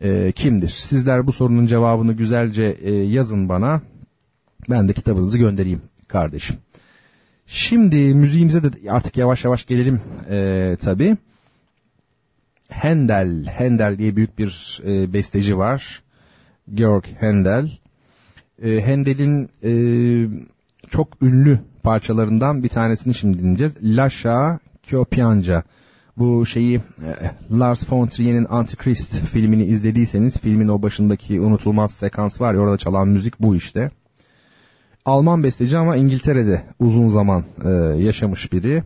[0.01, 0.69] e, kimdir?
[0.69, 3.81] Sizler bu sorunun cevabını güzelce e, yazın bana.
[4.69, 6.55] Ben de kitabınızı göndereyim kardeşim.
[7.47, 11.17] Şimdi müziğimize de artık yavaş yavaş gelelim e, tabii.
[12.73, 16.03] Handel, Handel diye büyük bir e, besteci var.
[16.73, 17.71] Georg Handel.
[18.63, 19.73] E, Handel'in e,
[20.89, 23.77] çok ünlü parçalarından bir tanesini şimdi dinleyeceğiz.
[23.83, 25.63] Lascia Kyopianca.
[26.17, 27.11] Bu şeyi e,
[27.59, 33.07] Lars von Trier'in Antichrist filmini izlediyseniz filmin o başındaki unutulmaz sekans var ya orada çalan
[33.07, 33.91] müzik bu işte.
[35.05, 37.69] Alman besteci ama İngiltere'de uzun zaman e,
[38.03, 38.83] yaşamış biri.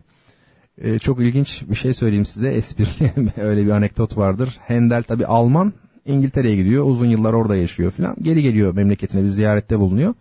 [0.78, 2.48] Ee, çok ilginç bir şey söyleyeyim size.
[2.48, 4.58] Esprili öyle bir anekdot vardır.
[4.68, 5.72] Handel tabi Alman
[6.06, 6.84] İngiltere'ye gidiyor.
[6.84, 8.16] Uzun yıllar orada yaşıyor falan.
[8.22, 10.14] Geri geliyor memleketine bir ziyarette bulunuyor.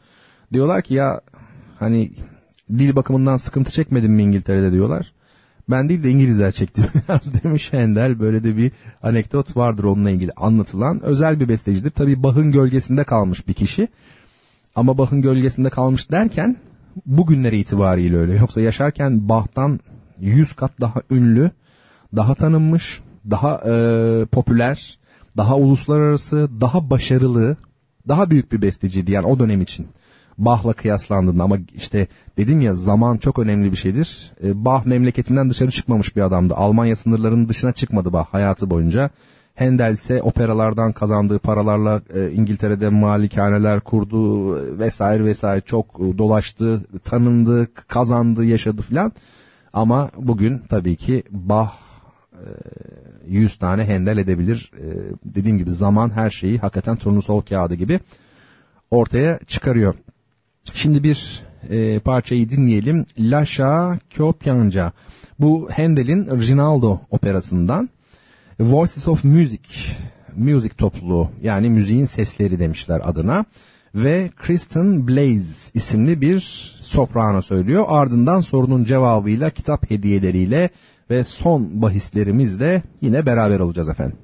[0.53, 1.21] Diyorlar ki ya
[1.79, 2.11] hani
[2.69, 5.11] dil bakımından sıkıntı çekmedin mi İngiltere'de diyorlar.
[5.69, 8.19] Ben değil de İngilizler çekti biraz demiş Handel.
[8.19, 8.71] Böyle de bir
[9.03, 11.03] anekdot vardır onunla ilgili anlatılan.
[11.03, 11.91] Özel bir bestecidir.
[11.91, 13.87] Tabi Bach'ın gölgesinde kalmış bir kişi.
[14.75, 16.57] Ama Bach'ın gölgesinde kalmış derken
[17.05, 18.35] bugünlere itibariyle öyle.
[18.35, 19.79] Yoksa yaşarken Bach'tan
[20.19, 21.51] 100 kat daha ünlü,
[22.15, 23.01] daha tanınmış,
[23.31, 24.99] daha e, popüler,
[25.37, 27.57] daha uluslararası, daha başarılı,
[28.07, 29.87] daha büyük bir besteciydi yani o dönem için.
[30.37, 34.31] Bach'la kıyaslandığında ama işte dedim ya zaman çok önemli bir şeydir.
[34.43, 36.53] E, Bach memleketinden dışarı çıkmamış bir adamdı.
[36.55, 39.09] Almanya sınırlarının dışına çıkmadı Bach hayatı boyunca.
[39.55, 48.45] Handel ise operalardan kazandığı paralarla e, İngiltere'de malikaneler kurdu vesaire vesaire çok dolaştı, tanındı, kazandı,
[48.45, 49.11] yaşadı filan.
[49.75, 51.71] Ama bugün tabii ki Bach
[53.27, 54.71] 100 e, tane hendel edebilir.
[54.77, 54.85] E,
[55.25, 57.99] dediğim gibi zaman her şeyi hakikaten turnusol kağıdı gibi
[58.91, 59.95] ortaya çıkarıyor.
[60.73, 63.05] Şimdi bir e, parçayı dinleyelim.
[63.19, 64.91] Lascia Kyopianca.
[65.39, 67.89] Bu Handel'in Rinaldo operasından
[68.59, 69.69] Voices of Music,
[70.35, 73.45] müzik topluluğu yani müziğin sesleri demişler adına
[73.95, 76.39] ve Kristen Blaze isimli bir
[76.79, 77.85] soprano söylüyor.
[77.87, 80.69] Ardından sorunun cevabıyla kitap hediyeleriyle
[81.09, 84.17] ve son bahislerimizle yine beraber olacağız efendim.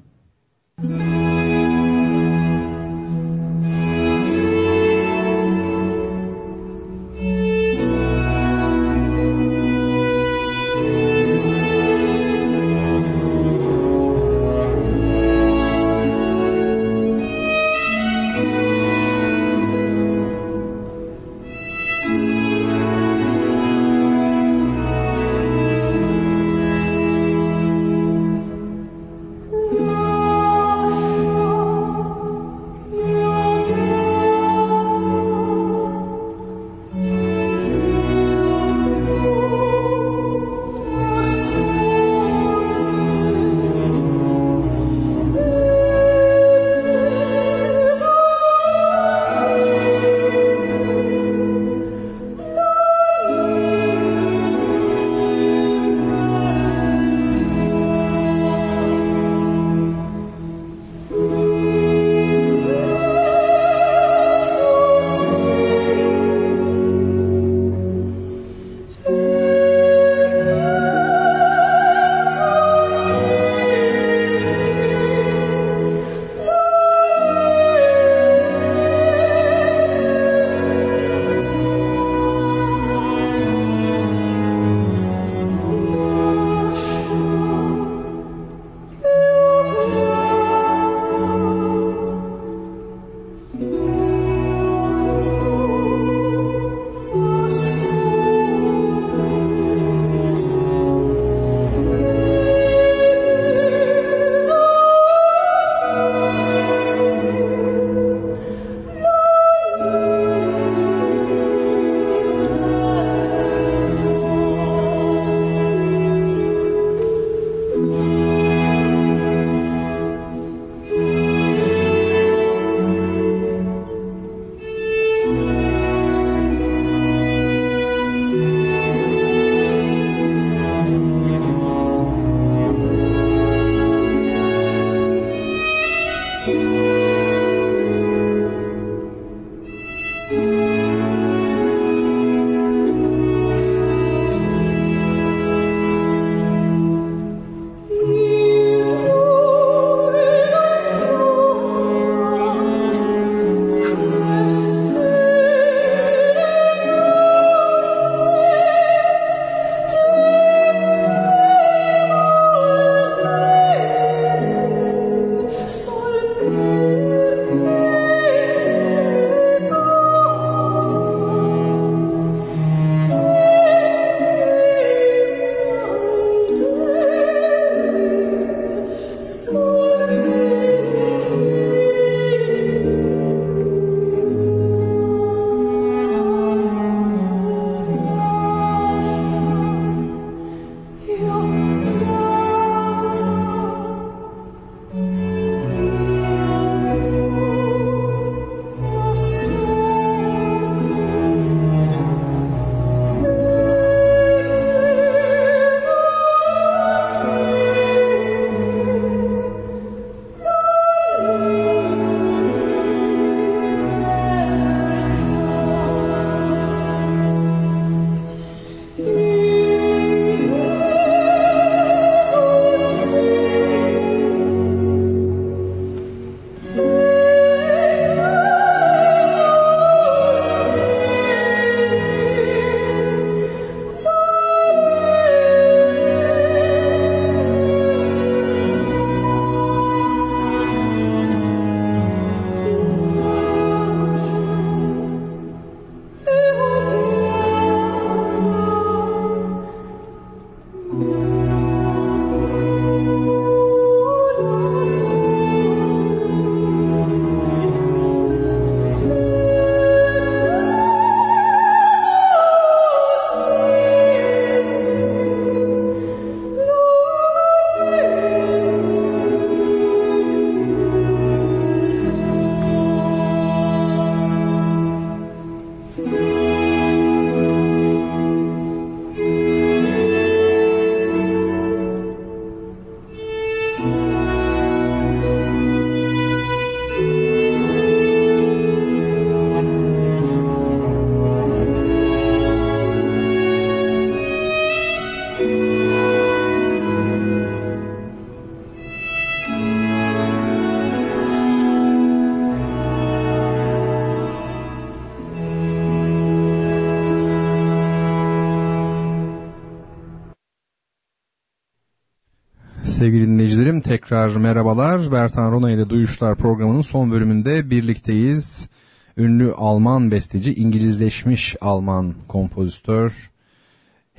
[313.92, 315.12] Tekrar merhabalar.
[315.12, 318.70] Bertan Rona ile Duyuşlar programının son bölümünde birlikteyiz.
[319.18, 323.32] Ünlü Alman besteci, İngilizleşmiş Alman kompozitör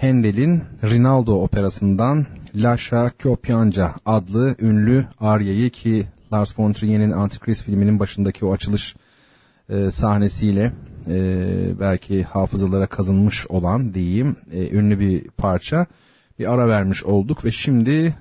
[0.01, 8.45] Handel'in Rinaldo operasından Lascia Kyopianca adlı ünlü aryayı ki Lars von Trier'in Antichrist filminin başındaki
[8.45, 8.97] o açılış
[9.69, 10.73] e, sahnesiyle
[11.07, 11.17] e,
[11.81, 15.87] belki hafızalara kazınmış olan diyeyim e, ünlü bir parça
[16.39, 18.15] bir ara vermiş olduk ve şimdi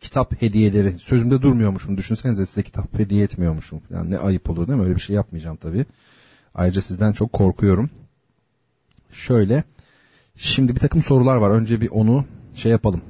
[0.00, 0.98] kitap hediyeleri.
[0.98, 1.96] Sözümde durmuyormuşum.
[1.96, 4.84] Düşünsenize size kitap hediye etmiyormuşum yani ne ayıp olur değil mi?
[4.84, 5.86] Öyle bir şey yapmayacağım tabii.
[6.54, 7.90] Ayrıca sizden çok korkuyorum.
[9.12, 9.64] Şöyle
[10.36, 11.50] şimdi bir takım sorular var.
[11.50, 12.24] Önce bir onu
[12.54, 13.00] şey yapalım.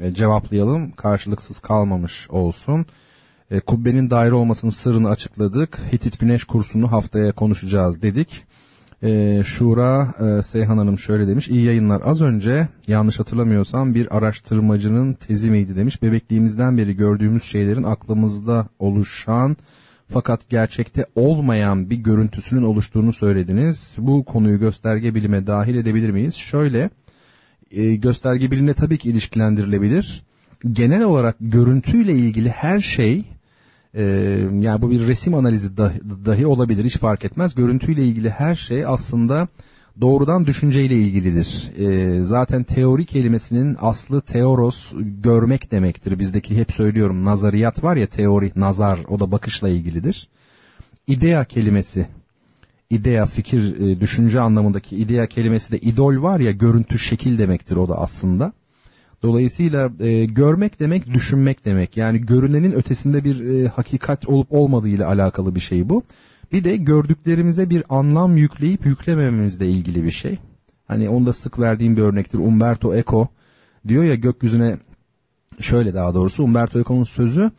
[0.00, 0.90] E, cevaplayalım.
[0.90, 2.86] Karşılıksız kalmamış olsun.
[3.50, 5.78] E, kubbenin daire olmasının sırrını açıkladık.
[5.92, 8.44] Hitit Güneş kursunu haftaya konuşacağız dedik
[9.02, 11.48] e, Şura e, Seyhan Hanım şöyle demiş.
[11.48, 12.02] İyi yayınlar.
[12.04, 16.02] Az önce yanlış hatırlamıyorsam bir araştırmacının tezi miydi demiş.
[16.02, 19.56] Bebekliğimizden beri gördüğümüz şeylerin aklımızda oluşan
[20.08, 23.98] fakat gerçekte olmayan bir görüntüsünün oluştuğunu söylediniz.
[24.00, 26.34] Bu konuyu gösterge bilime dahil edebilir miyiz?
[26.34, 26.90] Şöyle
[27.70, 30.22] e, gösterge bilimle tabii ki ilişkilendirilebilir.
[30.72, 33.24] Genel olarak görüntüyle ilgili her şey
[33.94, 34.02] ee,
[34.60, 37.54] yani bu bir resim analizi dahi, dahi olabilir hiç fark etmez.
[37.54, 39.48] Görüntüyle ilgili her şey aslında
[40.00, 41.72] doğrudan düşünceyle ilgilidir.
[41.78, 46.18] Ee, zaten teori kelimesinin aslı teoros görmek demektir.
[46.18, 50.28] Bizdeki hep söylüyorum nazariyat var ya teori, nazar o da bakışla ilgilidir.
[51.06, 52.06] İdea kelimesi
[52.92, 57.88] idea, fikir, e, düşünce anlamındaki idea kelimesi de idol var ya görüntü, şekil demektir o
[57.88, 58.52] da aslında.
[59.22, 61.96] Dolayısıyla e, görmek demek düşünmek demek.
[61.96, 66.02] Yani görünenin ötesinde bir e, hakikat olup olmadığı ile alakalı bir şey bu.
[66.52, 70.38] Bir de gördüklerimize bir anlam yükleyip yüklemememizle ilgili bir şey.
[70.88, 72.38] Hani onda sık verdiğim bir örnektir.
[72.38, 73.28] Umberto Eco
[73.88, 74.78] diyor ya gökyüzüne
[75.60, 77.50] şöyle daha doğrusu Umberto Eco'nun sözü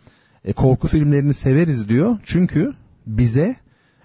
[0.46, 2.18] e, korku filmlerini severiz diyor.
[2.24, 2.74] Çünkü
[3.08, 3.56] bize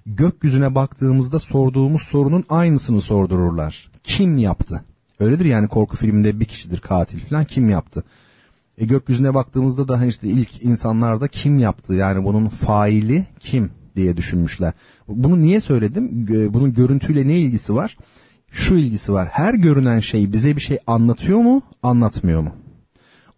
[0.07, 3.91] gökyüzüne baktığımızda sorduğumuz sorunun aynısını sordururlar.
[4.05, 4.85] Kim yaptı?
[5.21, 8.05] Öyledir yani korku filminde bir kişidir katil falan kim yaptı?
[8.79, 14.73] E gökyüzüne baktığımızda da işte ilk insanlarda kim yaptı yani bunun faili kim diye düşünmüşler.
[15.09, 16.27] Bunu niye söyledim?
[16.55, 17.97] Bunun görüntüyle ne ilgisi var?
[18.51, 19.29] Şu ilgisi var.
[19.33, 22.53] Her görünen şey bize bir şey anlatıyor mu, anlatmıyor mu?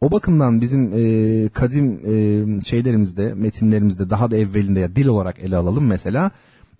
[0.00, 5.56] O bakımdan bizim e, kadim e, şeylerimizde, metinlerimizde daha da evvelinde ya dil olarak ele
[5.56, 6.30] alalım mesela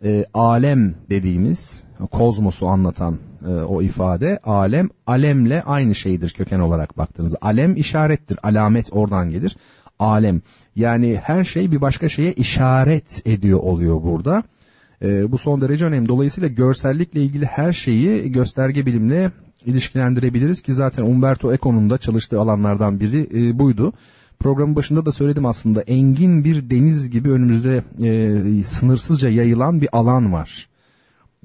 [0.05, 7.39] e, alem dediğimiz kozmosu anlatan e, o ifade alem alemle aynı şeydir köken olarak baktığınızda.
[7.41, 8.39] Alem işarettir.
[8.43, 9.57] Alamet oradan gelir.
[9.99, 10.43] Alem
[10.77, 14.43] yani her şey bir başka şeye işaret ediyor oluyor burada.
[15.03, 16.09] E, bu son derece önemli.
[16.09, 19.31] Dolayısıyla görsellikle ilgili her şeyi gösterge bilimle
[19.67, 23.93] ilişkilendirebiliriz ki zaten Umberto Eco'nun da çalıştığı alanlardan biri e, buydu.
[24.41, 30.33] Programın başında da söyledim aslında engin bir deniz gibi önümüzde e, sınırsızca yayılan bir alan
[30.33, 30.69] var.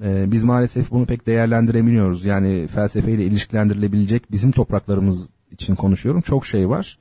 [0.02, 2.24] E, biz maalesef bunu pek değerlendiremiyoruz.
[2.24, 6.20] Yani felsefeyle ilişkilendirilebilecek bizim topraklarımız için konuşuyorum.
[6.20, 6.98] Çok şey var.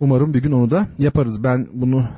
[0.00, 1.44] Umarım bir gün onu da yaparız.
[1.44, 2.08] Ben bunu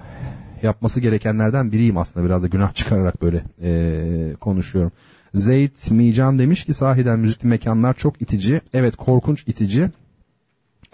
[0.63, 2.27] yapması gerekenlerden biriyim aslında.
[2.27, 4.93] Biraz da günah çıkararak böyle e, konuşuyorum.
[5.35, 8.61] Zeyd Mican demiş ki sahiden müzikli mekanlar çok itici.
[8.73, 9.91] Evet korkunç itici.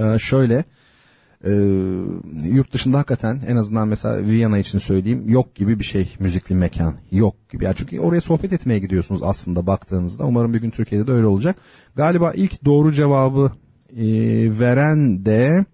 [0.00, 0.64] Ee, şöyle
[1.46, 1.52] e,
[2.48, 6.94] yurt dışında hakikaten en azından mesela Viyana için söyleyeyim yok gibi bir şey müzikli mekan
[7.10, 7.64] yok gibi.
[7.64, 10.24] Yani çünkü oraya sohbet etmeye gidiyorsunuz aslında baktığınızda.
[10.24, 11.56] Umarım bir gün Türkiye'de de öyle olacak.
[11.96, 13.52] Galiba ilk doğru cevabı
[13.96, 14.04] e,
[14.60, 15.64] veren de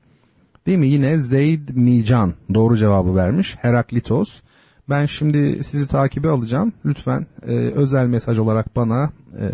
[0.66, 3.56] değil mi yine Zeyd Mican doğru cevabı vermiş.
[3.60, 4.40] Heraklitos.
[4.88, 6.72] Ben şimdi sizi takibe alacağım.
[6.86, 9.46] Lütfen e, özel mesaj olarak bana e,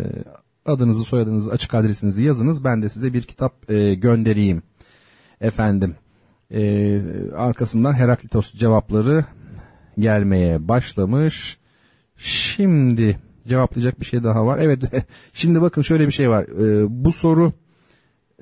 [0.65, 2.63] adınızı, soyadınızı, açık adresinizi yazınız.
[2.63, 4.61] Ben de size bir kitap e, göndereyim.
[5.41, 5.95] Efendim
[6.53, 7.01] e,
[7.35, 9.25] arkasından Heraklitos cevapları
[9.99, 11.57] gelmeye başlamış.
[12.17, 14.59] Şimdi cevaplayacak bir şey daha var.
[14.61, 14.79] Evet
[15.33, 16.43] şimdi bakın şöyle bir şey var.
[16.43, 17.53] E, bu soru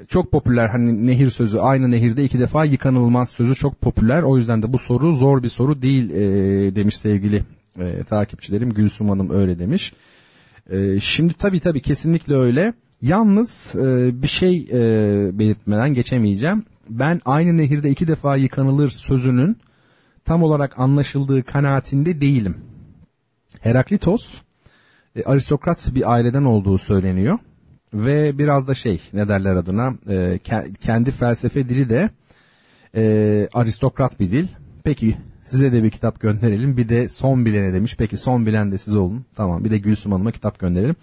[0.07, 4.23] çok popüler hani nehir sözü aynı nehirde iki defa yıkanılmaz sözü çok popüler.
[4.23, 7.43] O yüzden de bu soru zor bir soru değil e, demiş sevgili
[7.79, 8.73] e, takipçilerim.
[8.73, 9.93] Gülsüm Hanım öyle demiş.
[10.69, 12.73] E, şimdi tabii tabii kesinlikle öyle.
[13.01, 14.79] Yalnız e, bir şey e,
[15.39, 19.57] belirtmeden geçemeyeceğim ben aynı nehirde iki defa yıkanılır sözünün
[20.25, 22.57] tam olarak anlaşıldığı kanaatinde değilim.
[23.59, 24.41] Heraklitos
[25.15, 27.39] e, aristokrat bir aileden olduğu söyleniyor
[27.93, 30.39] ve biraz da şey ne derler adına e,
[30.81, 32.09] kendi felsefe dili de
[32.95, 34.47] e, aristokrat bir dil.
[34.83, 37.95] Peki size de bir kitap gönderelim bir de son bilene demiş.
[37.97, 39.25] Peki son bilen de siz olun.
[39.35, 40.95] Tamam bir de Gülsüm Hanım'a kitap gönderelim.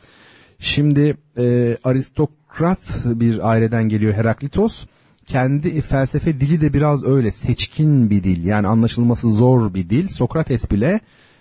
[0.58, 4.86] Şimdi e, aristokrat bir aileden geliyor Heraklitos
[5.26, 8.44] kendi felsefe dili de biraz öyle seçkin bir dil.
[8.44, 10.08] Yani anlaşılması zor bir dil.
[10.08, 11.00] Sokrates bile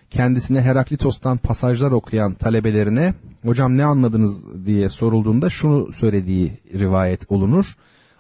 [0.10, 3.14] kendisine Heraklitos'tan pasajlar okuyan talebelerine
[3.45, 7.77] hocam ne anladınız diye sorulduğunda şunu söylediği rivayet olunur.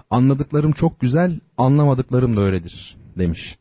[0.09, 3.57] Anladıklarım çok güzel, anlamadıklarım da öyledir demiş.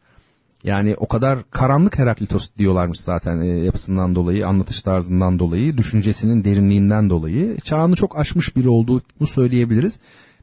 [0.65, 7.11] Yani o kadar karanlık Heraklitos diyorlarmış zaten e, yapısından dolayı, anlatış tarzından dolayı, düşüncesinin derinliğinden
[7.11, 7.57] dolayı.
[7.65, 10.01] Çağını çok aşmış biri olduğunu söyleyebiliriz.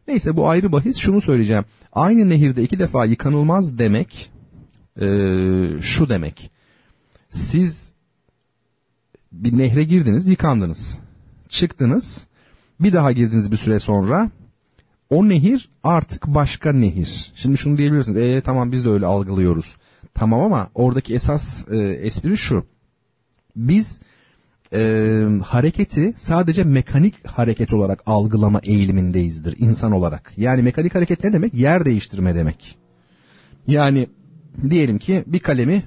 [0.10, 1.65] Neyse bu ayrı bahis şunu söyleyeceğim.
[1.94, 4.31] Aynı nehirde iki defa yıkanılmaz demek
[5.02, 5.07] e,
[5.81, 6.52] şu demek.
[7.30, 7.94] Siz
[9.31, 10.99] bir nehre girdiniz yıkandınız.
[11.49, 12.27] Çıktınız
[12.80, 14.31] bir daha girdiniz bir süre sonra
[15.10, 17.31] o nehir artık başka nehir.
[17.36, 18.18] Şimdi şunu diyebilirsiniz.
[18.18, 19.77] E tamam biz de öyle algılıyoruz.
[20.14, 22.65] Tamam ama oradaki esas e, espri şu.
[23.56, 23.99] Biz
[24.73, 30.33] e, hareketi sadece mekanik hareket olarak algılama eğilimindeyizdir insan olarak.
[30.37, 31.53] Yani mekanik hareket ne demek?
[31.53, 32.77] Yer değiştirme demek.
[33.67, 34.07] Yani
[34.69, 35.83] diyelim ki bir kalemi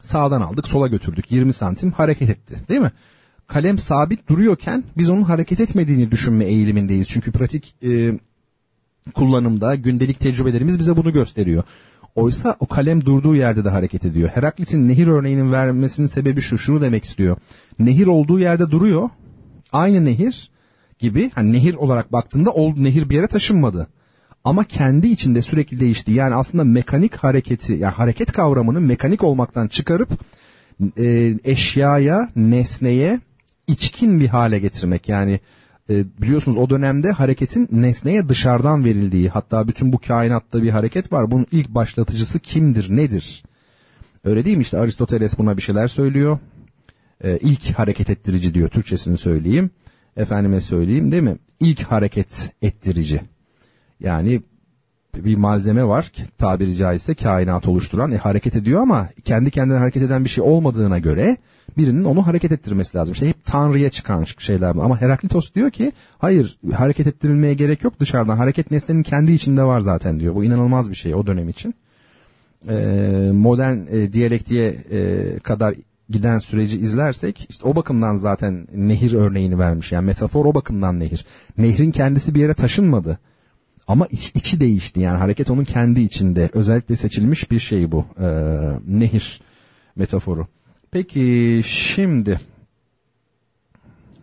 [0.00, 2.92] sağdan aldık sola götürdük 20 santim hareket etti değil mi?
[3.46, 7.08] Kalem sabit duruyorken biz onun hareket etmediğini düşünme eğilimindeyiz.
[7.08, 8.18] Çünkü pratik e,
[9.14, 11.62] kullanımda gündelik tecrübelerimiz bize bunu gösteriyor.
[12.14, 14.28] Oysa o kalem durduğu yerde de hareket ediyor.
[14.28, 17.36] Heraklit'in nehir örneğinin vermesinin sebebi şu, şunu demek istiyor.
[17.78, 19.10] Nehir olduğu yerde duruyor.
[19.72, 20.50] Aynı nehir
[20.98, 23.88] gibi, hani nehir olarak baktığında o nehir bir yere taşınmadı.
[24.44, 26.12] Ama kendi içinde sürekli değişti.
[26.12, 30.08] Yani aslında mekanik hareketi, yani hareket kavramını mekanik olmaktan çıkarıp
[30.98, 33.20] e, eşyaya, nesneye
[33.66, 35.08] içkin bir hale getirmek.
[35.08, 35.40] Yani
[35.90, 41.30] e, biliyorsunuz o dönemde hareketin nesneye dışarıdan verildiği hatta bütün bu kainatta bir hareket var.
[41.30, 43.44] Bunun ilk başlatıcısı kimdir, nedir?
[44.24, 46.38] Öyle değil mi işte Aristoteles buna bir şeyler söylüyor.
[47.24, 49.70] E, ilk hareket ettirici diyor Türkçesini söyleyeyim.
[50.16, 51.36] Efendime söyleyeyim değil mi?
[51.60, 53.20] İlk hareket ettirici.
[54.00, 54.42] Yani
[55.14, 60.24] bir malzeme var tabiri caizse kainat oluşturan e, hareket ediyor ama kendi kendine hareket eden
[60.24, 61.36] bir şey olmadığına göre
[61.76, 63.12] birinin onu hareket ettirmesi lazım.
[63.12, 64.82] İşte hep Tanrı'ya çıkan şeyler bu.
[64.82, 68.36] Ama Heraklitos diyor ki hayır hareket ettirilmeye gerek yok dışarıdan.
[68.36, 70.34] Hareket nesnenin kendi içinde var zaten diyor.
[70.34, 71.74] Bu inanılmaz bir şey o dönem için.
[72.68, 75.74] Ee, modern e, diyalektiğe e, kadar
[76.10, 79.92] giden süreci izlersek işte o bakımdan zaten nehir örneğini vermiş.
[79.92, 81.26] Yani metafor o bakımdan nehir.
[81.58, 83.18] Nehrin kendisi bir yere taşınmadı.
[83.86, 86.50] Ama iç, içi değişti yani hareket onun kendi içinde.
[86.52, 88.04] Özellikle seçilmiş bir şey bu.
[88.20, 88.26] Ee,
[88.86, 89.40] nehir
[89.96, 90.46] metaforu.
[90.90, 92.40] Peki şimdi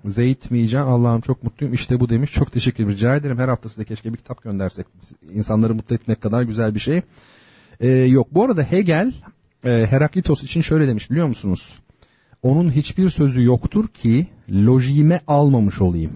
[0.05, 2.31] Zeyt Mican Allah'ım çok mutluyum işte bu demiş.
[2.31, 2.97] Çok teşekkür ederim.
[2.97, 4.85] Rica ederim her hafta size keşke bir kitap göndersek.
[5.33, 7.01] İnsanları mutlu etmek kadar güzel bir şey.
[7.79, 9.13] Ee, yok bu arada Hegel
[9.65, 11.79] e, Heraklitos için şöyle demiş biliyor musunuz?
[12.41, 16.11] Onun hiçbir sözü yoktur ki lojiğime almamış olayım.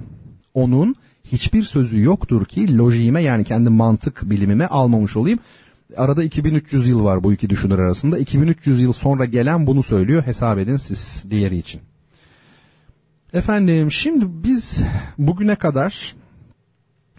[0.54, 0.96] Onun
[1.32, 5.40] hiçbir sözü yoktur ki lojiğime yani kendi mantık bilimime almamış olayım.
[5.98, 8.18] Arada 2300 yıl var bu iki düşünür arasında.
[8.18, 10.24] 2300 yıl sonra gelen bunu söylüyor.
[10.26, 11.82] Hesap edin siz diğeri için.
[13.34, 14.84] Efendim şimdi biz
[15.18, 16.16] bugüne kadar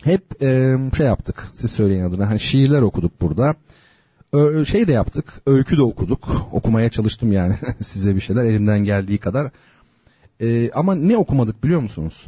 [0.05, 1.49] hep e, şey yaptık.
[1.53, 2.31] Siz söyleyin adına.
[2.31, 3.55] Hani şiirler okuduk burada.
[4.69, 5.43] Şey de yaptık.
[5.47, 6.49] Öykü de okuduk.
[6.53, 7.55] Okumaya çalıştım yani
[7.85, 9.51] size bir şeyler elimden geldiği kadar.
[10.41, 12.27] E, ama ne okumadık biliyor musunuz?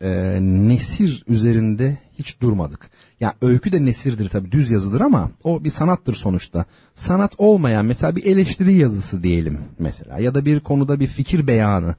[0.00, 2.90] E, nesir üzerinde hiç durmadık.
[3.20, 6.64] Ya öykü de nesirdir tabii düz yazıdır ama o bir sanattır sonuçta.
[6.94, 11.94] Sanat olmayan mesela bir eleştiri yazısı diyelim mesela ya da bir konuda bir fikir beyanı.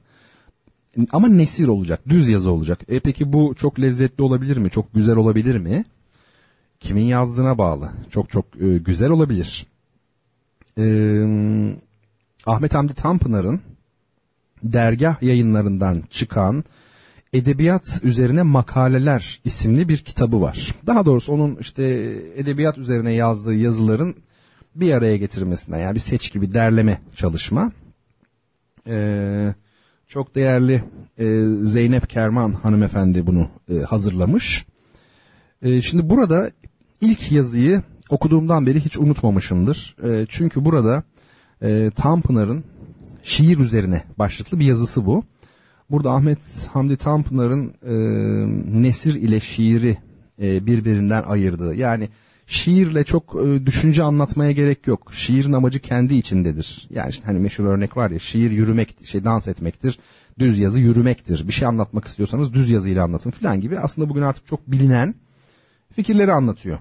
[1.12, 2.80] Ama nesir olacak, düz yazı olacak.
[2.88, 4.70] E peki bu çok lezzetli olabilir mi?
[4.70, 5.84] Çok güzel olabilir mi?
[6.86, 7.90] Kimin yazdığına bağlı.
[8.10, 9.66] Çok çok e, güzel olabilir.
[10.78, 10.84] E,
[12.46, 13.60] Ahmet Hamdi Tanpınar'ın
[14.62, 16.64] dergah yayınlarından çıkan
[17.32, 20.74] Edebiyat Üzerine Makaleler isimli bir kitabı var.
[20.86, 21.84] Daha doğrusu onun işte
[22.36, 24.14] edebiyat üzerine yazdığı yazıların
[24.74, 27.72] bir araya getirmesinden yani bir seç gibi derleme çalışma.
[28.86, 29.54] Ee,
[30.08, 30.82] çok değerli
[31.18, 34.66] e, Zeynep Kerman hanımefendi bunu e, hazırlamış.
[35.62, 36.50] E, şimdi burada
[37.00, 39.96] ilk yazıyı okuduğumdan beri hiç unutmamışımdır.
[40.04, 41.02] E, çünkü burada
[41.62, 42.64] e, Tanpınar'ın
[43.22, 45.24] şiir üzerine başlıklı bir yazısı bu.
[45.90, 46.38] Burada Ahmet
[46.72, 47.94] Hamdi Tanpınar'ın e,
[48.82, 49.96] nesir ile şiiri
[50.42, 51.74] e, birbirinden ayırdığı.
[51.74, 52.08] Yani
[52.46, 55.12] şiirle çok e, düşünce anlatmaya gerek yok.
[55.14, 56.88] Şiirin amacı kendi içindedir.
[56.90, 59.98] Yani işte hani meşhur örnek var ya şiir yürümek, şey dans etmektir.
[60.38, 61.48] Düz yazı yürümektir.
[61.48, 63.78] Bir şey anlatmak istiyorsanız düz yazıyla anlatın filan gibi.
[63.78, 65.14] Aslında bugün artık çok bilinen
[65.96, 66.78] fikirleri anlatıyor.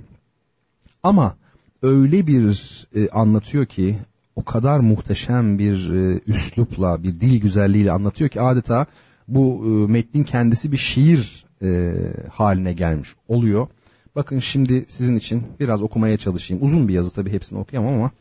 [1.04, 1.36] Ama
[1.82, 3.98] öyle bir e, anlatıyor ki
[4.36, 8.86] o kadar muhteşem bir e, üslupla, bir dil güzelliğiyle anlatıyor ki adeta
[9.28, 11.94] bu e, metnin kendisi bir şiir e,
[12.32, 13.68] haline gelmiş oluyor.
[14.16, 16.64] Bakın şimdi sizin için biraz okumaya çalışayım.
[16.64, 18.12] Uzun bir yazı tabii hepsini okuyamam ama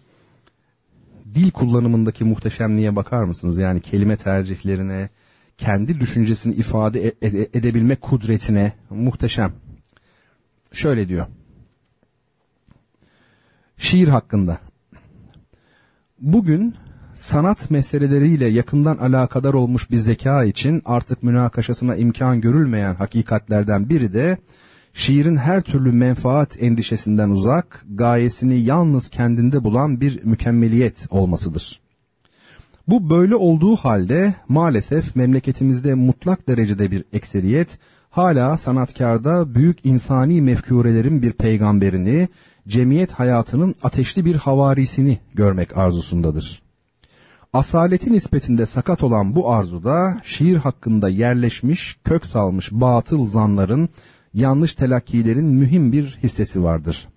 [1.35, 3.59] dil kullanımındaki muhteşemliğe bakar mısınız?
[3.59, 5.09] Yani kelime tercihlerine,
[5.59, 9.53] kendi düşüncesini ifade e- e- edebilme kudretine muhteşem.
[10.75, 11.27] Şöyle diyor.
[13.77, 14.59] Şiir hakkında.
[16.21, 16.75] Bugün
[17.15, 24.39] sanat meseleleriyle yakından alakadar olmuş bir zeka için artık münakaşasına imkan görülmeyen hakikatlerden biri de
[24.93, 31.81] şiirin her türlü menfaat endişesinden uzak, gayesini yalnız kendinde bulan bir mükemmeliyet olmasıdır.
[32.89, 37.79] Bu böyle olduğu halde maalesef memleketimizde mutlak derecede bir ekseriyet
[38.17, 42.29] hala sanatkarda büyük insani mefkurelerin bir peygamberini,
[42.69, 46.63] cemiyet hayatının ateşli bir havarisini görmek arzusundadır.
[47.53, 53.89] Asaleti nispetinde sakat olan bu arzuda şiir hakkında yerleşmiş, kök salmış batıl zanların,
[54.35, 57.09] yanlış telakkilerin mühim bir hissesi vardır.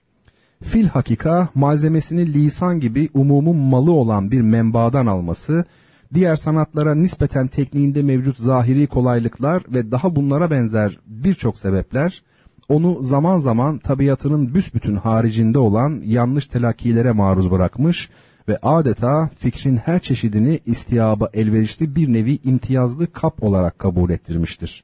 [0.64, 5.66] Fil hakika malzemesini lisan gibi umumun malı olan bir menbadan alması,
[6.14, 12.24] diğer sanatlara nispeten tekniğinde mevcut zahiri kolaylıklar ve daha bunlara benzer birçok sebepler,
[12.70, 18.10] onu zaman zaman tabiatının büsbütün haricinde olan yanlış telakkilere maruz bırakmış
[18.48, 24.84] ve adeta fikrin her çeşidini istiyaba elverişli bir nevi imtiyazlı kap olarak kabul ettirmiştir.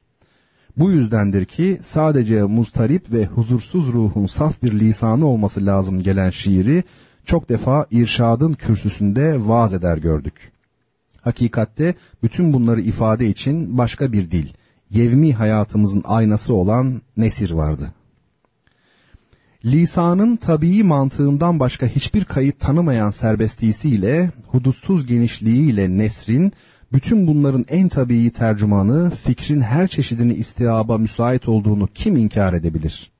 [0.76, 6.84] Bu yüzdendir ki sadece muztarip ve huzursuz ruhun saf bir lisanı olması lazım gelen şiiri
[7.24, 10.53] çok defa irşadın kürsüsünde vaaz eder gördük.
[11.24, 14.46] Hakikatte bütün bunları ifade için başka bir dil,
[14.90, 17.92] yevmi hayatımızın aynası olan nesir vardı.
[19.64, 26.52] Lisanın tabii mantığından başka hiçbir kayıt tanımayan serbestliğiyle, hudutsuz genişliğiyle nesrin,
[26.92, 33.10] bütün bunların en tabii tercümanı, fikrin her çeşidini istiaba müsait olduğunu kim inkar edebilir?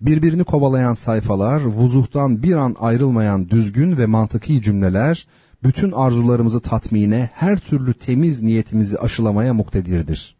[0.00, 5.26] Birbirini kovalayan sayfalar, vuzuhtan bir an ayrılmayan düzgün ve mantıki cümleler,
[5.64, 10.36] bütün arzularımızı tatmine, her türlü temiz niyetimizi aşılamaya muktedirdir.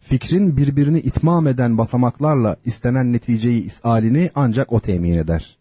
[0.00, 5.58] Fikrin birbirini itmam eden basamaklarla istenen neticeyi isalini ancak o temin eder.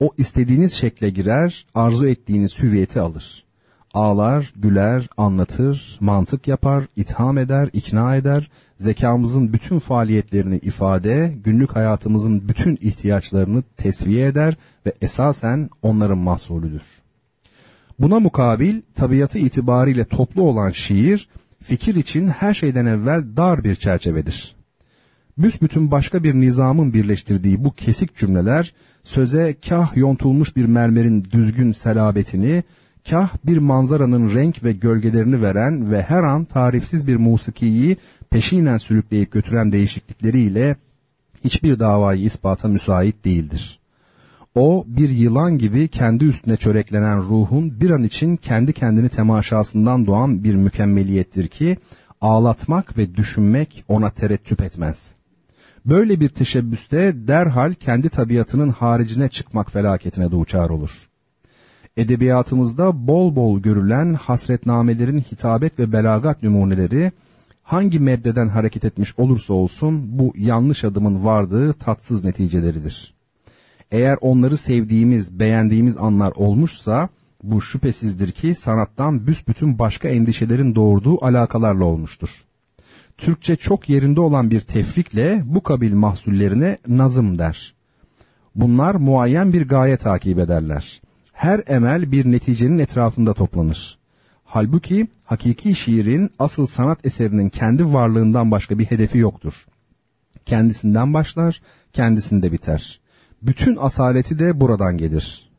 [0.00, 3.44] O istediğiniz şekle girer, arzu ettiğiniz hüviyeti alır.
[3.94, 12.48] Ağlar, güler, anlatır, mantık yapar, itham eder, ikna eder, zekamızın bütün faaliyetlerini ifade, günlük hayatımızın
[12.48, 17.03] bütün ihtiyaçlarını tesviye eder ve esasen onların mahsulüdür.
[17.98, 21.28] Buna mukabil tabiatı itibariyle toplu olan şiir,
[21.62, 24.56] fikir için her şeyden evvel dar bir çerçevedir.
[25.38, 32.62] Büsbütün başka bir nizamın birleştirdiği bu kesik cümleler, söze kah yontulmuş bir mermerin düzgün selabetini,
[33.10, 37.96] kah bir manzaranın renk ve gölgelerini veren ve her an tarifsiz bir musikiyi
[38.30, 40.76] peşinen sürükleyip götüren değişiklikleriyle
[41.44, 43.80] hiçbir davayı ispata müsait değildir.
[44.54, 50.44] O bir yılan gibi kendi üstüne çöreklenen ruhun bir an için kendi kendini temaşasından doğan
[50.44, 51.78] bir mükemmeliyettir ki
[52.20, 55.14] ağlatmak ve düşünmek ona terettüp etmez.
[55.86, 61.08] Böyle bir teşebbüste derhal kendi tabiatının haricine çıkmak felaketine duçar olur.
[61.96, 67.12] Edebiyatımızda bol bol görülen hasretnamelerin hitabet ve belagat numuneleri
[67.62, 73.13] hangi mebdeden hareket etmiş olursa olsun bu yanlış adımın vardığı tatsız neticeleridir.
[73.94, 77.08] Eğer onları sevdiğimiz, beğendiğimiz anlar olmuşsa
[77.42, 82.44] bu şüphesizdir ki sanattan büsbütün başka endişelerin doğurduğu alakalarla olmuştur.
[83.18, 87.74] Türkçe çok yerinde olan bir tefrikle bu kabil mahsullerine nazım der.
[88.54, 91.02] Bunlar muayyen bir gaye takip ederler.
[91.32, 93.98] Her emel bir neticenin etrafında toplanır.
[94.44, 99.66] Halbuki hakiki şiirin asıl sanat eserinin kendi varlığından başka bir hedefi yoktur.
[100.46, 101.62] Kendisinden başlar,
[101.92, 103.03] kendisinde biter.
[103.46, 105.50] Bütün asaleti de buradan gelir.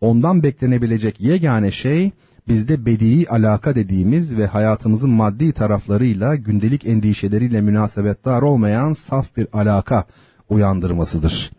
[0.00, 2.10] Ondan beklenebilecek yegane şey
[2.48, 10.04] bizde bedi'i alaka dediğimiz ve hayatımızın maddi taraflarıyla gündelik endişeleriyle münasebetdar olmayan saf bir alaka
[10.48, 11.50] uyandırmasıdır.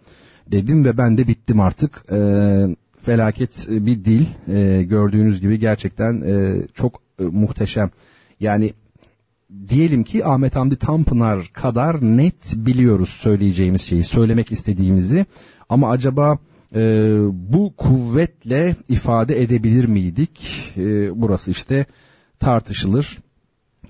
[0.52, 2.04] Dedim ve ben de bittim artık.
[2.12, 2.68] Ee,
[3.02, 7.90] felaket bir dil ee, gördüğünüz gibi gerçekten e, çok e, muhteşem.
[8.40, 8.74] Yani
[9.70, 15.26] diyelim ki Ahmet Hamdi Tanpınar kadar net biliyoruz söyleyeceğimiz şeyi, söylemek istediğimizi.
[15.70, 16.38] Ama acaba
[16.76, 16.80] e,
[17.32, 20.74] bu kuvvetle ifade edebilir miydik?
[20.78, 21.86] E, burası işte
[22.40, 23.18] tartışılır.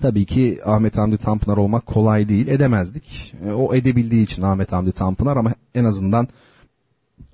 [0.01, 3.35] Tabii ki Ahmet Hamdi Tanpınar olmak kolay değil, edemezdik.
[3.45, 6.27] E, o edebildiği için Ahmet Hamdi Tanpınar ama en azından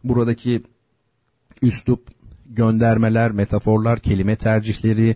[0.03, 0.63] buradaki
[1.61, 2.07] üslup,
[2.49, 5.15] göndermeler, metaforlar, kelime tercihleri,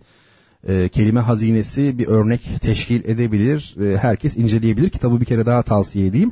[0.67, 3.75] e, kelime hazinesi bir örnek teşkil edebilir.
[3.81, 4.89] E, herkes inceleyebilir.
[4.89, 6.31] Kitabı bir kere daha tavsiye edeyim.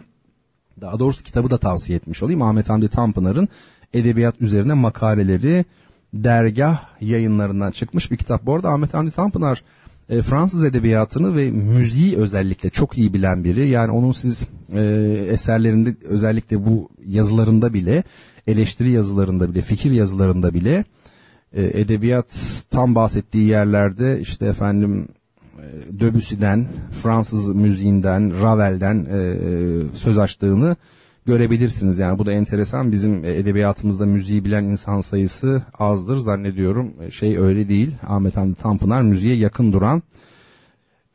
[0.81, 2.41] Daha doğrusu kitabı da tavsiye etmiş olayım.
[2.41, 3.49] Ahmet Hamdi Tanpınar'ın
[3.93, 5.65] edebiyat üzerine makaleleri
[6.14, 8.45] dergah yayınlarından çıkmış bir kitap.
[8.45, 9.64] Bu arada Ahmet Hamdi Tanpınar
[10.10, 13.68] e, Fransız edebiyatını ve müziği özellikle çok iyi bilen biri.
[13.68, 14.81] Yani onun siz e,
[15.30, 18.03] eserlerinde özellikle bu yazılarında bile
[18.47, 20.84] eleştiri yazılarında bile fikir yazılarında bile
[21.53, 25.07] e, edebiyat tam bahsettiği yerlerde işte efendim
[25.66, 26.68] e, Debussy'den,
[27.02, 30.76] Fransız müziğinden, Ravel'den e, e, söz açtığını
[31.26, 32.00] görebilirsiniz.
[32.00, 32.92] Yani bu da enteresan.
[32.92, 36.94] Bizim edebiyatımızda müziği bilen insan sayısı azdır zannediyorum.
[37.02, 37.96] E, şey öyle değil.
[38.08, 40.04] Ahmet Hamdi Tanpınar müziğe yakın duran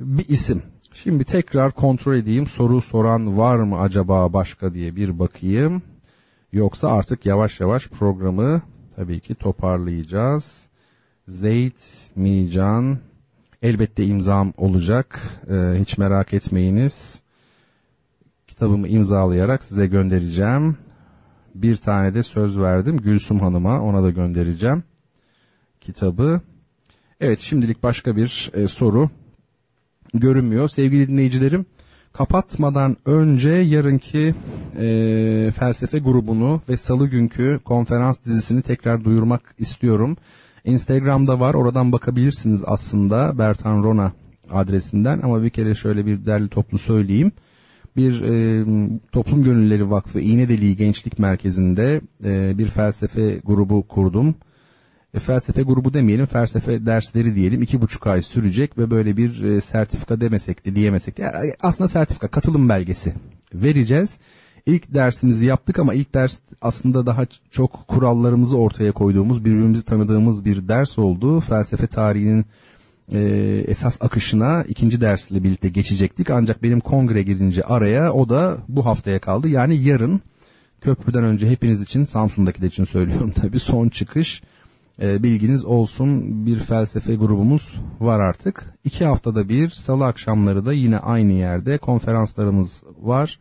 [0.01, 0.63] bir isim.
[0.93, 2.47] Şimdi tekrar kontrol edeyim.
[2.47, 5.83] Soru soran var mı acaba başka diye bir bakayım.
[6.53, 8.63] Yoksa artık yavaş yavaş programı
[8.97, 10.67] tabii ki toparlayacağız.
[11.29, 12.99] Zeyt Mican
[13.63, 15.21] elbette imzam olacak.
[15.51, 17.21] Ee, hiç merak etmeyiniz.
[18.49, 20.77] Kitabımı imzalayarak size göndereceğim.
[21.55, 24.83] Bir tane de söz verdim Gülsüm Hanım'a ona da göndereceğim
[25.81, 26.41] kitabı.
[27.21, 29.11] Evet şimdilik başka bir e, soru
[30.15, 30.69] görünmüyor.
[30.69, 31.67] Sevgili dinleyicilerim
[32.13, 34.35] kapatmadan önce yarınki
[34.79, 40.17] e, felsefe grubunu ve salı günkü konferans dizisini tekrar duyurmak istiyorum.
[40.65, 44.13] Instagram'da var oradan bakabilirsiniz aslında Bertan Rona
[44.51, 47.33] adresinden ama bir kere şöyle bir derli toplu söyleyeyim.
[47.97, 48.65] Bir e,
[49.13, 54.35] Toplum Gönülleri Vakfı İğnedeliği Gençlik Merkezi'nde e, bir felsefe grubu kurdum.
[55.15, 57.63] E, felsefe grubu demeyelim, felsefe dersleri diyelim.
[57.63, 62.29] iki buçuk ay sürecek ve böyle bir e, sertifika demesek de diyemesek de aslında sertifika,
[62.29, 63.15] katılım belgesi
[63.55, 64.19] vereceğiz.
[64.67, 70.69] İlk dersimizi yaptık ama ilk ders aslında daha çok kurallarımızı ortaya koyduğumuz, birbirimizi tanıdığımız bir
[70.69, 71.41] ders oldu.
[71.41, 72.47] Felsefe tarihinin
[73.13, 73.21] e,
[73.69, 76.31] esas akışına ikinci dersle birlikte geçecektik.
[76.31, 79.49] Ancak benim kongre girince araya o da bu haftaya kaldı.
[79.49, 80.21] Yani yarın
[80.81, 84.43] köprüden önce hepiniz için Samsun'daki de için söylüyorum tabii son çıkış
[85.03, 88.75] e, bilginiz olsun bir felsefe grubumuz var artık.
[88.85, 93.39] İki haftada bir salı akşamları da yine aynı yerde konferanslarımız var.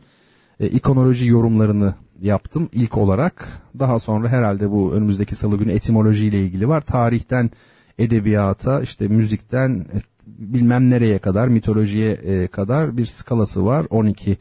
[0.60, 3.62] E, ikonoloji yorumlarını yaptım ilk olarak.
[3.78, 6.80] Daha sonra herhalde bu önümüzdeki salı günü etimoloji ile ilgili var.
[6.80, 7.50] Tarihten
[7.98, 9.96] edebiyata işte müzikten e,
[10.26, 13.86] bilmem nereye kadar mitolojiye e, kadar bir skalası var.
[13.90, 14.36] 12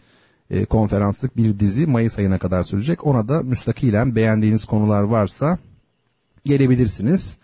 [0.50, 3.06] e, konferanslık bir dizi Mayıs ayına kadar sürecek.
[3.06, 5.58] Ona da müstakilen beğendiğiniz konular varsa
[6.46, 7.38] gelebilirsiniz.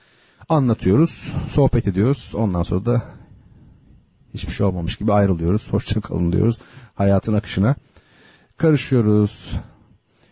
[0.49, 2.31] Anlatıyoruz, sohbet ediyoruz.
[2.35, 3.03] Ondan sonra da
[4.33, 5.73] hiçbir şey olmamış gibi ayrılıyoruz.
[5.73, 6.59] Hoşça kalın diyoruz
[6.95, 7.75] hayatın akışına.
[8.57, 9.55] Karışıyoruz.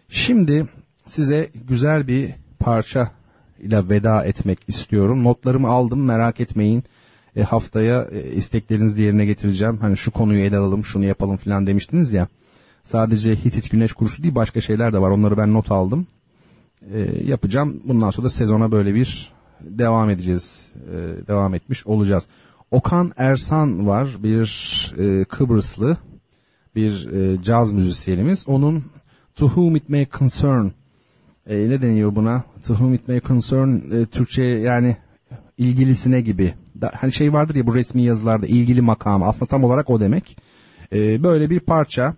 [0.09, 0.67] Şimdi
[1.07, 3.11] size güzel bir parça
[3.59, 5.23] ile veda etmek istiyorum.
[5.23, 6.83] Notlarımı aldım merak etmeyin.
[7.35, 9.77] E, haftaya e, isteklerinizi yerine getireceğim.
[9.77, 12.27] Hani şu konuyu ele alalım, şunu yapalım falan demiştiniz ya.
[12.83, 15.09] Sadece Hitit Güneş kursu değil başka şeyler de var.
[15.09, 16.07] Onları ben not aldım
[16.93, 17.81] e, yapacağım.
[17.85, 20.67] Bundan sonra da sezona böyle bir devam edeceğiz.
[20.75, 22.27] E, devam etmiş olacağız.
[22.71, 24.07] Okan Ersan var.
[24.23, 25.97] Bir e, Kıbrıslı
[26.75, 28.43] bir e, caz müzisyenimiz.
[28.47, 28.83] Onun
[29.35, 30.65] To Whom It May Concern
[31.47, 32.43] e, ne deniyor buna?
[32.67, 34.97] To Whom It May Concern e, Türkçe yani
[35.57, 36.53] ilgilisine gibi.
[36.81, 40.37] Da, hani şey vardır ya bu resmi yazılarda ilgili makam aslında tam olarak o demek.
[40.93, 42.15] E, böyle bir parça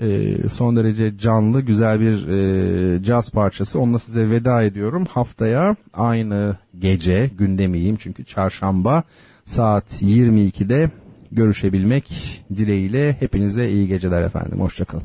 [0.00, 3.80] e, son derece canlı güzel bir e, caz parçası.
[3.80, 5.06] Onunla size veda ediyorum.
[5.10, 9.02] Haftaya aynı gece gündemiyim çünkü çarşamba
[9.44, 10.90] saat 22'de
[11.34, 12.04] görüşebilmek
[12.56, 14.60] dileğiyle hepinize iyi geceler efendim.
[14.60, 15.04] Hoşçakalın.